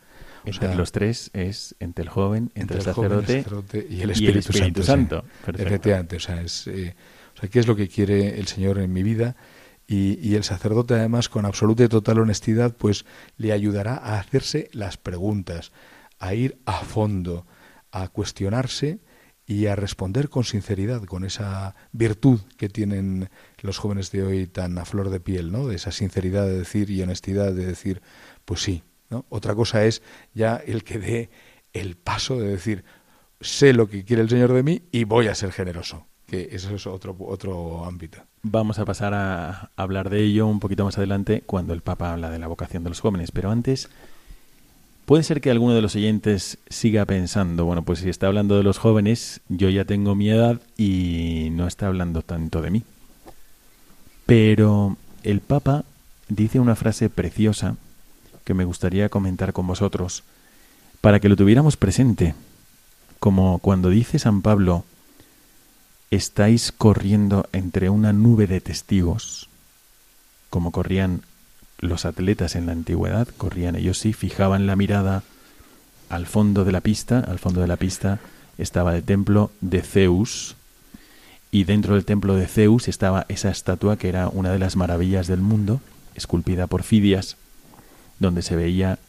entre 0.46 0.76
los 0.76 0.92
tres 0.92 1.30
es 1.34 1.76
entre 1.80 2.04
el 2.04 2.10
joven, 2.10 2.52
entre, 2.56 2.78
el, 2.78 2.84
sacerdote, 2.84 3.46
y 3.90 4.02
el 4.02 4.10
Espíritu, 4.12 4.84
Santo. 4.84 5.24
Efectivamente, 5.48 6.18
o 6.18 6.20
sea, 6.20 6.42
es, 6.42 6.68
eh, 6.68 6.96
o 7.36 7.40
sea, 7.40 7.50
¿qué 7.50 7.60
es 7.60 7.68
lo 7.68 7.76
que 7.76 7.88
quiere 7.88 8.40
el 8.40 8.48
Señor 8.48 8.80
en 8.80 8.92
mi 8.92 9.04
vida? 9.04 9.36
Y, 9.86 10.18
y, 10.26 10.36
el 10.36 10.44
sacerdote, 10.44 10.94
además, 10.94 11.28
con 11.28 11.46
absoluta 11.46 11.84
y 11.84 11.90
total 11.90 12.20
honestidad, 12.20 12.76
pues 12.76 13.06
le 13.38 13.52
ayudará 13.52 13.96
a 13.96 14.18
hacerse 14.18 14.70
las 14.72 14.98
preguntas, 14.98 15.72
a 16.20 16.34
ir 16.34 16.58
a 16.66 16.80
fondo, 16.80 17.46
a 17.92 18.08
cuestionarse 18.08 19.00
y 19.46 19.68
a 19.68 19.76
responder 19.76 20.30
con 20.30 20.44
sinceridad, 20.44 21.04
con 21.04 21.26
esa 21.26 21.76
virtud 21.92 22.40
que 22.58 22.70
tienen 22.70 23.30
los 23.60 23.78
jóvenes 23.78 24.12
de 24.12 24.24
hoy 24.24 24.48
tan 24.48 24.78
a 24.78 24.86
flor 24.86 25.10
de 25.10 25.20
piel, 25.20 25.52
¿no? 25.52 25.68
De 25.68 25.76
esa 25.76 25.92
sinceridad 25.92 26.46
de 26.46 26.60
decir 26.60 26.90
y 26.90 27.02
honestidad 27.02 27.52
de 27.52 27.66
decir, 27.66 28.02
pues 28.46 28.62
sí, 28.62 28.84
otra 29.30 29.54
cosa 29.54 29.86
es 29.86 30.02
ya 30.34 30.56
el 30.56 30.84
que 30.84 30.98
dé 30.98 31.30
el 31.74 31.98
paso 31.98 32.40
de 32.40 32.48
decir, 32.48 32.84
sé 33.42 33.74
lo 33.74 33.88
que 33.88 34.06
quiere 34.06 34.22
el 34.22 34.30
Señor 34.30 34.54
de 34.54 34.64
mí 34.64 34.84
y 34.92 35.04
voy 35.04 35.28
a 35.28 35.36
ser 35.36 35.52
generoso, 35.52 36.08
eso 36.34 36.76
es 36.76 36.88
otro 36.88 37.86
ámbito. 37.86 38.20
Vamos 38.42 38.80
a 38.80 38.86
pasar 38.86 39.14
a 39.14 39.70
hablar 39.76 40.10
de 40.10 40.24
ello 40.24 40.48
un 40.48 40.60
poquito 40.60 40.86
más 40.86 40.98
adelante 40.98 41.44
cuando 41.46 41.74
el 41.74 41.82
Papa 41.82 42.12
habla 42.12 42.30
de 42.30 42.40
la 42.40 42.48
vocación 42.48 42.84
de 42.84 42.90
los 42.90 43.00
jóvenes, 43.00 43.32
pero 43.32 43.52
antes... 43.52 43.90
Puede 45.06 45.24
ser 45.24 45.42
que 45.42 45.52
alguno 45.52 45.74
de 45.74 45.82
los 45.82 45.98
oyentes 45.98 46.60
siga 46.70 47.04
pensando, 47.04 47.66
bueno, 47.66 47.84
pues 47.84 48.00
si 48.00 48.10
está 48.10 48.28
hablando 48.28 48.56
de 48.56 48.64
los 48.64 48.78
jóvenes, 48.78 49.42
yo 49.50 49.68
ya 49.70 49.84
tengo 49.84 50.16
mi 50.16 50.30
edad 50.30 50.62
y 50.78 51.50
no 51.52 51.68
está 51.68 51.88
hablando 51.88 52.22
tanto 52.22 52.62
de 52.62 52.72
mí. 52.72 52.84
Pero 54.26 54.96
el 55.24 55.42
Papa 55.42 55.84
dice 56.30 56.62
una 56.62 56.78
frase 56.78 57.10
preciosa 57.10 57.76
que 58.46 58.54
me 58.54 58.64
gustaría 58.64 59.10
comentar 59.10 59.52
con 59.52 59.68
vosotros, 59.68 60.24
para 61.02 61.20
que 61.20 61.28
lo 61.28 61.36
tuviéramos 61.36 61.76
presente, 61.76 62.34
como 63.20 63.60
cuando 63.60 63.90
dice 63.90 64.20
San 64.20 64.42
Pablo, 64.42 64.86
estáis 66.16 66.72
corriendo 66.72 67.48
entre 67.54 67.90
una 67.90 68.14
nube 68.14 68.46
de 68.46 68.62
testigos, 68.62 69.50
como 70.50 70.72
corrían 70.72 71.22
los 71.80 72.06
atletas 72.06 72.56
en 72.56 72.68
la 72.68 72.72
antigüedad, 72.74 73.28
corrían 73.38 73.76
ellos 73.76 73.98
sí, 73.98 74.14
fijaban 74.14 74.68
la 74.68 74.76
mirada 74.76 75.24
al 76.10 76.28
fondo 76.28 76.66
de 76.66 76.72
la 76.72 76.82
pista, 76.82 77.20
al 77.20 77.40
fondo 77.40 77.62
de 77.62 77.68
la 77.68 77.78
pista 77.78 78.20
estaba 78.60 78.96
el 78.96 79.04
templo 79.04 79.50
de 79.62 79.82
Zeus, 79.82 80.56
y 81.50 81.64
dentro 81.64 81.96
del 81.96 82.06
templo 82.06 82.36
de 82.36 82.48
Zeus 82.48 82.88
estaba 82.88 83.26
esa 83.28 83.50
estatua 83.50 83.98
que 83.98 84.10
era 84.10 84.28
una 84.28 84.52
de 84.52 84.60
las 84.60 84.76
maravillas 84.76 85.26
del 85.26 85.42
mundo, 85.42 85.82
esculpida 86.14 86.68
por 86.68 86.84
Fidias, 86.84 87.38
donde 88.20 88.44
se 88.44 88.56
veía 88.56 89.00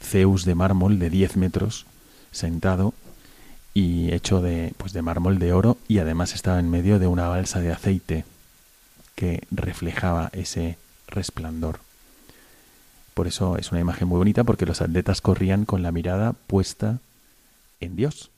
Zeus 0.00 0.44
de 0.44 0.54
mármol 0.54 1.00
de 1.00 1.10
10 1.10 1.36
metros 1.36 1.86
sentado 2.30 2.94
y 3.74 4.12
hecho 4.12 4.40
de, 4.42 4.74
pues 4.76 4.92
de 4.92 5.02
mármol 5.02 5.38
de 5.38 5.52
oro 5.52 5.78
y 5.88 5.98
además 5.98 6.34
estaba 6.34 6.58
en 6.58 6.70
medio 6.70 6.98
de 6.98 7.06
una 7.06 7.28
balsa 7.28 7.60
de 7.60 7.72
aceite 7.72 8.24
que 9.14 9.42
reflejaba 9.50 10.30
ese 10.32 10.78
resplandor. 11.08 11.80
Por 13.14 13.26
eso 13.26 13.56
es 13.58 13.70
una 13.72 13.80
imagen 13.80 14.08
muy 14.08 14.18
bonita 14.18 14.44
porque 14.44 14.66
los 14.66 14.80
atletas 14.80 15.20
corrían 15.20 15.64
con 15.64 15.82
la 15.82 15.92
mirada 15.92 16.32
puesta 16.32 16.98
en 17.80 17.96
Dios. 17.96 18.30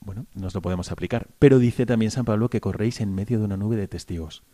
Bueno, 0.00 0.26
nos 0.34 0.54
lo 0.54 0.62
podemos 0.62 0.92
aplicar. 0.92 1.26
Pero 1.40 1.58
dice 1.58 1.84
también 1.84 2.12
San 2.12 2.24
Pablo 2.24 2.48
que 2.48 2.60
corréis 2.60 3.00
en 3.00 3.14
medio 3.14 3.38
de 3.38 3.44
una 3.44 3.56
nube 3.56 3.76
de 3.76 3.88
testigos. 3.88 4.44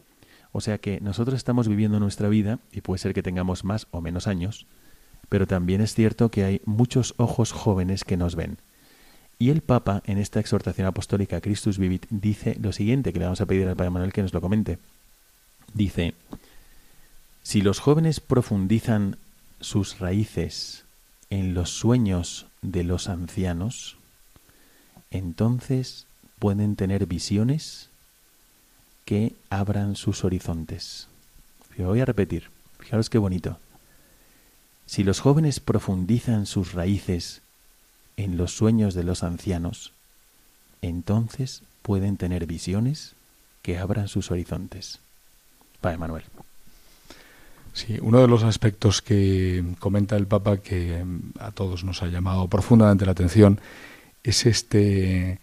O 0.50 0.60
sea 0.60 0.78
que 0.78 1.00
nosotros 1.00 1.36
estamos 1.36 1.68
viviendo 1.68 1.98
nuestra 2.00 2.28
vida 2.28 2.58
y 2.72 2.80
puede 2.80 2.98
ser 2.98 3.14
que 3.14 3.22
tengamos 3.22 3.64
más 3.64 3.86
o 3.90 4.00
menos 4.00 4.26
años, 4.26 4.66
pero 5.28 5.46
también 5.46 5.80
es 5.80 5.94
cierto 5.94 6.30
que 6.30 6.44
hay 6.44 6.60
muchos 6.66 7.14
ojos 7.16 7.52
jóvenes 7.52 8.04
que 8.04 8.18
nos 8.18 8.34
ven. 8.34 8.58
Y 9.42 9.50
el 9.50 9.60
Papa, 9.60 10.04
en 10.06 10.18
esta 10.18 10.38
exhortación 10.38 10.86
apostólica 10.86 11.40
Christus 11.40 11.76
Vivit, 11.76 12.06
dice 12.10 12.56
lo 12.60 12.70
siguiente, 12.70 13.12
que 13.12 13.18
le 13.18 13.24
vamos 13.24 13.40
a 13.40 13.46
pedir 13.46 13.66
al 13.66 13.74
Padre 13.74 13.90
Manuel 13.90 14.12
que 14.12 14.22
nos 14.22 14.32
lo 14.32 14.40
comente. 14.40 14.78
Dice, 15.74 16.14
si 17.42 17.60
los 17.60 17.80
jóvenes 17.80 18.20
profundizan 18.20 19.16
sus 19.58 19.98
raíces 19.98 20.84
en 21.28 21.54
los 21.54 21.70
sueños 21.70 22.46
de 22.60 22.84
los 22.84 23.08
ancianos, 23.08 23.96
entonces 25.10 26.06
pueden 26.38 26.76
tener 26.76 27.06
visiones 27.06 27.88
que 29.04 29.34
abran 29.50 29.96
sus 29.96 30.24
horizontes. 30.24 31.08
Lo 31.76 31.88
voy 31.88 32.00
a 32.00 32.04
repetir, 32.04 32.48
fijaros 32.78 33.10
qué 33.10 33.18
bonito. 33.18 33.58
Si 34.86 35.02
los 35.02 35.18
jóvenes 35.18 35.58
profundizan 35.58 36.46
sus 36.46 36.74
raíces 36.74 37.42
en 38.16 38.36
los 38.36 38.54
sueños 38.56 38.94
de 38.94 39.04
los 39.04 39.22
ancianos, 39.22 39.92
entonces 40.80 41.62
pueden 41.82 42.16
tener 42.16 42.46
visiones 42.46 43.14
que 43.62 43.78
abran 43.78 44.08
sus 44.08 44.30
horizontes. 44.30 44.98
Padre 45.80 45.98
Manuel. 45.98 46.24
Sí, 47.72 47.98
uno 48.02 48.20
de 48.20 48.28
los 48.28 48.42
aspectos 48.42 49.00
que 49.00 49.64
comenta 49.78 50.16
el 50.16 50.26
Papa 50.26 50.58
que 50.58 51.02
mm, 51.02 51.32
a 51.38 51.52
todos 51.52 51.84
nos 51.84 52.02
ha 52.02 52.08
llamado 52.08 52.48
profundamente 52.48 53.06
la 53.06 53.12
atención 53.12 53.60
es 54.22 54.46
este, 54.46 55.40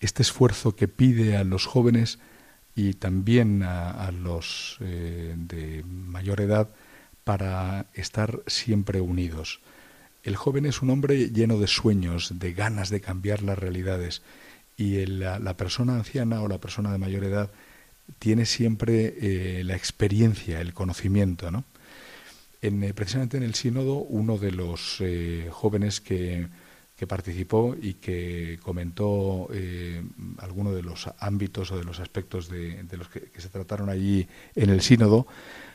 este 0.00 0.22
esfuerzo 0.22 0.74
que 0.74 0.88
pide 0.88 1.36
a 1.36 1.44
los 1.44 1.66
jóvenes 1.66 2.18
y 2.74 2.94
también 2.94 3.62
a, 3.62 4.10
los 4.10 4.78
eh, 4.80 5.34
de 5.36 5.82
mayor 5.84 6.40
edad 6.40 6.68
para 7.24 7.86
estar 7.94 8.40
siempre 8.46 9.00
unidos. 9.00 9.60
El 10.26 10.34
joven 10.34 10.66
es 10.66 10.82
un 10.82 10.90
hombre 10.90 11.30
lleno 11.30 11.56
de 11.56 11.68
sueños, 11.68 12.32
de 12.40 12.52
ganas 12.52 12.90
de 12.90 13.00
cambiar 13.00 13.42
las 13.42 13.56
realidades 13.56 14.22
y 14.76 15.06
la, 15.06 15.56
persona 15.56 15.94
anciana 15.94 16.42
o 16.42 16.48
la 16.48 16.58
persona 16.58 16.90
de 16.90 16.98
mayor 16.98 17.22
edad 17.22 17.52
tiene 18.18 18.44
siempre 18.44 19.14
eh, 19.20 19.62
la 19.62 19.76
experiencia, 19.76 20.60
el 20.60 20.74
conocimiento. 20.74 21.52
¿no? 21.52 21.62
En, 22.60 22.82
eh, 22.82 22.92
precisamente 22.92 23.36
en 23.36 23.44
el 23.44 23.54
sínodo, 23.54 23.98
uno 23.98 24.36
de 24.36 24.50
los 24.50 25.00
jóvenes 25.52 26.00
que 26.00 26.48
participó 27.06 27.76
y 27.80 27.94
que 27.94 28.58
comentó 28.64 29.48
eh, 29.52 30.02
algunos 30.38 30.74
de 30.74 30.82
los 30.82 31.08
ámbitos 31.20 31.70
o 31.70 31.78
de 31.78 31.84
los 31.84 32.00
aspectos 32.00 32.48
de, 32.48 32.84
los 32.98 33.08
que, 33.08 33.30
se 33.36 33.48
trataron 33.48 33.90
allí 33.90 34.26
en 34.56 34.70
el 34.70 34.80
sínodo, 34.80 35.28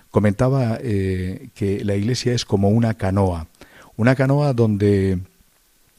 comentaba 0.09 0.77
eh, 0.81 1.49
que 1.55 1.85
la 1.85 1.95
iglesia 1.95 2.33
es 2.33 2.43
como 2.43 2.69
una 2.69 2.95
canoa, 2.95 3.47
una 4.01 4.15
canoa 4.15 4.53
donde 4.53 5.19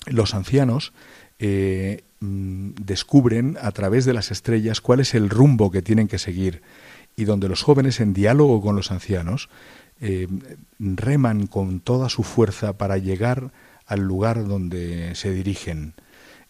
los 0.07 0.35
ancianos 0.35 0.93
eh, 1.39 2.03
mm, 2.21 2.71
descubren 2.83 3.57
a 3.61 3.71
través 3.71 4.05
de 4.05 4.13
las 4.13 4.31
estrellas 4.31 4.81
cuál 4.81 5.01
es 5.01 5.15
el 5.15 5.31
rumbo 5.31 5.71
que 5.71 5.83
tienen 5.83 6.09
que 6.09 6.19
seguir 6.19 6.63
y 7.17 7.25
donde 7.25 7.49
los 7.49 7.63
jóvenes 7.63 8.01
en 8.01 8.13
diálogo 8.13 8.61
con 8.61 8.77
los 8.77 8.91
ancianos 8.91 9.49
reman 10.81 11.47
con 11.47 11.79
toda 11.79 12.09
su 12.09 12.25
fuerza 12.25 12.73
para 12.73 12.99
llegar 12.99 13.53
al 13.87 14.01
lugar 14.01 14.49
donde 14.49 15.15
se 15.15 15.33
dirigen. 15.33 15.95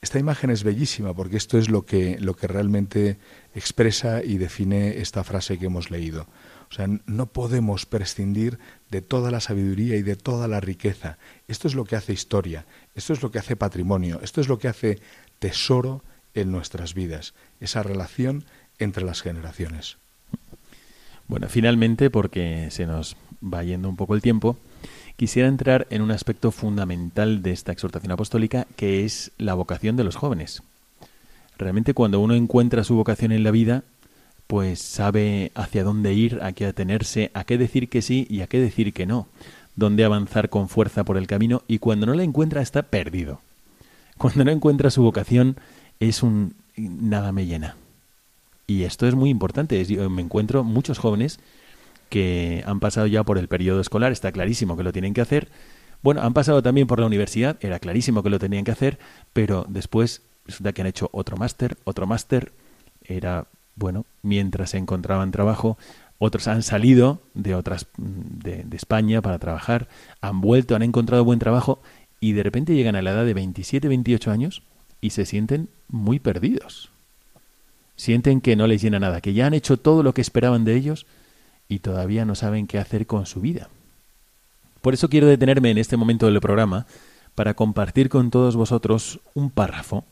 Esta 0.03 0.19
imagen 0.19 0.51
es 0.51 0.65
bellísima 0.65 1.15
porque 1.15 1.37
esto 1.37 1.59
es 1.59 1.69
lo 1.69 1.87
que, 1.87 2.19
lo 2.19 2.35
que 2.35 2.49
realmente 2.49 3.19
expresa 3.55 4.23
y 4.23 4.37
define 4.37 4.99
esta 4.99 5.23
frase 5.23 5.59
que 5.59 5.67
hemos 5.67 5.93
leído. 5.93 6.27
O 6.73 6.75
sea, 6.75 6.89
no 7.05 7.27
podemos 7.27 7.85
prescindir 7.85 8.59
de 8.91 9.03
toda 9.03 9.31
la 9.31 9.41
sabiduría 9.41 9.97
y 9.97 10.03
de 10.03 10.16
toda 10.16 10.49
la 10.49 10.59
riqueza. 10.59 11.18
Esto 11.47 11.68
es 11.68 11.75
lo 11.75 11.85
que 11.85 11.97
hace 11.97 12.14
historia, 12.14 12.64
esto 12.95 13.12
es 13.12 13.23
lo 13.23 13.31
que 13.31 13.39
hace 13.39 13.57
patrimonio, 13.57 14.20
esto 14.23 14.41
es 14.41 14.49
lo 14.49 14.59
que 14.59 14.68
hace 14.68 14.99
tesoro 15.39 16.03
en 16.33 16.51
nuestras 16.51 16.95
vidas, 16.95 17.35
esa 17.61 17.83
relación 17.83 18.47
entre 18.79 19.05
las 19.05 19.20
generaciones. 19.20 19.99
Bueno, 21.29 21.51
finalmente, 21.51 22.09
porque 22.09 22.68
se 22.70 22.87
nos 22.87 23.18
va 23.43 23.62
yendo 23.64 23.91
un 23.91 23.97
poco 23.97 24.14
el 24.14 24.23
tiempo, 24.23 24.57
quisiera 25.16 25.49
entrar 25.49 25.87
en 25.91 26.01
un 26.01 26.11
aspecto 26.11 26.53
fundamental 26.53 27.43
de 27.43 27.53
esta 27.53 27.73
exhortación 27.73 28.12
apostólica, 28.12 28.66
que 28.77 29.05
es 29.05 29.31
la 29.37 29.53
vocación 29.53 29.97
de 29.97 30.05
los 30.05 30.16
jóvenes. 30.16 30.62
Realmente 31.59 31.93
cuando 31.93 32.18
uno 32.20 32.35
encuentra 32.35 32.83
su 32.83 32.95
vocación 32.95 33.31
en 33.31 33.45
la 33.45 33.51
vida, 33.51 33.85
pues 34.53 34.83
sabe 34.83 35.51
hacia 35.55 35.83
dónde 35.83 36.13
ir, 36.13 36.41
a 36.43 36.53
qué 36.53 36.67
atenerse, 36.67 37.31
a 37.33 37.45
qué 37.45 37.57
decir 37.57 37.89
que 37.89 38.03
sí 38.03 38.27
y 38.29 38.43
a 38.43 38.47
qué 38.49 38.61
decir 38.61 38.93
que 38.93 39.07
no, 39.07 39.27
dónde 39.77 40.05
avanzar 40.05 40.51
con 40.51 40.69
fuerza 40.69 41.05
por 41.05 41.17
el 41.17 41.27
camino 41.27 41.63
y 41.69 41.79
cuando 41.79 42.05
no 42.05 42.13
la 42.13 42.23
encuentra 42.23 42.61
está 42.61 42.83
perdido. 42.83 43.41
Cuando 44.19 44.45
no 44.45 44.51
encuentra 44.51 44.91
su 44.91 45.03
vocación 45.03 45.57
es 46.01 46.23
un 46.23 46.55
nada 46.77 47.33
me 47.33 47.47
llena. 47.47 47.77
Y 48.67 48.83
esto 48.83 49.09
es 49.09 49.15
muy 49.15 49.31
importante. 49.31 49.83
me 50.11 50.21
encuentro 50.21 50.65
muchos 50.65 50.99
jóvenes 50.99 51.41
que 52.11 52.63
han 52.67 52.79
pasado 52.79 53.07
ya 53.07 53.25
por 53.25 53.39
el 53.39 53.49
periodo 53.49 53.81
escolar, 53.81 54.13
está 54.13 54.33
clarísimo 54.33 54.77
que 54.77 54.83
lo 54.83 54.93
tienen 54.93 55.15
que 55.15 55.23
hacer. 55.23 55.49
Bueno, 56.03 56.21
han 56.21 56.35
pasado 56.35 56.63
también 56.63 56.87
por 56.87 57.01
la 57.01 57.07
universidad, 57.07 57.57
era 57.63 57.79
clarísimo 57.79 58.23
que 58.23 58.29
lo 58.29 58.39
tenían 58.39 58.65
que 58.65 58.73
hacer, 58.73 58.99
pero 59.33 59.65
después 59.67 60.21
resulta 60.45 60.75
que 60.75 60.83
han 60.83 60.89
hecho 60.89 61.09
otro 61.11 61.39
máster, 61.39 61.79
otro 61.85 62.07
máster, 62.07 62.53
era, 63.05 63.47
bueno, 63.77 64.05
mientras 64.23 64.75
encontraban 64.75 65.31
trabajo, 65.31 65.79
otros 66.18 66.47
han 66.49 66.62
salido 66.62 67.20
de 67.35 67.55
otras 67.55 67.87
de, 67.97 68.64
de, 68.64 68.77
España 68.77 69.23
para 69.23 69.39
trabajar, 69.39 69.89
han 70.20 70.41
vuelto, 70.41 70.77
han 70.77 70.83
encontrado 70.83 71.25
buen 71.25 71.39
trabajo 71.39 71.81
y 72.20 72.33
de 72.33 72.43
repente 72.43 72.75
llegan 72.75 72.95
a 72.97 73.03
la 73.03 73.11
edad 73.11 73.25
de 73.25 73.35
27, 73.35 73.89
28 73.89 74.31
años 74.31 74.62
y 75.01 75.11
se 75.11 75.27
sienten 75.27 75.68
muy 75.89 76.20
perdidos. 76.20 76.91
Sienten 77.97 78.41
que 78.41 78.57
no 78.57 78.66
les 78.66 78.81
llena 78.81 79.01
nada, 79.01 79.20
que 79.20 79.35
ya 79.35 79.47
han 79.47 79.55
hecho 79.55 79.77
todo 79.77 80.03
lo 80.03 80.14
que 80.14 80.20
esperaban 80.20 80.64
de 80.64 80.77
ellos 80.77 81.07
y 81.68 81.81
todavía 81.81 82.25
no 82.25 82.35
saben 82.35 82.66
qué 82.66 82.79
hacer 82.79 83.07
con 83.07 83.27
su 83.27 83.41
vida. 83.41 83.68
Por 84.81 84.95
eso 84.95 85.09
quiero 85.09 85.27
detenerme 85.27 85.70
en 85.70 85.79
este 85.79 85.97
momento 85.97 86.27
del 86.27 86.41
programa 86.41 86.87
para 87.35 87.55
compartir 87.55 88.09
con 88.09 88.31
todos 88.31 88.57
vosotros 88.57 89.20
un 89.35 89.51
párrafo 89.51 90.05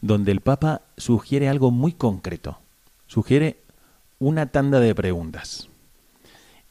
donde 0.00 0.32
el 0.32 0.40
Papa 0.40 0.82
sugiere 0.96 1.48
algo 1.48 1.70
muy 1.70 1.92
concreto. 1.92 2.58
Sugiere 3.12 3.58
una 4.18 4.46
tanda 4.46 4.80
de 4.80 4.94
preguntas. 4.94 5.68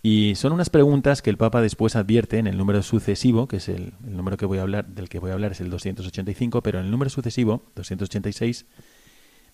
Y 0.02 0.34
son 0.34 0.54
unas 0.54 0.72
preguntas 0.72 1.22
que 1.22 1.30
el 1.30 1.38
Papa 1.38 1.62
después 1.62 1.96
advierte 1.96 2.40
en 2.40 2.48
el 2.48 2.58
número 2.58 2.82
sucesivo, 2.82 3.48
que 3.48 3.58
es 3.58 3.70
el, 3.70 3.94
número 4.02 4.38
que 4.38 4.48
voy 4.48 4.58
a 4.58 4.64
hablar, 4.64 4.88
del 4.88 5.08
que 5.08 5.20
voy 5.20 5.30
a 5.30 5.34
hablar 5.34 5.52
es 5.52 5.62
el 5.62 5.70
285, 5.70 6.64
pero 6.64 6.80
en 6.80 6.86
el 6.86 6.92
número 6.92 7.12
sucesivo, 7.12 7.62
286, 7.76 8.66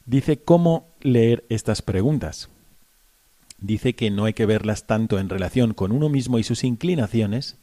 dice 0.06 0.38
cómo 0.38 0.88
leer 1.02 1.44
estas 1.50 1.82
preguntas 1.82 2.48
dice 3.60 3.94
que 3.94 4.10
no 4.10 4.24
hay 4.24 4.34
que 4.34 4.46
verlas 4.46 4.88
tanto 4.88 5.20
en 5.20 5.28
relación 5.28 5.74
con 5.74 5.92
uno 5.92 6.08
mismo 6.08 6.40
y 6.40 6.44
sus 6.44 6.64
inclinaciones, 6.64 7.58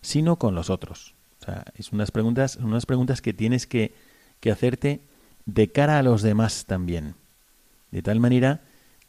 sino 0.00 0.36
con 0.36 0.54
los 0.54 0.70
otros. 0.70 1.14
O 1.46 1.52
es 1.74 1.92
unas 1.92 2.10
preguntas, 2.10 2.56
unas 2.56 2.86
preguntas 2.86 3.20
que 3.20 3.34
tienes 3.34 3.66
que, 3.66 3.92
que 4.40 4.50
hacerte 4.50 5.02
de 5.44 5.70
cara 5.70 5.98
a 5.98 6.02
los 6.02 6.22
demás 6.22 6.64
también. 6.64 7.16
De 7.90 8.02
tal 8.02 8.20
manera 8.20 8.60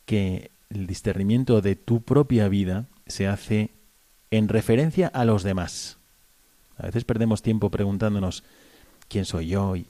que 0.05 0.51
el 0.69 0.87
discernimiento 0.87 1.61
de 1.61 1.75
tu 1.75 2.01
propia 2.01 2.47
vida 2.47 2.85
se 3.07 3.27
hace 3.27 3.71
en 4.31 4.47
referencia 4.47 5.07
a 5.07 5.25
los 5.25 5.43
demás. 5.43 5.97
A 6.77 6.85
veces 6.85 7.03
perdemos 7.03 7.41
tiempo 7.41 7.69
preguntándonos 7.69 8.43
quién 9.07 9.25
soy 9.25 9.49
yo 9.49 9.75
y 9.75 9.87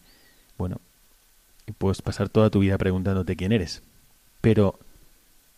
bueno, 0.58 0.82
puedes 1.78 2.02
pasar 2.02 2.30
toda 2.30 2.50
tu 2.50 2.60
vida 2.60 2.78
preguntándote 2.78 3.36
quién 3.36 3.52
eres. 3.52 3.82
Pero 4.42 4.80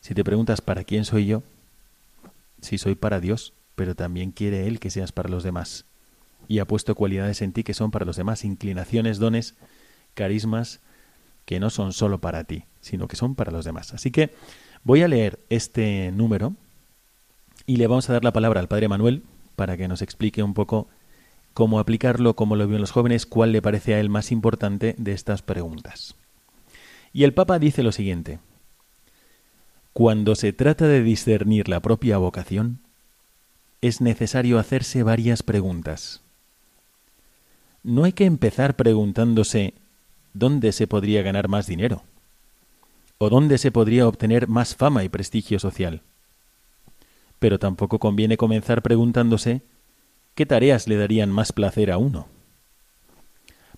si 0.02 0.14
te 0.14 0.24
preguntas 0.24 0.62
para 0.62 0.84
quién 0.84 1.06
soy 1.06 1.26
yo, 1.26 1.44
si 2.62 2.78
soy 2.78 2.96
para 2.96 3.20
Dios, 3.20 3.54
pero 3.76 3.96
también 3.96 4.32
quiere 4.32 4.68
Él 4.68 4.80
que 4.80 4.90
seas 4.90 5.12
para 5.12 5.30
los 5.30 5.44
demás. 5.44 5.86
Y 6.48 6.60
ha 6.60 6.66
puesto 6.66 6.96
cualidades 6.96 7.42
en 7.42 7.54
ti 7.54 7.64
que 7.64 7.74
son 7.74 7.92
para 7.92 8.06
los 8.06 8.18
demás, 8.18 8.44
inclinaciones, 8.44 9.18
dones, 9.18 9.56
carismas, 10.14 10.82
que 11.46 11.60
no 11.60 11.70
son 11.70 11.94
solo 11.94 12.20
para 12.20 12.44
ti, 12.44 12.66
sino 12.82 13.08
que 13.08 13.16
son 13.16 13.36
para 13.36 13.52
los 13.52 13.66
demás. 13.66 13.94
Así 13.94 14.12
que 14.12 14.34
voy 14.84 15.02
a 15.02 15.08
leer 15.08 15.40
este 15.50 16.12
número 16.12 16.54
y 17.66 17.78
le 17.78 17.88
vamos 17.88 18.10
a 18.10 18.14
dar 18.14 18.24
la 18.24 18.34
palabra 18.34 18.60
al 18.60 18.68
Padre 18.68 18.88
Manuel 18.88 19.24
para 19.56 19.78
que 19.78 19.88
nos 19.88 20.02
explique 20.02 20.44
un 20.44 20.54
poco 20.54 20.88
cómo 21.54 21.80
aplicarlo, 21.80 22.36
cómo 22.36 22.56
lo 22.56 22.68
ven 22.68 22.82
los 22.82 22.92
jóvenes, 22.92 23.26
cuál 23.26 23.52
le 23.52 23.62
parece 23.62 23.94
a 23.94 24.00
él 24.00 24.10
más 24.10 24.32
importante 24.32 24.96
de 24.98 25.14
estas 25.14 25.42
preguntas. 25.42 26.16
Y 27.14 27.24
el 27.24 27.34
Papa 27.34 27.60
dice 27.60 27.84
lo 27.84 27.92
siguiente, 27.92 28.40
cuando 29.94 30.36
se 30.36 30.52
trata 30.54 30.88
de 30.88 31.04
discernir 31.04 31.70
la 31.70 31.80
propia 31.80 32.18
vocación, 32.18 32.80
es 33.82 34.02
necesario 34.02 34.58
hacerse 34.58 35.04
varias 35.04 35.44
preguntas. 35.44 36.22
No 37.84 38.06
hay 38.06 38.14
que 38.14 38.26
empezar 38.26 38.76
preguntándose 38.76 39.76
dónde 40.34 40.72
se 40.72 40.88
podría 40.88 41.22
ganar 41.22 41.48
más 41.48 41.68
dinero 41.68 42.04
o 43.18 43.30
dónde 43.30 43.58
se 43.58 43.72
podría 43.72 44.08
obtener 44.08 44.48
más 44.48 44.76
fama 44.76 45.04
y 45.04 45.10
prestigio 45.10 45.58
social. 45.58 46.02
Pero 47.40 47.58
tampoco 47.58 48.00
conviene 48.00 48.36
comenzar 48.36 48.82
preguntándose 48.82 49.62
qué 50.36 50.46
tareas 50.46 50.88
le 50.88 50.98
darían 50.98 51.32
más 51.32 51.54
placer 51.54 51.92
a 51.92 51.98
uno. 51.98 52.28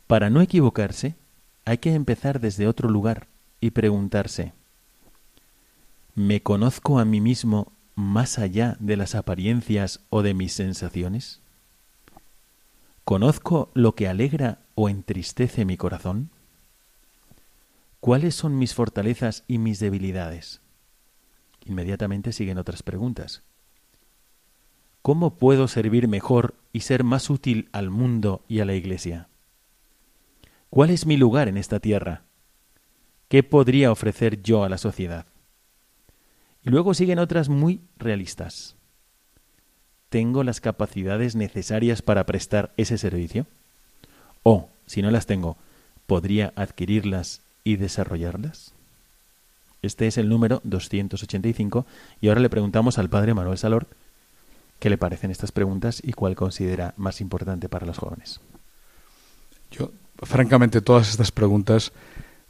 Para 0.08 0.30
no 0.30 0.42
equivocarse, 0.42 1.16
hay 1.66 1.78
que 1.78 1.94
empezar 1.94 2.40
desde 2.40 2.68
otro 2.68 2.90
lugar 2.90 3.28
y 3.60 3.72
preguntarse 3.72 4.54
¿Me 6.16 6.42
conozco 6.42 6.98
a 7.00 7.06
mí 7.06 7.20
mismo 7.20 7.74
más 7.96 8.40
allá 8.40 8.78
de 8.80 8.98
las 8.98 9.16
apariencias 9.16 10.00
o 10.10 10.22
de 10.22 10.34
mis 10.34 10.54
sensaciones? 10.54 11.42
¿Conozco 13.04 13.70
lo 13.74 13.96
que 13.96 14.08
alegra 14.08 14.60
o 14.76 14.90
entristece 14.90 15.66
mi 15.66 15.78
corazón? 15.78 16.30
¿Cuáles 18.06 18.36
son 18.36 18.60
mis 18.60 18.76
fortalezas 18.76 19.44
y 19.48 19.58
mis 19.58 19.80
debilidades? 19.80 20.62
Inmediatamente 21.66 22.34
siguen 22.34 22.60
otras 22.60 22.84
preguntas. 22.84 23.42
¿Cómo 25.02 25.38
puedo 25.38 25.68
servir 25.68 26.08
mejor 26.08 26.54
y 26.72 26.82
ser 26.82 27.04
más 27.04 27.32
útil 27.32 27.68
al 27.72 27.90
mundo 27.90 28.44
y 28.48 28.60
a 28.60 28.66
la 28.66 28.76
Iglesia? 28.76 29.28
¿Cuál 30.70 30.92
es 30.92 31.08
mi 31.08 31.18
lugar 31.18 31.48
en 31.48 31.58
esta 31.58 31.80
tierra? 31.80 32.22
¿Qué 33.28 33.42
podría 33.42 33.92
ofrecer 33.92 34.44
yo 34.44 34.64
a 34.64 34.70
la 34.70 34.78
sociedad? 34.78 35.26
Y 36.62 36.70
luego 36.70 36.94
siguen 36.94 37.18
otras 37.18 37.50
muy 37.50 37.82
realistas. 37.98 38.76
¿Tengo 40.10 40.44
las 40.44 40.62
capacidades 40.62 41.36
necesarias 41.36 42.04
para 42.04 42.28
prestar 42.28 42.72
ese 42.78 43.00
servicio? 43.00 43.48
O, 44.44 44.70
si 44.86 45.02
no 45.02 45.10
las 45.10 45.26
tengo, 45.26 45.58
¿podría 46.06 46.54
adquirirlas 46.56 47.42
y 47.66 47.76
desarrollarlas? 47.76 48.74
Este 49.82 50.08
es 50.08 50.18
el 50.18 50.30
número 50.30 50.62
285 50.64 51.86
y 52.22 52.30
ahora 52.30 52.40
le 52.40 52.50
preguntamos 52.50 52.98
al 52.98 53.10
padre 53.10 53.34
Manuel 53.34 53.58
Salor 53.58 53.88
qué 54.80 54.90
le 54.90 54.98
parecen 54.98 55.32
estas 55.32 55.52
preguntas 55.52 56.02
y 56.02 56.14
cuál 56.14 56.36
considera 56.36 56.94
más 56.96 57.20
importante 57.20 57.68
para 57.68 57.86
los 57.86 57.98
jóvenes. 57.98 58.40
Yo, 59.72 59.92
francamente, 60.18 60.82
todas 60.82 61.10
estas 61.10 61.32
preguntas 61.32 61.92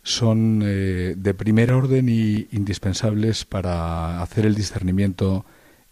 son 0.04 0.62
eh, 0.64 1.16
de 1.18 1.34
primer 1.34 1.72
orden 1.72 2.08
y 2.10 2.48
indispensables 2.52 3.44
para 3.44 4.22
hacer 4.22 4.46
el 4.46 4.54
discernimiento 4.54 5.46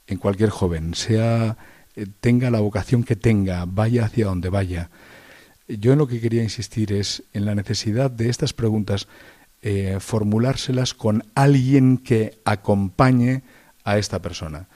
en 0.05 0.17
cualquier 0.17 0.51
joven, 0.51 0.93
sea 0.93 1.57
eh, 1.95 2.07
tenga 2.19 2.51
la 2.51 2.59
vocación 2.59 3.03
que 3.03 3.15
tenga, 3.15 3.65
vaya 3.65 4.05
hacia 4.05 4.25
donde 4.25 4.49
vaya. 4.49 4.89
Yo 5.67 5.93
en 5.93 5.99
lo 5.99 6.07
que 6.07 6.19
quería 6.19 6.43
insistir 6.43 6.91
es 6.91 7.23
en 7.33 7.45
la 7.45 7.55
necesidad 7.55 8.11
de 8.11 8.29
estas 8.29 8.53
preguntas 8.53 9.07
eh, 9.61 9.97
formulárselas 10.01 10.93
con 10.93 11.23
alguien 11.35 11.97
que 11.97 12.37
acompañe 12.43 13.43
a 13.85 13.97
esta 13.97 14.21
persona. 14.21 14.67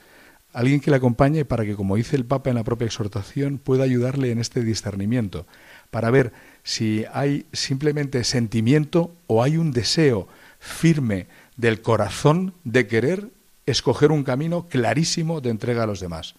Alguien 0.54 0.80
que 0.80 0.90
le 0.90 0.96
acompañe 0.96 1.44
para 1.44 1.66
que, 1.66 1.76
como 1.76 1.96
dice 1.96 2.16
el 2.16 2.24
Papa 2.24 2.48
en 2.48 2.56
la 2.56 2.64
propia 2.64 2.86
exhortación, 2.86 3.58
pueda 3.58 3.84
ayudarle 3.84 4.30
en 4.30 4.38
este 4.38 4.62
discernimiento, 4.62 5.46
para 5.90 6.10
ver 6.10 6.32
si 6.62 7.04
hay 7.12 7.44
simplemente 7.52 8.24
sentimiento 8.24 9.14
o 9.26 9.42
hay 9.42 9.58
un 9.58 9.72
deseo 9.72 10.26
firme 10.58 11.26
del 11.58 11.82
corazón 11.82 12.54
de 12.64 12.86
querer 12.86 13.28
escoger 13.66 14.10
un 14.10 14.24
camino 14.24 14.68
clarísimo 14.68 15.42
de 15.42 15.50
entrega 15.50 15.82
a 15.82 15.86
los 15.86 16.00
demás. 16.00 16.34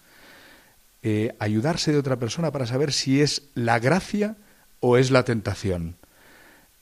Eh, 1.02 1.34
ayudarse 1.38 1.92
de 1.92 1.98
otra 1.98 2.18
persona 2.18 2.50
para 2.50 2.66
saber 2.66 2.92
si 2.92 3.20
es 3.20 3.42
la 3.54 3.78
gracia 3.78 4.36
o 4.80 4.96
es 4.96 5.10
la 5.10 5.24
tentación. 5.24 5.96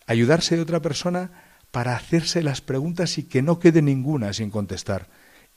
Ayudarse 0.07 0.57
de 0.57 0.63
otra 0.63 0.81
persona 0.81 1.31
para 1.71 1.95
hacerse 1.95 2.43
las 2.43 2.61
preguntas 2.61 3.19
y 3.19 3.25
que 3.25 3.43
no 3.43 3.59
quede 3.59 3.83
ninguna 3.83 4.33
sin 4.33 4.51
contestar. 4.51 5.07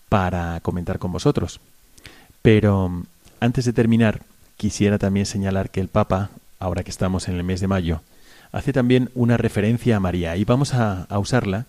para 0.10 0.60
comentar 0.62 1.00
con 1.00 1.12
vosotros. 1.12 1.60
Pero 2.42 3.04
antes 3.40 3.66
de 3.66 3.74
terminar, 3.74 4.22
quisiera 4.58 4.98
también 4.98 5.26
señalar 5.26 5.70
que 5.70 5.80
el 5.80 5.88
Papa, 5.88 6.30
ahora 6.60 6.84
que 6.84 6.92
estamos 6.92 7.28
en 7.28 7.36
el 7.36 7.44
mes 7.44 7.62
de 7.62 7.68
mayo, 7.68 8.02
hace 8.52 8.74
también 8.74 9.10
una 9.14 9.38
referencia 9.38 9.96
a 9.96 10.00
María 10.00 10.36
y 10.36 10.44
vamos 10.44 10.74
a, 10.74 11.08
usarla 11.18 11.66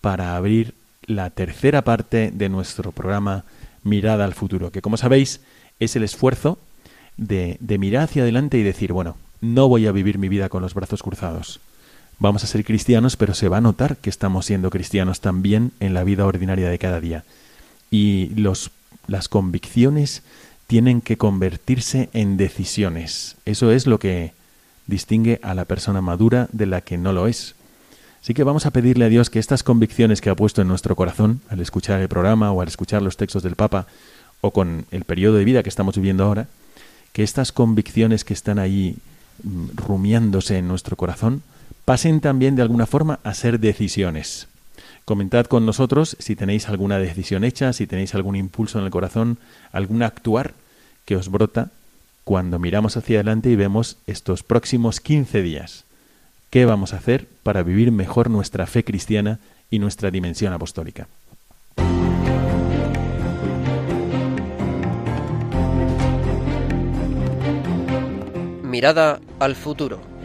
para 0.00 0.36
abrir 0.36 0.74
la 1.06 1.30
tercera 1.30 1.82
parte 1.82 2.30
de 2.32 2.48
nuestro 2.48 2.92
programa 2.92 3.44
Mirada 3.84 4.24
al 4.24 4.34
Futuro, 4.34 4.72
que 4.72 4.82
como 4.82 4.96
sabéis 4.96 5.40
es 5.78 5.94
el 5.94 6.02
esfuerzo 6.02 6.58
de, 7.16 7.56
de 7.60 7.78
mirar 7.78 8.04
hacia 8.04 8.22
adelante 8.22 8.58
y 8.58 8.62
decir, 8.62 8.92
bueno, 8.92 9.16
no 9.40 9.68
voy 9.68 9.86
a 9.86 9.92
vivir 9.92 10.18
mi 10.18 10.28
vida 10.28 10.48
con 10.48 10.62
los 10.62 10.74
brazos 10.74 11.02
cruzados. 11.02 11.60
Vamos 12.18 12.42
a 12.42 12.46
ser 12.46 12.64
cristianos, 12.64 13.16
pero 13.16 13.34
se 13.34 13.48
va 13.48 13.58
a 13.58 13.60
notar 13.60 13.96
que 13.98 14.10
estamos 14.10 14.46
siendo 14.46 14.70
cristianos 14.70 15.20
también 15.20 15.72
en 15.80 15.94
la 15.94 16.02
vida 16.02 16.26
ordinaria 16.26 16.68
de 16.68 16.78
cada 16.78 16.98
día. 16.98 17.24
Y 17.90 18.32
las 19.06 19.28
convicciones 19.28 20.22
tienen 20.66 21.00
que 21.00 21.16
convertirse 21.16 22.08
en 22.12 22.36
decisiones. 22.36 23.36
Eso 23.44 23.70
es 23.70 23.86
lo 23.86 23.98
que 23.98 24.32
distingue 24.86 25.40
a 25.42 25.54
la 25.54 25.64
persona 25.64 26.00
madura 26.00 26.48
de 26.52 26.66
la 26.66 26.80
que 26.80 26.98
no 26.98 27.12
lo 27.12 27.26
es. 27.26 27.54
Así 28.22 28.34
que 28.34 28.44
vamos 28.44 28.66
a 28.66 28.72
pedirle 28.72 29.04
a 29.04 29.08
Dios 29.08 29.30
que 29.30 29.38
estas 29.38 29.62
convicciones 29.62 30.20
que 30.20 30.30
ha 30.30 30.34
puesto 30.34 30.60
en 30.60 30.68
nuestro 30.68 30.96
corazón 30.96 31.40
al 31.48 31.60
escuchar 31.60 32.00
el 32.00 32.08
programa 32.08 32.50
o 32.50 32.60
al 32.60 32.68
escuchar 32.68 33.02
los 33.02 33.16
textos 33.16 33.42
del 33.42 33.54
Papa 33.54 33.86
o 34.40 34.50
con 34.50 34.86
el 34.90 35.04
periodo 35.04 35.36
de 35.36 35.44
vida 35.44 35.62
que 35.62 35.68
estamos 35.68 35.96
viviendo 35.96 36.24
ahora, 36.24 36.48
que 37.12 37.22
estas 37.22 37.52
convicciones 37.52 38.24
que 38.24 38.34
están 38.34 38.58
ahí 38.58 38.96
mm, 39.42 39.76
rumiándose 39.76 40.58
en 40.58 40.68
nuestro 40.68 40.96
corazón 40.96 41.42
pasen 41.84 42.20
también 42.20 42.56
de 42.56 42.62
alguna 42.62 42.86
forma 42.86 43.20
a 43.22 43.32
ser 43.32 43.60
decisiones. 43.60 44.48
Comentad 45.06 45.46
con 45.46 45.64
nosotros 45.64 46.16
si 46.18 46.34
tenéis 46.34 46.68
alguna 46.68 46.98
decisión 46.98 47.44
hecha, 47.44 47.72
si 47.72 47.86
tenéis 47.86 48.16
algún 48.16 48.34
impulso 48.34 48.80
en 48.80 48.86
el 48.86 48.90
corazón, 48.90 49.38
algún 49.70 50.02
actuar 50.02 50.54
que 51.04 51.14
os 51.14 51.30
brota 51.30 51.70
cuando 52.24 52.58
miramos 52.58 52.96
hacia 52.96 53.18
adelante 53.18 53.48
y 53.48 53.54
vemos 53.54 53.98
estos 54.08 54.42
próximos 54.42 54.98
15 54.98 55.42
días. 55.42 55.84
¿Qué 56.50 56.64
vamos 56.64 56.92
a 56.92 56.96
hacer 56.96 57.28
para 57.44 57.62
vivir 57.62 57.92
mejor 57.92 58.30
nuestra 58.30 58.66
fe 58.66 58.82
cristiana 58.82 59.38
y 59.70 59.78
nuestra 59.78 60.10
dimensión 60.10 60.52
apostólica? 60.52 61.06
Mirada 68.64 69.20
al 69.38 69.54
futuro. 69.54 70.15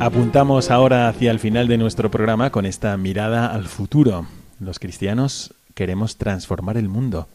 Apuntamos 0.00 0.70
ahora 0.70 1.10
hacia 1.10 1.30
el 1.30 1.38
final 1.38 1.68
de 1.68 1.76
nuestro 1.76 2.10
programa 2.10 2.48
con 2.48 2.64
esta 2.64 2.96
mirada 2.96 3.52
al 3.52 3.66
futuro. 3.66 4.26
Los 4.58 4.78
cristianos 4.78 5.52
queremos 5.74 6.16
transformar 6.16 6.78
el 6.78 6.88
mundo 6.88 7.28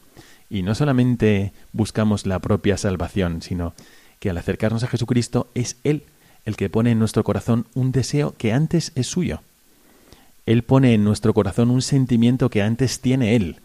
y 0.50 0.64
no 0.64 0.74
solamente 0.74 1.54
buscamos 1.74 2.26
la 2.26 2.40
propia 2.40 2.78
salvación, 2.78 3.44
sino 3.44 3.76
que 4.20 4.32
al 4.32 4.38
acercarnos 4.40 4.84
a 4.84 4.88
Jesucristo 4.88 5.48
es 5.54 5.78
Él 5.84 6.06
el 6.44 6.56
que 6.56 6.72
pone 6.72 6.90
en 6.90 6.98
nuestro 6.98 7.24
corazón 7.24 7.68
un 7.76 7.92
deseo 7.92 8.34
que 8.36 8.52
antes 8.52 8.92
es 8.96 9.06
suyo. 9.06 9.42
Él 10.48 10.64
pone 10.64 10.96
en 10.96 11.04
nuestro 11.04 11.36
corazón 11.36 11.70
un 11.70 11.84
sentimiento 11.84 12.50
que 12.50 12.64
antes 12.64 13.00
tiene 13.00 13.36
Él, 13.36 13.58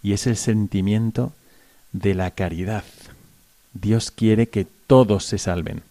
y 0.00 0.12
es 0.12 0.28
el 0.28 0.36
sentimiento 0.36 1.32
de 1.92 2.14
la 2.14 2.30
caridad. 2.30 2.84
Dios 3.72 4.12
quiere 4.12 4.48
que 4.48 4.64
todos 4.86 5.24
se 5.24 5.38
salven, 5.38 5.82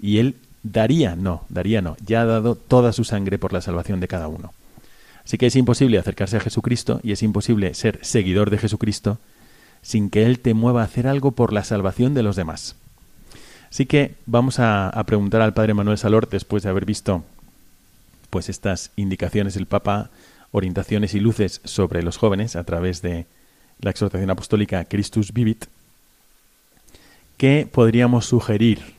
y 0.00 0.18
Él 0.18 0.36
daría, 0.72 1.16
no, 1.16 1.44
daría 1.48 1.80
no, 1.80 1.96
ya 2.04 2.22
ha 2.22 2.24
dado 2.24 2.54
toda 2.54 2.92
su 2.92 3.04
sangre 3.04 3.38
por 3.38 3.52
la 3.52 3.60
salvación 3.60 4.00
de 4.00 4.08
cada 4.08 4.28
uno. 4.28 4.52
Así 5.24 5.38
que 5.38 5.46
es 5.46 5.56
imposible 5.56 5.98
acercarse 5.98 6.36
a 6.36 6.40
Jesucristo 6.40 7.00
y 7.02 7.12
es 7.12 7.22
imposible 7.22 7.74
ser 7.74 7.98
seguidor 8.02 8.50
de 8.50 8.58
Jesucristo 8.58 9.18
sin 9.82 10.10
que 10.10 10.24
Él 10.24 10.40
te 10.40 10.54
mueva 10.54 10.82
a 10.82 10.84
hacer 10.84 11.06
algo 11.06 11.32
por 11.32 11.52
la 11.52 11.64
salvación 11.64 12.14
de 12.14 12.22
los 12.22 12.36
demás. 12.36 12.76
Así 13.70 13.86
que 13.86 14.14
vamos 14.26 14.58
a, 14.58 14.92
preguntar 15.06 15.42
al 15.42 15.54
Padre 15.54 15.74
Manuel 15.74 15.98
Salor, 15.98 16.28
después 16.28 16.62
de 16.62 16.70
haber 16.70 16.84
visto 16.84 17.24
pues 18.30 18.48
estas 18.48 18.90
indicaciones 18.96 19.54
del 19.54 19.66
Papa, 19.66 20.10
orientaciones 20.50 21.14
y 21.14 21.20
luces 21.20 21.60
sobre 21.64 22.02
los 22.02 22.16
jóvenes 22.16 22.56
a 22.56 22.64
través 22.64 23.02
de 23.02 23.26
la 23.80 23.90
exhortación 23.90 24.30
apostólica 24.30 24.84
Christus 24.84 25.32
Vivit, 25.32 25.66
¿qué 27.36 27.68
podríamos 27.70 28.26
sugerir 28.26 28.95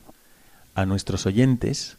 a 0.78 0.86
nuestros 0.86 1.26
oyentes 1.26 1.98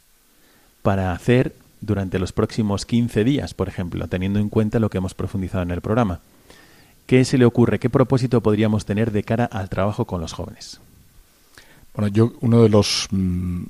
para 0.82 1.12
hacer 1.12 1.54
durante 1.80 2.18
los 2.20 2.32
próximos 2.32 2.86
15 2.86 3.24
días, 3.24 3.52
por 3.52 3.68
ejemplo, 3.68 4.06
teniendo 4.06 4.38
en 4.38 4.48
cuenta 4.48 4.78
lo 4.78 4.88
que 4.88 4.98
hemos 4.98 5.14
profundizado 5.14 5.64
en 5.64 5.72
el 5.72 5.80
programa? 5.80 6.20
¿Qué 7.06 7.24
se 7.24 7.38
le 7.38 7.44
ocurre? 7.44 7.80
¿Qué 7.80 7.90
propósito 7.90 8.40
podríamos 8.40 8.86
tener 8.86 9.10
de 9.10 9.24
cara 9.24 9.46
al 9.46 9.68
trabajo 9.68 10.04
con 10.04 10.20
los 10.20 10.32
jóvenes? 10.32 10.80
Bueno, 11.92 12.08
yo 12.08 12.32
uno 12.40 12.62
de 12.62 12.68
los 12.68 13.08
mm, 13.10 13.64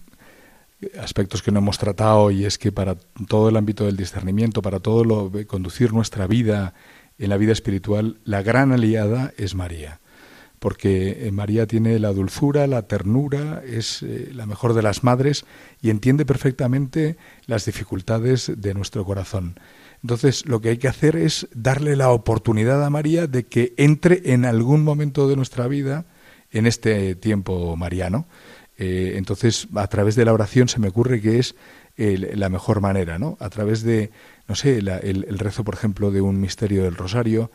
aspectos 1.01 1.43
que 1.43 1.53
no 1.53 1.61
hemos 1.61 1.79
tratado 1.79 2.31
y 2.31 2.45
es 2.45 2.59
que 2.59 2.71
para 2.71 2.97
todo 3.29 3.49
el 3.49 3.57
ámbito 3.57 3.87
del 3.87 3.97
discernimiento, 3.97 4.61
para 4.61 4.81
todo 4.81 5.05
lo 5.05 5.33
conducir 5.47 5.95
nuestra 5.95 6.27
vida 6.27 6.75
en 7.19 7.31
la 7.31 7.39
vida 7.39 7.53
espiritual, 7.53 8.19
la 8.25 8.43
gran 8.43 8.73
aliada 8.73 9.33
es 9.39 9.55
María. 9.55 10.01
Porque 10.59 11.27
eh, 11.27 11.31
María 11.31 11.67
tiene 11.67 11.99
la 11.99 12.13
dulzura, 12.13 12.67
la 12.67 12.83
ternura, 12.83 13.63
es 13.65 14.03
eh, 14.03 14.31
la 14.33 14.47
mejor 14.47 14.75
de 14.75 14.83
las 14.83 15.05
madres 15.05 15.45
y 15.81 15.91
entiende 15.91 16.27
perfectamente 16.27 17.17
las 17.47 17.65
dificultades 17.65 18.53
de 18.57 18.75
nuestro 18.75 19.05
corazón. 19.05 19.59
Entonces, 20.03 20.47
lo 20.47 20.61
que 20.61 20.71
hay 20.71 20.79
que 20.79 20.89
hacer 20.89 21.17
es 21.17 21.49
darle 21.55 21.97
la 21.97 22.11
oportunidad 22.11 22.85
a 22.85 22.91
María 22.91 23.27
de 23.27 23.47
que 23.47 23.75
entre 23.77 24.33
en 24.33 24.45
algún 24.45 24.85
momento 24.85 25.29
de 25.29 25.37
nuestra 25.37 25.67
vida 25.67 26.07
en 26.51 26.67
este 26.67 27.15
tiempo 27.15 27.77
mariano. 27.77 28.27
Eh, 28.79 29.15
entonces, 29.17 29.69
a 29.75 29.87
través 29.89 30.15
de 30.15 30.25
la 30.25 30.33
oración 30.33 30.69
se 30.69 30.79
me 30.79 30.89
ocurre 30.89 31.21
que 31.21 31.39
es 31.39 31.57
la 31.97 32.49
mejor 32.49 32.81
manera, 32.81 33.19
¿no? 33.19 33.37
A 33.41 33.51
través 33.51 33.83
de, 33.83 34.13
no 34.47 34.55
sé, 34.55 34.79
el, 34.79 34.89
el, 34.89 35.39
rezo, 35.41 35.65
por 35.65 35.75
ejemplo, 35.75 36.13
de 36.13 36.21
un 36.21 36.41
misterio 36.41 36.85
del 36.85 36.95
rosario. 36.95 37.51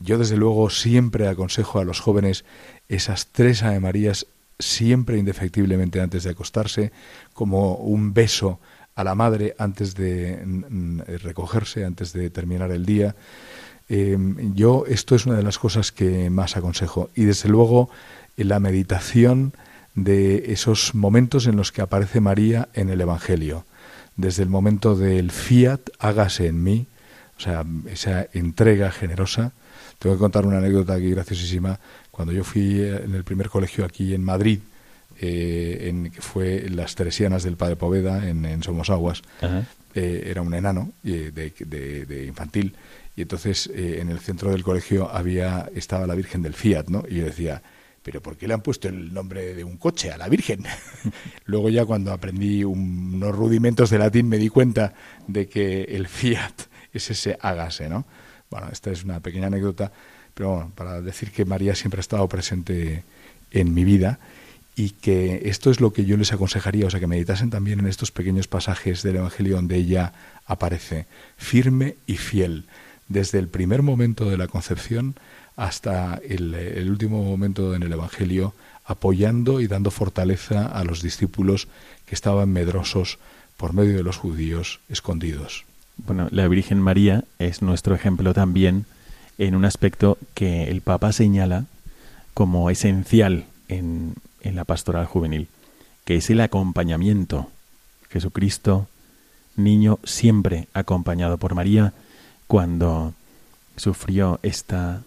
Yo, 0.00 0.18
desde 0.18 0.36
luego, 0.36 0.70
siempre 0.70 1.28
aconsejo 1.28 1.78
a 1.78 1.84
los 1.84 2.00
jóvenes 2.00 2.44
esas 2.88 3.28
tres 3.28 3.62
Ave 3.62 3.80
Marías, 3.80 4.26
siempre 4.58 5.18
indefectiblemente 5.18 6.00
antes 6.00 6.24
de 6.24 6.30
acostarse, 6.30 6.92
como 7.32 7.74
un 7.76 8.12
beso 8.12 8.58
a 8.94 9.04
la 9.04 9.14
madre 9.14 9.54
antes 9.58 9.94
de 9.94 10.42
recogerse, 11.22 11.84
antes 11.84 12.12
de 12.12 12.30
terminar 12.30 12.70
el 12.70 12.84
día. 12.84 13.14
Em, 13.88 14.54
yo 14.54 14.84
esto 14.86 15.14
es 15.14 15.26
una 15.26 15.36
de 15.36 15.42
las 15.42 15.58
cosas 15.58 15.92
que 15.92 16.30
más 16.30 16.56
aconsejo. 16.56 17.10
Y 17.14 17.24
desde 17.24 17.48
luego 17.48 17.90
la 18.36 18.60
meditación 18.60 19.52
de 19.94 20.52
esos 20.52 20.94
momentos 20.94 21.46
en 21.46 21.56
los 21.56 21.72
que 21.72 21.82
aparece 21.82 22.20
María 22.20 22.68
en 22.74 22.90
el 22.90 23.00
Evangelio. 23.00 23.64
Desde 24.16 24.42
el 24.42 24.48
momento 24.48 24.96
del 24.96 25.30
fiat, 25.30 25.80
hágase 25.98 26.46
en 26.46 26.62
mí, 26.62 26.86
o 27.36 27.40
sea, 27.40 27.64
esa 27.86 28.26
entrega 28.32 28.90
generosa. 28.90 29.52
Tengo 30.00 30.16
que 30.16 30.20
contar 30.20 30.46
una 30.46 30.58
anécdota 30.58 30.94
aquí 30.94 31.10
graciosísima. 31.10 31.78
Cuando 32.10 32.32
yo 32.32 32.42
fui 32.42 32.80
en 32.80 33.14
el 33.14 33.22
primer 33.22 33.50
colegio 33.50 33.84
aquí 33.84 34.14
en 34.14 34.24
Madrid, 34.24 34.60
eh, 35.20 35.88
en, 35.90 36.10
que 36.10 36.22
fue 36.22 36.70
las 36.70 36.94
Teresianas 36.94 37.42
del 37.42 37.58
Padre 37.58 37.76
Poveda, 37.76 38.26
en, 38.26 38.62
Somosaguas. 38.62 39.20
Eh, 39.94 40.22
era 40.24 40.40
un 40.40 40.54
enano 40.54 40.92
eh, 41.04 41.30
de, 41.34 42.24
infantil, 42.26 42.74
y 43.14 43.22
entonces 43.22 43.70
en 43.74 44.08
el 44.08 44.20
centro 44.20 44.52
del 44.52 44.62
colegio 44.62 45.10
había 45.10 45.68
estaba 45.74 46.06
la 46.06 46.14
Virgen 46.14 46.40
del 46.40 46.54
Fiat, 46.54 46.86
¿no? 46.88 47.04
Y 47.06 47.16
yo 47.16 47.26
decía, 47.26 47.60
pero 48.02 48.22
¿por 48.22 48.38
qué 48.38 48.48
le 48.48 48.54
han 48.54 48.62
puesto 48.62 48.88
el 48.88 49.12
nombre 49.12 49.54
de 49.54 49.64
un 49.64 49.76
coche 49.76 50.10
a 50.10 50.16
la 50.16 50.30
Virgen? 50.30 50.64
Luego 51.44 51.68
ya 51.68 51.84
cuando 51.84 52.10
aprendí 52.10 52.64
unos 52.64 53.34
rudimentos 53.36 53.90
de 53.90 53.98
latín 53.98 54.30
me 54.30 54.38
di 54.38 54.48
cuenta 54.48 54.94
de 55.26 55.46
que 55.46 55.82
el 55.82 56.08
Fiat 56.08 56.54
es 56.94 57.10
ese 57.10 57.36
hágase, 57.42 57.90
¿no? 57.90 58.06
Bueno, 58.50 58.68
esta 58.72 58.90
es 58.90 59.04
una 59.04 59.20
pequeña 59.20 59.46
anécdota, 59.46 59.92
pero 60.34 60.50
bueno, 60.50 60.72
para 60.74 61.00
decir 61.00 61.30
que 61.30 61.44
María 61.44 61.74
siempre 61.74 62.00
ha 62.00 62.02
estado 62.02 62.28
presente 62.28 63.04
en 63.52 63.74
mi 63.74 63.84
vida 63.84 64.18
y 64.74 64.90
que 64.90 65.42
esto 65.44 65.70
es 65.70 65.80
lo 65.80 65.92
que 65.92 66.04
yo 66.04 66.16
les 66.16 66.32
aconsejaría, 66.32 66.86
o 66.86 66.90
sea, 66.90 67.00
que 67.00 67.06
meditasen 67.06 67.50
también 67.50 67.78
en 67.80 67.86
estos 67.86 68.10
pequeños 68.10 68.48
pasajes 68.48 69.02
del 69.02 69.16
Evangelio 69.16 69.56
donde 69.56 69.76
ella 69.76 70.12
aparece, 70.46 71.06
firme 71.36 71.96
y 72.06 72.16
fiel, 72.16 72.64
desde 73.08 73.38
el 73.38 73.48
primer 73.48 73.82
momento 73.82 74.28
de 74.28 74.36
la 74.36 74.48
concepción 74.48 75.14
hasta 75.56 76.20
el, 76.26 76.88
último 76.90 77.22
momento 77.22 77.74
en 77.74 77.82
el 77.82 77.92
Evangelio, 77.92 78.54
apoyando 78.84 79.60
y 79.60 79.66
dando 79.66 79.90
fortaleza 79.90 80.66
a 80.66 80.82
los 80.82 81.02
discípulos 81.02 81.68
que 82.06 82.14
estaban 82.14 82.50
medrosos 82.50 83.18
por 83.56 83.74
medio 83.74 83.96
de 83.96 84.02
los 84.02 84.16
judíos 84.16 84.80
escondidos. 84.88 85.66
Bueno, 86.06 86.28
la 86.30 86.48
Virgen 86.48 86.80
María 86.80 87.24
es 87.38 87.62
nuestro 87.62 87.94
ejemplo 87.94 88.34
también 88.34 88.86
en 89.38 89.54
un 89.54 89.64
aspecto 89.64 90.18
que 90.34 90.64
el 90.64 90.80
Papa 90.80 91.12
señala 91.12 91.64
como 92.34 92.70
esencial 92.70 93.44
en, 93.68 94.14
en 94.42 94.56
la 94.56 94.64
pastoral 94.64 95.06
juvenil, 95.06 95.48
que 96.04 96.16
es 96.16 96.30
el 96.30 96.40
acompañamiento. 96.40 97.48
Jesucristo, 98.10 98.88
niño 99.56 99.98
siempre 100.04 100.68
acompañado 100.74 101.38
por 101.38 101.54
María, 101.54 101.92
cuando 102.46 103.14
sufrió 103.76 104.40
esta 104.42 105.02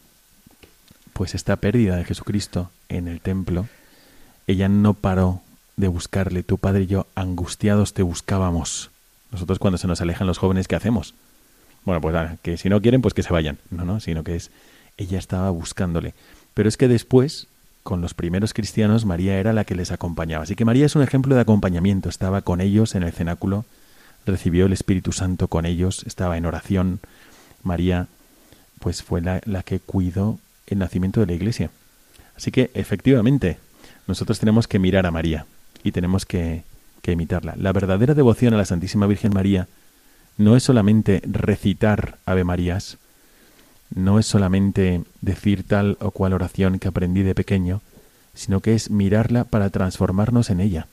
pues 1.14 1.36
esta 1.36 1.56
pérdida 1.58 1.96
de 1.96 2.06
Jesucristo 2.06 2.72
en 2.90 3.08
el 3.08 3.22
templo, 3.22 3.68
ella 4.48 4.68
no 4.68 4.94
paró 4.94 5.42
de 5.78 5.88
buscarle. 5.88 6.44
Tu 6.44 6.58
padre 6.58 6.84
y 6.84 6.88
yo, 6.88 7.08
angustiados, 7.16 7.94
te 7.94 8.02
buscábamos. 8.02 8.90
Nosotros 9.34 9.60
cuando 9.60 9.78
se 9.78 9.88
nos 9.88 10.00
alejan 10.00 10.28
los 10.28 10.38
jóvenes, 10.38 10.68
¿qué 10.68 10.76
hacemos? 10.76 11.16
Bueno, 11.84 12.00
pues 12.00 12.16
que 12.42 12.58
si 12.58 12.70
no 12.70 12.82
quieren, 12.82 13.02
pues 13.02 13.14
que 13.14 13.24
se 13.24 13.34
vayan. 13.34 13.58
No, 13.70 13.84
no, 13.84 14.00
sino 14.00 14.24
que 14.24 14.36
es, 14.36 14.52
ella 14.98 15.20
estaba 15.20 15.50
buscándole. 15.50 16.14
Pero 16.54 16.70
es 16.70 16.78
que 16.78 16.88
después 16.88 17.48
con 17.84 18.00
los 18.00 18.14
primeros 18.14 18.54
cristianos 18.54 19.06
María 19.06 19.38
era 19.38 19.52
la 19.54 19.66
que 19.66 19.76
les 19.76 19.92
acompañaba. 19.92 20.44
Así 20.44 20.56
que 20.56 20.66
María 20.66 20.86
es 20.86 20.96
un 20.96 21.04
ejemplo 21.04 21.36
de 21.36 21.42
acompañamiento. 21.42 22.10
Estaba 22.10 22.42
con 22.42 22.62
ellos 22.62 22.96
en 22.96 23.04
el 23.04 23.12
cenáculo, 23.12 23.66
recibió 24.26 24.66
el 24.66 24.74
Espíritu 24.74 25.12
Santo 25.12 25.50
con 25.50 25.66
ellos, 25.66 26.04
estaba 26.06 26.38
en 26.38 26.46
oración. 26.46 27.00
María 27.62 28.08
pues 28.80 29.04
fue 29.04 29.22
la, 29.22 29.42
que 29.64 29.80
cuidó 29.80 30.40
el 30.68 30.80
nacimiento 30.80 31.20
de 31.20 31.26
la 31.26 31.34
Iglesia. 31.34 31.70
Así 32.36 32.52
que 32.52 32.72
efectivamente 32.74 33.58
nosotros 34.08 34.40
tenemos 34.40 34.68
que 34.68 34.80
mirar 34.80 35.06
a 35.06 35.12
María 35.12 35.46
y 35.84 35.92
tenemos 35.92 36.26
que, 36.26 36.64
que 37.04 37.12
imitarla. 37.12 37.54
La 37.58 37.74
verdadera 37.74 38.16
devoción 38.16 38.56
a 38.56 38.58
la 38.58 38.66
Santísima 38.66 39.06
Virgen 39.06 39.34
María 39.34 39.68
no 40.38 40.56
es 40.56 40.64
solamente 40.64 41.22
recitar 41.26 42.18
Ave 42.26 42.44
Marías, 42.44 42.98
no 43.94 44.18
es 44.18 44.26
solamente 44.26 45.04
decir 45.22 45.68
tal 45.68 45.98
o 46.00 46.10
cual 46.10 46.34
oración 46.34 46.80
que 46.80 46.88
aprendí 46.88 47.22
de 47.22 47.36
pequeño, 47.36 47.82
sino 48.34 48.62
que 48.62 48.74
es 48.74 48.90
mirarla 48.90 49.44
para 49.44 49.70
transformarnos 49.70 50.50
en 50.50 50.62
ella. 50.62 50.88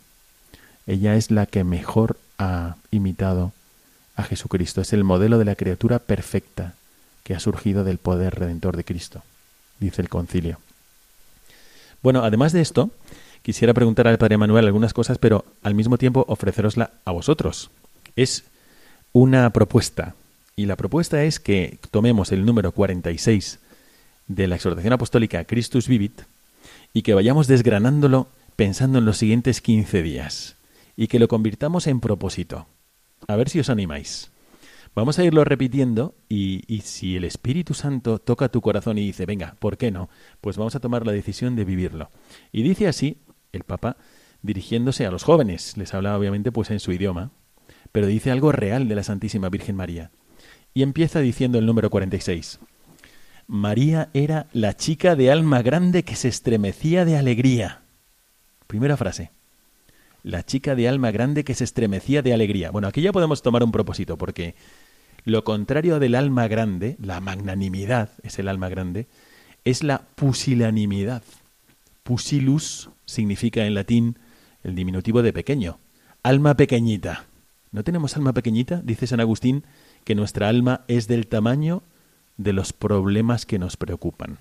Ella 0.87 1.15
es 1.15 1.31
la 1.31 1.47
que 1.47 1.65
mejor 1.65 2.19
ha 2.39 2.75
imitado 2.91 3.53
a 4.17 4.25
Jesucristo, 4.25 4.81
es 4.81 4.93
el 4.93 5.05
modelo 5.05 5.39
de 5.39 5.45
la 5.45 5.55
criatura 5.55 6.01
perfecta 6.01 6.75
que 7.23 7.35
ha 7.35 7.41
surgido 7.41 7.85
del 7.85 7.99
poder 7.99 8.35
redentor 8.35 8.77
de 8.77 8.85
Cristo, 8.85 9.23
dice 9.79 10.03
el 10.03 10.09
concilio. 10.09 10.59
Bueno, 12.03 12.25
además 12.25 12.53
de 12.53 12.63
esto, 12.63 12.91
quisiera 13.43 13.75
preguntar 13.75 14.07
al 14.07 14.19
Padre 14.19 14.39
Manuel 14.39 14.67
algunas 14.67 14.93
cosas, 14.93 15.19
pero 15.19 15.45
al 15.63 15.75
mismo 15.75 15.99
tiempo 15.99 16.25
ofrecerosla 16.29 16.93
a 17.05 17.11
vosotros. 17.13 17.71
Es 18.17 18.45
una 19.13 19.51
propuesta 19.51 20.15
y 20.57 20.67
la 20.67 20.77
propuesta 20.77 21.25
es 21.25 21.41
que 21.41 21.79
tomemos 21.91 22.33
el 22.33 22.45
número 22.45 22.73
46 22.73 23.61
de 24.29 24.47
la 24.47 24.57
exhortación 24.57 24.93
apostólica 24.93 25.45
Christus 25.45 25.89
Vivit 25.89 26.23
y 26.93 27.03
que 27.03 27.15
vayamos 27.15 27.47
desgranándolo 27.47 28.29
pensando 28.57 28.99
en 28.99 29.05
los 29.07 29.17
siguientes 29.17 29.61
15 29.61 30.03
días 30.03 30.57
y 30.97 31.07
que 31.07 31.19
lo 31.19 31.29
convirtamos 31.29 31.87
en 31.87 32.01
propósito. 32.01 32.67
A 33.27 33.37
ver 33.37 33.49
si 33.49 33.59
os 33.59 33.71
animáis. 33.71 34.31
Vamos 34.95 35.19
a 35.19 35.25
irlo 35.25 35.45
repitiendo 35.45 36.15
y, 36.29 36.65
y, 36.67 36.81
si 36.81 37.17
el 37.17 37.25
Espíritu 37.25 37.75
Santo 37.75 38.19
toca 38.19 38.49
tu 38.49 38.61
corazón 38.61 38.99
y 38.99 39.07
dice, 39.07 39.25
venga, 39.25 39.55
¿por 39.61 39.79
qué 39.79 39.91
no? 39.91 40.11
Pues 40.41 40.57
vamos 40.57 40.75
a 40.75 40.81
tomar 40.81 41.07
la 41.07 41.13
decisión 41.13 41.55
de 41.55 41.65
vivirlo. 41.65 42.11
Y 42.53 42.63
dice 42.65 42.89
así 42.89 43.19
el 43.53 43.65
Papa 43.65 43.97
dirigiéndose 44.43 45.07
a 45.07 45.11
los 45.11 45.25
jóvenes. 45.25 45.77
Les 45.77 45.95
habla 45.95 46.17
obviamente 46.17 46.53
pues 46.53 46.71
en 46.71 46.81
su 46.81 46.93
idioma, 46.93 47.31
pero 47.93 48.07
dice 48.07 48.31
algo 48.31 48.53
real 48.53 48.89
de 48.89 48.95
la 48.95 49.03
Santísima 49.03 49.49
Virgen 49.49 49.77
María 49.77 50.11
y 50.75 50.83
empieza 50.83 51.21
diciendo 51.21 51.59
el 51.59 51.67
número 51.67 51.91
46. 51.91 52.61
María 53.47 54.11
era 54.15 54.47
la 54.53 54.77
chica 54.77 55.17
de 55.17 55.31
alma 55.31 55.63
grande 55.63 56.05
que 56.05 56.15
se 56.15 56.29
estremecía 56.29 57.05
de 57.05 57.17
alegría. 57.17 57.83
Primera 58.67 58.97
frase. 58.97 59.33
La 60.23 60.45
chica 60.45 60.77
de 60.77 60.89
alma 60.89 61.11
grande 61.11 61.45
que 61.45 61.55
se 61.55 61.65
estremecía 61.65 62.23
de 62.23 62.33
alegría. 62.33 62.71
Bueno, 62.71 62.87
aquí 62.87 63.01
ya 63.01 63.11
podemos 63.11 63.43
tomar 63.43 63.65
un 63.65 63.73
propósito, 63.73 64.17
porque 64.17 64.55
lo 65.25 65.43
contrario 65.43 65.99
del 65.99 66.15
alma 66.15 66.47
grande, 66.47 66.97
la 67.01 67.21
magnanimidad 67.21 68.11
es 68.23 68.39
el 68.39 68.49
alma 68.49 68.69
grande, 68.69 69.09
es 69.65 69.83
la 69.83 70.03
pusilanimidad. 70.15 71.23
Pusilus 72.05 72.91
significa 73.11 73.67
en 73.67 73.75
latín 73.75 74.17
el 74.63 74.75
diminutivo 74.75 75.23
de 75.23 75.33
pequeño. 75.33 75.79
Alma 76.23 76.57
pequeñita. 76.57 77.27
¿No 77.73 77.85
tenemos 77.85 78.17
alma 78.17 78.33
pequeñita? 78.33 78.81
Dice 78.83 79.07
San 79.07 79.21
Agustín 79.21 79.65
que 80.05 80.15
nuestra 80.15 80.49
alma 80.49 80.85
es 80.89 81.09
del 81.09 81.27
tamaño 81.27 81.83
de 82.37 82.53
los 82.53 82.73
problemas 82.73 83.47
que 83.47 83.59
nos 83.59 83.77
preocupan. 83.77 84.39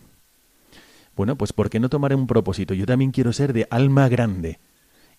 Bueno, 1.15 1.35
pues 1.37 1.51
¿por 1.53 1.69
qué 1.69 1.79
no 1.79 1.89
tomar 1.89 2.15
un 2.15 2.27
propósito? 2.27 2.73
Yo 2.73 2.85
también 2.85 3.11
quiero 3.11 3.33
ser 3.33 3.53
de 3.53 3.67
alma 3.69 4.07
grande. 4.07 4.59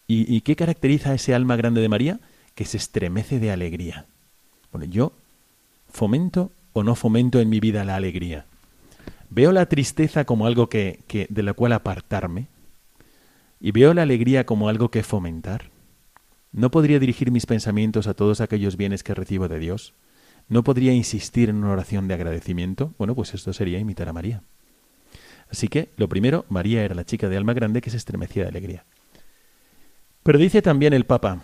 ¿Y, 0.07 0.35
¿Y, 0.35 0.41
qué 0.41 0.57
caracteriza 0.57 1.11
a 1.11 1.15
ese 1.15 1.35
alma 1.35 1.57
grande 1.57 1.81
de 1.81 1.89
María? 1.89 2.21
Que 2.55 2.65
se 2.65 2.79
estremece 2.79 3.39
de 3.39 3.53
alegría. 3.53 4.07
Bueno, 4.73 4.87
yo 4.91 5.13
fomento 5.89 6.53
o 6.73 6.83
no 6.83 6.95
fomento 6.95 7.39
en 7.41 7.49
mi 7.49 7.61
vida 7.61 7.85
la 7.85 7.97
alegría. 7.97 8.47
Veo 9.29 9.53
la 9.53 9.67
tristeza 9.67 10.25
como 10.25 10.47
algo 10.47 10.69
que, 10.69 11.01
que, 11.07 11.27
de 11.29 11.43
la 11.43 11.53
cual 11.53 11.73
apartarme 11.73 12.49
y 13.61 13.73
veo 13.73 13.95
la 13.95 14.03
alegría 14.03 14.47
como 14.47 14.69
algo 14.69 14.91
que 14.91 15.03
fomentar. 15.03 15.71
¿No 16.53 16.71
podría 16.71 16.99
dirigir 16.99 17.31
mis 17.31 17.47
pensamientos 17.47 18.07
a 18.07 18.15
todos 18.15 18.41
aquellos 18.41 18.77
bienes 18.77 19.05
que 19.05 19.15
recibo 19.15 19.47
de 19.49 19.59
Dios? 19.59 19.95
¿No 20.49 20.65
podría 20.65 20.93
insistir 20.93 21.49
en 21.49 21.57
una 21.57 21.71
oración 21.71 22.09
de 22.09 22.15
agradecimiento? 22.15 22.93
Bueno, 22.99 23.15
pues 23.15 23.35
esto 23.35 23.53
sería 23.53 23.79
imitar 23.79 24.09
a 24.09 24.13
María. 24.13 24.43
Así 25.51 25.69
que, 25.69 25.91
lo 25.97 26.09
primero, 26.09 26.45
María 26.49 26.83
era 26.83 26.95
la 26.95 27.05
chica 27.05 27.29
de 27.29 27.37
alma 27.37 27.55
grande 27.55 27.81
que 27.81 27.91
se 27.91 27.97
estremecía 27.97 28.45
de 28.45 28.49
alegría. 28.49 28.85
Pero 30.23 30.39
dice 30.39 30.63
también 30.63 30.93
el 30.93 31.07
Papa, 31.07 31.41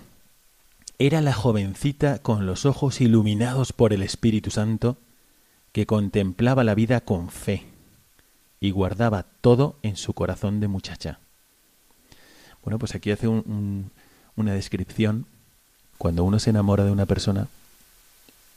era 0.98 1.20
la 1.20 1.34
jovencita 1.34 2.20
con 2.20 2.46
los 2.46 2.66
ojos 2.66 3.00
iluminados 3.00 3.72
por 3.72 3.92
el 3.92 4.02
Espíritu 4.02 4.50
Santo 4.50 4.96
que 5.72 5.86
contemplaba 5.86 6.64
la 6.64 6.74
vida 6.74 7.02
con 7.02 7.28
fe 7.28 7.64
y 8.60 8.70
guardaba 8.70 9.24
todo 9.40 9.78
en 9.82 9.96
su 9.96 10.14
corazón 10.14 10.58
de 10.60 10.68
muchacha. 10.68 11.20
Bueno, 12.66 12.80
pues 12.80 12.96
aquí 12.96 13.12
hace 13.12 13.28
una 13.28 14.52
descripción. 14.52 15.24
Cuando 15.98 16.24
uno 16.24 16.40
se 16.40 16.50
enamora 16.50 16.84
de 16.84 16.90
una 16.90 17.06
persona, 17.06 17.46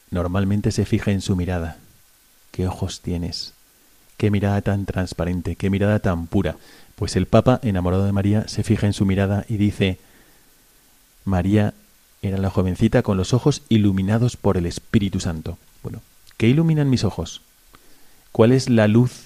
normalmente 0.10 0.72
se 0.72 0.84
fija 0.86 1.12
en 1.12 1.22
su 1.22 1.36
mirada. 1.36 1.78
¿Qué 2.52 2.68
ojos 2.68 3.02
tienes? 3.02 3.54
¿Qué 4.18 4.32
mirada 4.32 4.64
tan 4.64 4.88
transparente? 4.88 5.56
¿Qué 5.56 5.70
mirada 5.70 6.00
tan 6.00 6.26
pura? 6.26 6.58
Pues 6.96 7.16
el 7.16 7.28
Papa, 7.28 7.60
enamorado 7.62 8.04
de 8.04 8.12
María, 8.12 8.48
se 8.48 8.64
fija 8.64 8.88
en 8.88 8.94
su 8.94 9.06
mirada 9.06 9.46
y 9.48 9.58
dice, 9.58 10.00
María 11.24 11.76
era 12.24 12.40
la 12.40 12.50
jovencita 12.50 13.04
con 13.04 13.16
los 13.16 13.36
ojos 13.36 13.62
iluminados 13.70 14.38
por 14.38 14.58
el 14.58 14.66
Espíritu 14.66 15.20
Santo. 15.20 15.60
Bueno, 15.84 16.02
¿qué 16.38 16.48
iluminan 16.48 16.90
mis 16.90 17.04
ojos? 17.04 17.42
¿Cuál 18.32 18.54
es 18.54 18.70
la 18.70 18.88
luz 18.88 19.26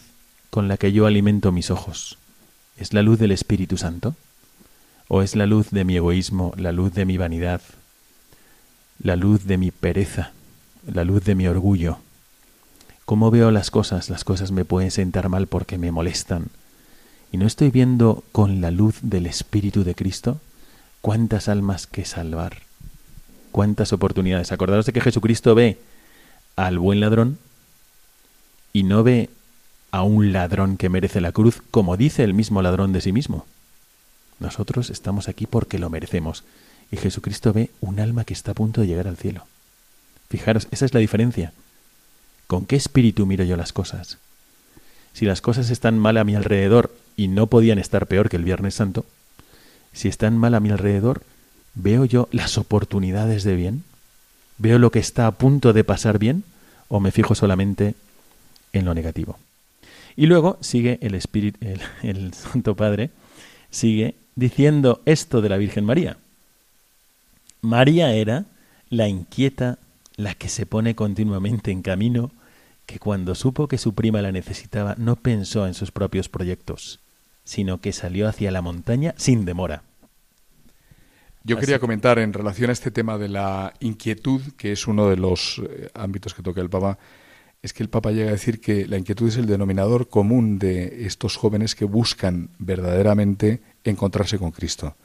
con 0.50 0.68
la 0.68 0.76
que 0.76 0.92
yo 0.92 1.06
alimento 1.06 1.54
mis 1.54 1.72
ojos? 1.72 2.18
¿Es 2.76 2.92
la 2.92 3.02
luz 3.02 3.18
del 3.18 3.32
Espíritu 3.32 3.78
Santo? 3.78 4.14
¿O 5.16 5.22
es 5.22 5.36
la 5.36 5.46
luz 5.46 5.70
de 5.70 5.84
mi 5.84 5.96
egoísmo, 5.96 6.54
la 6.58 6.72
luz 6.72 6.96
de 6.96 7.06
mi 7.06 7.18
vanidad, 7.18 7.62
la 8.98 9.16
luz 9.16 9.46
de 9.46 9.60
mi 9.60 9.70
pereza, 9.70 10.32
la 10.92 11.04
luz 11.04 11.24
de 11.24 11.36
mi 11.36 11.46
orgullo? 11.46 12.00
¿Cómo 13.06 13.30
veo 13.30 13.52
las 13.52 13.70
cosas? 13.70 14.10
Las 14.10 14.24
cosas 14.24 14.52
me 14.52 14.66
pueden 14.66 14.90
sentar 14.90 15.30
mal 15.30 15.46
porque 15.46 15.78
me 15.78 15.92
molestan. 15.92 16.48
¿Y 17.32 17.38
no 17.38 17.46
estoy 17.46 17.70
viendo 17.70 18.24
con 18.32 18.60
la 18.60 18.72
luz 18.72 18.96
del 19.04 19.28
Espíritu 19.28 19.84
de 19.84 19.94
Cristo 19.94 20.42
cuántas 21.02 21.48
almas 21.48 21.86
que 21.86 22.06
salvar? 22.06 22.64
¿Cuántas 23.52 23.94
oportunidades? 23.94 24.52
Acordaros 24.52 24.88
de 24.88 24.94
que 24.94 25.02
Jesucristo 25.02 25.54
ve 25.54 25.78
al 26.56 26.80
buen 26.80 27.00
ladrón 27.00 27.38
y 28.74 28.82
no 28.82 29.04
ve 29.04 29.30
a 29.92 30.02
un 30.02 30.34
ladrón 30.34 30.76
que 30.76 30.90
merece 30.90 31.22
la 31.22 31.32
cruz, 31.32 31.62
como 31.70 31.98
dice 31.98 32.24
el 32.24 32.34
mismo 32.34 32.64
ladrón 32.64 32.94
de 32.94 33.02
sí 33.02 33.12
mismo. 33.12 33.46
Nosotros 34.40 34.90
estamos 34.90 35.28
aquí 35.28 35.46
porque 35.46 35.80
lo 35.80 35.90
merecemos. 35.90 36.44
Y 36.92 36.98
Jesucristo 36.98 37.54
ve 37.54 37.70
un 37.82 38.00
alma 38.00 38.26
que 38.26 38.34
está 38.34 38.52
a 38.52 38.56
punto 38.56 38.82
de 38.82 38.88
llegar 38.88 39.08
al 39.08 39.18
cielo. 39.18 39.46
Fijaros, 40.30 40.68
esa 40.72 40.86
es 40.86 40.94
la 40.94 41.00
diferencia. 41.00 41.54
¿Con 42.48 42.66
qué 42.66 42.76
espíritu 42.76 43.26
miro 43.26 43.44
yo 43.44 43.58
las 43.58 43.74
cosas? 43.74 44.18
Si 45.14 45.26
las 45.26 45.42
cosas 45.42 45.70
están 45.70 45.98
mal 45.98 46.18
a 46.18 46.24
mi 46.24 46.36
alrededor 46.36 46.94
y 47.16 47.28
no 47.28 47.48
podían 47.48 47.80
estar 47.80 48.08
peor 48.08 48.30
que 48.30 48.38
el 48.38 48.44
Viernes 48.44 48.76
Santo, 48.76 49.06
si 49.94 50.08
están 50.08 50.38
mal 50.38 50.56
a 50.56 50.60
mi 50.60 50.70
alrededor, 50.70 51.22
¿veo 51.76 52.06
yo 52.06 52.28
las 52.32 52.58
oportunidades 52.58 53.44
de 53.44 53.56
bien? 53.56 53.84
¿Veo 54.58 54.80
lo 54.80 54.92
que 54.92 55.00
está 55.00 55.28
a 55.28 55.32
punto 55.32 55.74
de 55.74 55.84
pasar 55.84 56.18
bien? 56.18 56.44
¿O 56.88 57.00
me 57.00 57.12
fijo 57.12 57.36
solamente 57.36 57.96
en 58.72 58.86
lo 58.86 58.94
negativo? 58.94 59.38
Y 60.16 60.26
luego 60.28 60.58
sigue 60.62 61.00
el 61.02 61.16
Espíritu, 61.16 61.60
el, 62.02 62.34
Santo 62.34 62.76
Padre, 62.76 63.10
sigue 63.72 64.16
diciendo 64.36 65.02
esto 65.06 65.42
de 65.42 65.50
la 65.50 65.58
Virgen 65.58 65.86
María. 65.86 66.18
María 67.62 68.14
era 68.14 68.46
la 68.90 69.08
inquieta, 69.08 69.80
la 70.16 70.36
que 70.36 70.50
se 70.50 70.66
pone 70.66 70.96
continuamente 70.96 71.72
en 71.72 71.82
camino, 71.82 72.32
que 72.86 73.00
cuando 73.00 73.36
supo 73.36 73.68
que 73.68 73.78
su 73.78 73.96
prima 73.96 74.22
la 74.22 74.32
necesitaba 74.32 74.96
no 74.98 75.16
pensó 75.16 75.66
en 75.66 75.74
sus 75.74 75.92
propios 75.92 76.30
proyectos, 76.30 77.00
sino 77.44 77.80
que 77.80 77.94
salió 77.94 78.28
hacia 78.28 78.52
la 78.52 78.62
montaña 78.62 79.14
sin 79.18 79.46
demora. 79.46 79.84
Yo 81.46 81.58
quería 81.58 81.80
comentar 81.80 82.20
en 82.20 82.32
relación 82.32 82.70
a 82.70 82.74
este 82.74 82.90
tema 82.90 83.18
de 83.18 83.28
la 83.28 83.74
inquietud, 83.82 84.42
que 84.58 84.72
es 84.72 84.88
uno 84.88 85.10
de 85.10 85.18
los 85.18 85.62
eh, 85.62 85.90
ámbitos 85.94 86.34
que 86.34 86.42
toca 86.42 86.62
el 86.62 86.70
Papa, 86.70 86.98
es 87.62 87.74
que 87.74 87.84
el 87.84 87.90
Papa 87.90 88.12
llega 88.12 88.30
a 88.30 88.34
decir 88.34 88.62
que 88.62 88.88
la 88.88 88.98
inquietud 88.98 89.28
es 89.28 89.38
el 89.38 89.46
denominador 89.46 90.08
común 90.08 90.58
de 90.58 91.06
estos 91.06 91.36
jóvenes 91.36 91.76
que 91.76 91.86
buscan 91.86 92.50
verdaderamente 92.60 93.62
encontrarse 93.92 94.38
con 94.38 94.52
Cristo. 94.52 94.96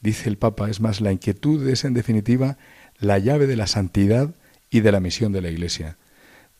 Dice 0.00 0.28
el 0.28 0.36
Papa, 0.36 0.68
es 0.68 0.80
más, 0.80 1.00
la 1.00 1.12
inquietud 1.12 1.66
es 1.68 1.84
en 1.84 1.94
definitiva 1.94 2.56
la 2.98 3.18
llave 3.18 3.46
de 3.46 3.56
la 3.56 3.66
santidad 3.66 4.30
y 4.70 4.80
de 4.80 4.92
la 4.92 5.00
misión 5.00 5.32
de 5.32 5.42
la 5.42 5.50
Iglesia. 5.50 5.96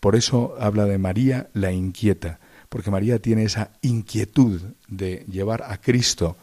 Por 0.01 0.17
eso 0.17 0.57
habla 0.61 0.85
de 0.85 0.99
María 0.99 1.49
la 1.55 1.73
inquieta, 1.73 2.39
porque 2.69 2.91
María 2.91 3.19
tiene 3.19 3.45
esa 3.45 3.71
inquietud 3.83 4.61
de 4.89 5.25
llevar 5.31 5.63
a 5.63 5.79
Cristo 5.79 6.37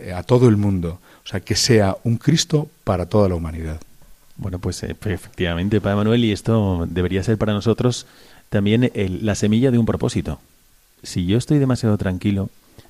eh, 0.00 0.12
a 0.12 0.22
todo 0.22 0.48
el 0.48 0.56
mundo, 0.56 1.00
o 1.24 1.28
sea, 1.28 1.40
que 1.40 1.54
sea 1.54 1.96
un 2.04 2.16
Cristo 2.16 2.68
para 2.84 3.06
toda 3.06 3.28
la 3.28 3.34
humanidad. 3.34 3.80
Bueno, 4.36 4.58
pues 4.58 4.82
eh, 4.82 4.96
efectivamente, 5.04 5.80
Padre 5.80 5.96
Manuel, 5.96 6.24
y 6.24 6.32
esto 6.32 6.86
debería 6.88 7.22
ser 7.22 7.38
para 7.38 7.52
nosotros 7.52 8.06
también 8.48 8.90
la 8.94 9.34
semilla 9.34 9.70
de 9.70 9.78
un 9.78 9.86
propósito. 9.86 10.40
Si 11.02 11.26
yo 11.26 11.36
estoy 11.36 11.58
demasiado 11.58 11.98
tranquilo, 11.98 12.48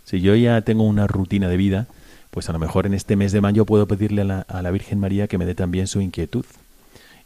si 0.09 0.23
yo 0.23 0.35
ya 0.35 0.63
tengo 0.63 0.85
una 0.85 1.07
rutina 1.07 1.51
de 1.51 1.59
vida, 1.59 1.87
pues 2.31 2.49
a 2.49 2.55
lo 2.55 2.59
mejor 2.59 2.87
en 2.87 2.95
este 2.95 3.15
mes 3.15 3.31
de 3.31 3.43
mayo 3.43 3.67
puedo 3.67 3.87
pedirle 3.87 4.23
a 4.23 4.63
la, 4.63 4.71
Virgen 4.71 4.99
María 4.99 5.29
que 5.29 5.37
me 5.37 5.45
dé 5.45 5.55
también 5.55 5.87
su 5.87 6.01
inquietud 6.01 6.47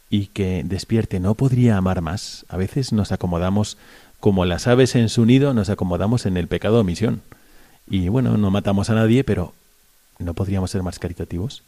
y 0.09 0.25
que 0.27 0.65
despierte. 0.65 1.21
¿No 1.21 1.33
podría 1.33 1.77
amar 1.77 2.01
más? 2.01 2.45
A 2.49 2.57
veces 2.57 2.91
nos 2.91 3.13
acomodamos 3.13 3.77
como 4.19 4.43
las 4.43 4.67
aves 4.67 4.95
en 4.95 5.07
su 5.07 5.25
nido, 5.25 5.53
nos 5.53 5.69
acomodamos 5.69 6.25
en 6.25 6.35
el 6.35 6.49
pecado 6.49 6.75
de 6.75 6.81
omisión. 6.81 7.21
Y 7.89 8.09
bueno, 8.09 8.35
no 8.35 8.51
matamos 8.51 8.89
a 8.89 8.95
nadie, 8.95 9.23
pero 9.23 9.53
¿no 10.19 10.33
podríamos 10.33 10.69
ser 10.69 10.83
más 10.83 10.99
caritativos? 10.99 11.63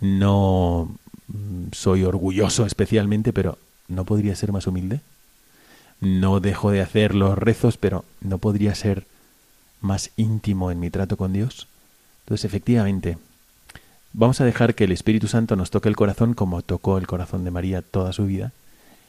No 0.00 0.88
mm, 1.28 1.72
soy 1.72 2.04
orgulloso 2.04 2.64
especialmente, 2.64 3.34
pero 3.34 3.58
¿no 3.88 4.06
podría 4.06 4.34
ser 4.36 4.52
más 4.52 4.66
humilde? 4.66 5.00
No 6.00 6.40
dejo 6.40 6.70
de 6.70 6.80
hacer 6.80 7.14
los 7.14 7.36
rezos, 7.36 7.76
pero 7.76 8.06
¿no 8.22 8.38
podría 8.38 8.74
ser 8.74 9.04
más 9.80 10.10
íntimo 10.16 10.70
en 10.70 10.80
mi 10.80 10.90
trato 10.90 11.16
con 11.16 11.32
Dios? 11.32 11.68
Entonces, 12.24 12.44
efectivamente, 12.44 13.18
vamos 14.12 14.40
a 14.40 14.44
dejar 14.44 14.74
que 14.74 14.84
el 14.84 14.92
Espíritu 14.92 15.28
Santo 15.28 15.56
nos 15.56 15.70
toque 15.70 15.88
el 15.88 15.96
corazón 15.96 16.34
como 16.34 16.62
tocó 16.62 16.98
el 16.98 17.06
corazón 17.06 17.44
de 17.44 17.50
María 17.50 17.82
toda 17.82 18.12
su 18.12 18.26
vida, 18.26 18.52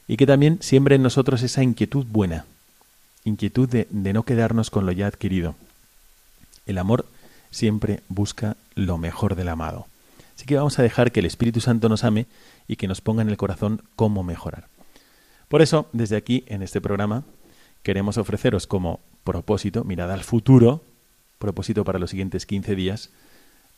y 0.07 0.17
que 0.17 0.25
también 0.25 0.57
siembre 0.61 0.95
en 0.95 1.03
nosotros 1.03 1.41
esa 1.43 1.63
inquietud 1.63 2.05
buena, 2.05 2.45
inquietud 3.23 3.69
de, 3.69 3.87
no 3.91 4.23
quedarnos 4.23 4.69
con 4.69 4.85
lo 4.85 4.91
ya 4.91 5.07
adquirido. 5.07 5.55
El 6.65 6.77
amor 6.77 7.05
siempre 7.51 8.01
busca 8.09 8.57
lo 8.75 8.97
mejor 8.97 9.35
del 9.35 9.49
amado. 9.49 9.87
Así 10.35 10.45
que 10.45 10.55
vamos 10.55 10.79
a 10.79 10.83
dejar 10.83 11.11
que 11.11 11.19
el 11.19 11.25
Espíritu 11.25 11.61
Santo 11.61 11.87
nos 11.89 12.03
ame 12.03 12.25
y 12.67 12.75
que 12.75 12.87
nos 12.87 13.01
ponga 13.01 13.21
en 13.21 13.29
el 13.29 13.37
corazón 13.37 13.83
cómo 13.95 14.23
mejorar. 14.23 14.67
Por 15.47 15.61
eso, 15.61 15.87
desde 15.93 16.15
aquí, 16.15 16.43
en 16.47 16.63
este 16.63 16.81
programa, 16.81 17.23
queremos 17.83 18.17
ofreceros 18.17 18.67
como 18.67 18.99
propósito, 19.23 19.83
mirada 19.83 20.13
al 20.13 20.23
futuro, 20.23 20.81
propósito 21.39 21.83
para 21.83 21.99
los 21.99 22.09
siguientes 22.09 22.45
15 22.45 22.75
días, 22.75 23.09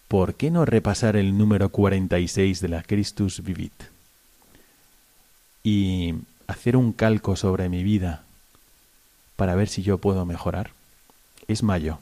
¿por 0.07 0.35
qué 0.35 0.51
no 0.51 0.65
repasar 0.65 1.15
el 1.15 1.37
número 1.37 1.69
46 1.69 2.61
de 2.61 2.67
la 2.67 2.83
Christus 2.83 3.43
Vivit? 3.43 3.73
Y 5.63 6.15
hacer 6.47 6.75
un 6.75 6.91
calco 6.91 7.35
sobre 7.35 7.69
mi 7.69 7.83
vida 7.83 8.23
para 9.35 9.55
ver 9.55 9.67
si 9.67 9.81
yo 9.81 9.97
puedo 9.97 10.25
mejorar. 10.25 10.71
Es 11.47 11.63
mayo. 11.63 11.99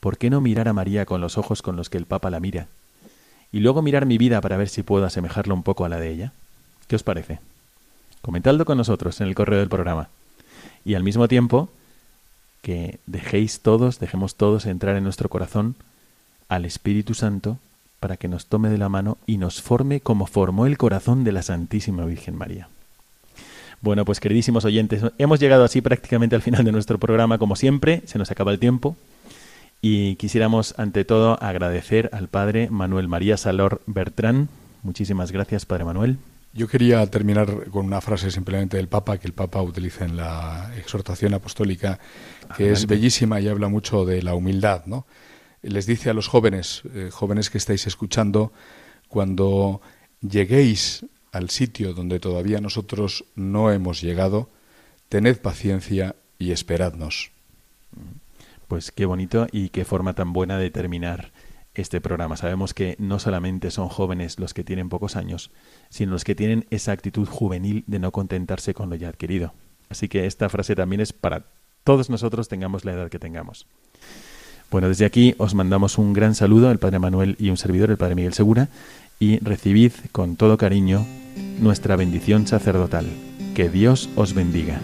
¿Por 0.00 0.18
qué 0.18 0.28
no 0.28 0.40
mirar 0.40 0.68
a 0.68 0.72
María 0.72 1.06
con 1.06 1.20
los 1.20 1.38
ojos 1.38 1.62
con 1.62 1.76
los 1.76 1.88
que 1.88 1.98
el 1.98 2.06
Papa 2.06 2.30
la 2.30 2.40
mira? 2.40 2.66
Y 3.52 3.60
luego 3.60 3.82
mirar 3.82 4.06
mi 4.06 4.18
vida 4.18 4.40
para 4.40 4.56
ver 4.56 4.68
si 4.68 4.82
puedo 4.82 5.06
asemejarla 5.06 5.54
un 5.54 5.62
poco 5.62 5.84
a 5.84 5.88
la 5.88 5.98
de 5.98 6.10
ella. 6.10 6.32
¿Qué 6.88 6.96
os 6.96 7.02
parece? 7.02 7.38
Comentadlo 8.20 8.64
con 8.64 8.76
nosotros 8.76 9.20
en 9.20 9.28
el 9.28 9.34
correo 9.34 9.60
del 9.60 9.68
programa. 9.68 10.08
Y 10.84 10.94
al 10.94 11.02
mismo 11.02 11.28
tiempo, 11.28 11.70
que 12.64 12.98
dejéis 13.06 13.60
todos, 13.60 14.00
dejemos 14.00 14.36
todos 14.36 14.64
entrar 14.64 14.96
en 14.96 15.04
nuestro 15.04 15.28
corazón 15.28 15.74
al 16.48 16.64
Espíritu 16.64 17.12
Santo 17.12 17.58
para 18.00 18.16
que 18.16 18.26
nos 18.26 18.46
tome 18.46 18.70
de 18.70 18.78
la 18.78 18.88
mano 18.88 19.18
y 19.26 19.36
nos 19.36 19.60
forme 19.60 20.00
como 20.00 20.26
formó 20.26 20.64
el 20.64 20.78
corazón 20.78 21.24
de 21.24 21.32
la 21.32 21.42
Santísima 21.42 22.06
Virgen 22.06 22.36
María. 22.36 22.68
Bueno, 23.82 24.06
pues 24.06 24.18
queridísimos 24.18 24.64
oyentes, 24.64 25.02
hemos 25.18 25.40
llegado 25.40 25.62
así 25.62 25.82
prácticamente 25.82 26.36
al 26.36 26.42
final 26.42 26.64
de 26.64 26.72
nuestro 26.72 26.96
programa, 26.96 27.36
como 27.36 27.54
siempre, 27.54 28.00
se 28.06 28.16
nos 28.16 28.30
acaba 28.30 28.50
el 28.50 28.58
tiempo. 28.58 28.96
Y 29.82 30.16
quisiéramos, 30.16 30.74
ante 30.78 31.04
todo, 31.04 31.38
agradecer 31.42 32.08
al 32.14 32.28
Padre 32.28 32.70
Manuel 32.70 33.08
María 33.08 33.36
Salor 33.36 33.82
Bertrán. 33.84 34.48
Muchísimas 34.82 35.32
gracias, 35.32 35.66
Padre 35.66 35.84
Manuel. 35.84 36.16
Yo 36.54 36.68
quería 36.68 37.04
terminar 37.08 37.68
con 37.70 37.84
una 37.86 38.00
frase 38.00 38.30
simplemente 38.30 38.76
del 38.76 38.86
Papa 38.86 39.18
que 39.18 39.26
el 39.26 39.32
Papa 39.32 39.60
utiliza 39.60 40.04
en 40.04 40.16
la 40.16 40.70
exhortación 40.78 41.34
apostólica, 41.34 41.98
que 42.56 42.70
es 42.70 42.86
bellísima 42.86 43.40
y 43.40 43.48
habla 43.48 43.68
mucho 43.68 44.04
de 44.04 44.22
la 44.22 44.34
humildad, 44.34 44.86
¿no? 44.86 45.06
Les 45.62 45.86
dice 45.86 46.10
a 46.10 46.14
los 46.14 46.28
jóvenes, 46.28 46.82
eh, 46.94 47.08
jóvenes 47.10 47.50
que 47.50 47.58
estáis 47.58 47.86
escuchando, 47.86 48.52
cuando 49.08 49.80
lleguéis 50.20 51.06
al 51.32 51.50
sitio 51.50 51.94
donde 51.94 52.20
todavía 52.20 52.60
nosotros 52.60 53.24
no 53.34 53.72
hemos 53.72 54.00
llegado, 54.00 54.50
tened 55.08 55.38
paciencia 55.38 56.16
y 56.38 56.52
esperadnos. 56.52 57.30
Pues 58.68 58.92
qué 58.92 59.04
bonito 59.04 59.46
y 59.52 59.68
qué 59.70 59.84
forma 59.84 60.14
tan 60.14 60.32
buena 60.32 60.58
de 60.58 60.70
terminar 60.70 61.32
este 61.74 62.00
programa. 62.00 62.36
Sabemos 62.36 62.72
que 62.72 62.96
no 62.98 63.18
solamente 63.18 63.70
son 63.70 63.88
jóvenes 63.88 64.38
los 64.38 64.54
que 64.54 64.64
tienen 64.64 64.88
pocos 64.88 65.16
años, 65.16 65.50
sino 65.90 66.12
los 66.12 66.24
que 66.24 66.34
tienen 66.34 66.66
esa 66.70 66.92
actitud 66.92 67.26
juvenil 67.28 67.84
de 67.86 67.98
no 67.98 68.12
contentarse 68.12 68.74
con 68.74 68.90
lo 68.90 68.96
ya 68.96 69.08
adquirido. 69.08 69.54
Así 69.88 70.08
que 70.08 70.26
esta 70.26 70.48
frase 70.48 70.74
también 70.74 71.00
es 71.00 71.12
para 71.12 71.46
todos 71.84 72.10
nosotros, 72.10 72.48
tengamos 72.48 72.84
la 72.84 72.92
edad 72.92 73.08
que 73.10 73.18
tengamos. 73.18 73.66
Bueno, 74.70 74.88
desde 74.88 75.04
aquí 75.04 75.34
os 75.38 75.54
mandamos 75.54 75.98
un 75.98 76.12
gran 76.12 76.34
saludo, 76.34 76.70
el 76.70 76.78
Padre 76.78 76.98
Manuel 76.98 77.36
y 77.38 77.50
un 77.50 77.56
servidor, 77.56 77.90
el 77.90 77.96
Padre 77.96 78.16
Miguel 78.16 78.32
Segura, 78.32 78.68
y 79.20 79.38
recibid 79.38 79.92
con 80.10 80.36
todo 80.36 80.56
cariño 80.56 81.06
nuestra 81.60 81.94
bendición 81.96 82.46
sacerdotal. 82.46 83.06
Que 83.54 83.68
Dios 83.68 84.08
os 84.16 84.34
bendiga. 84.34 84.80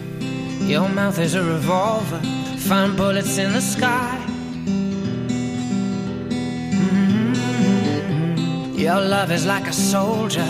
Your 8.81 8.99
love 8.99 9.31
is 9.31 9.45
like 9.45 9.67
a 9.67 9.73
soldier, 9.73 10.43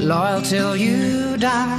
loyal 0.00 0.42
till 0.42 0.74
you 0.74 1.36
die. 1.36 1.78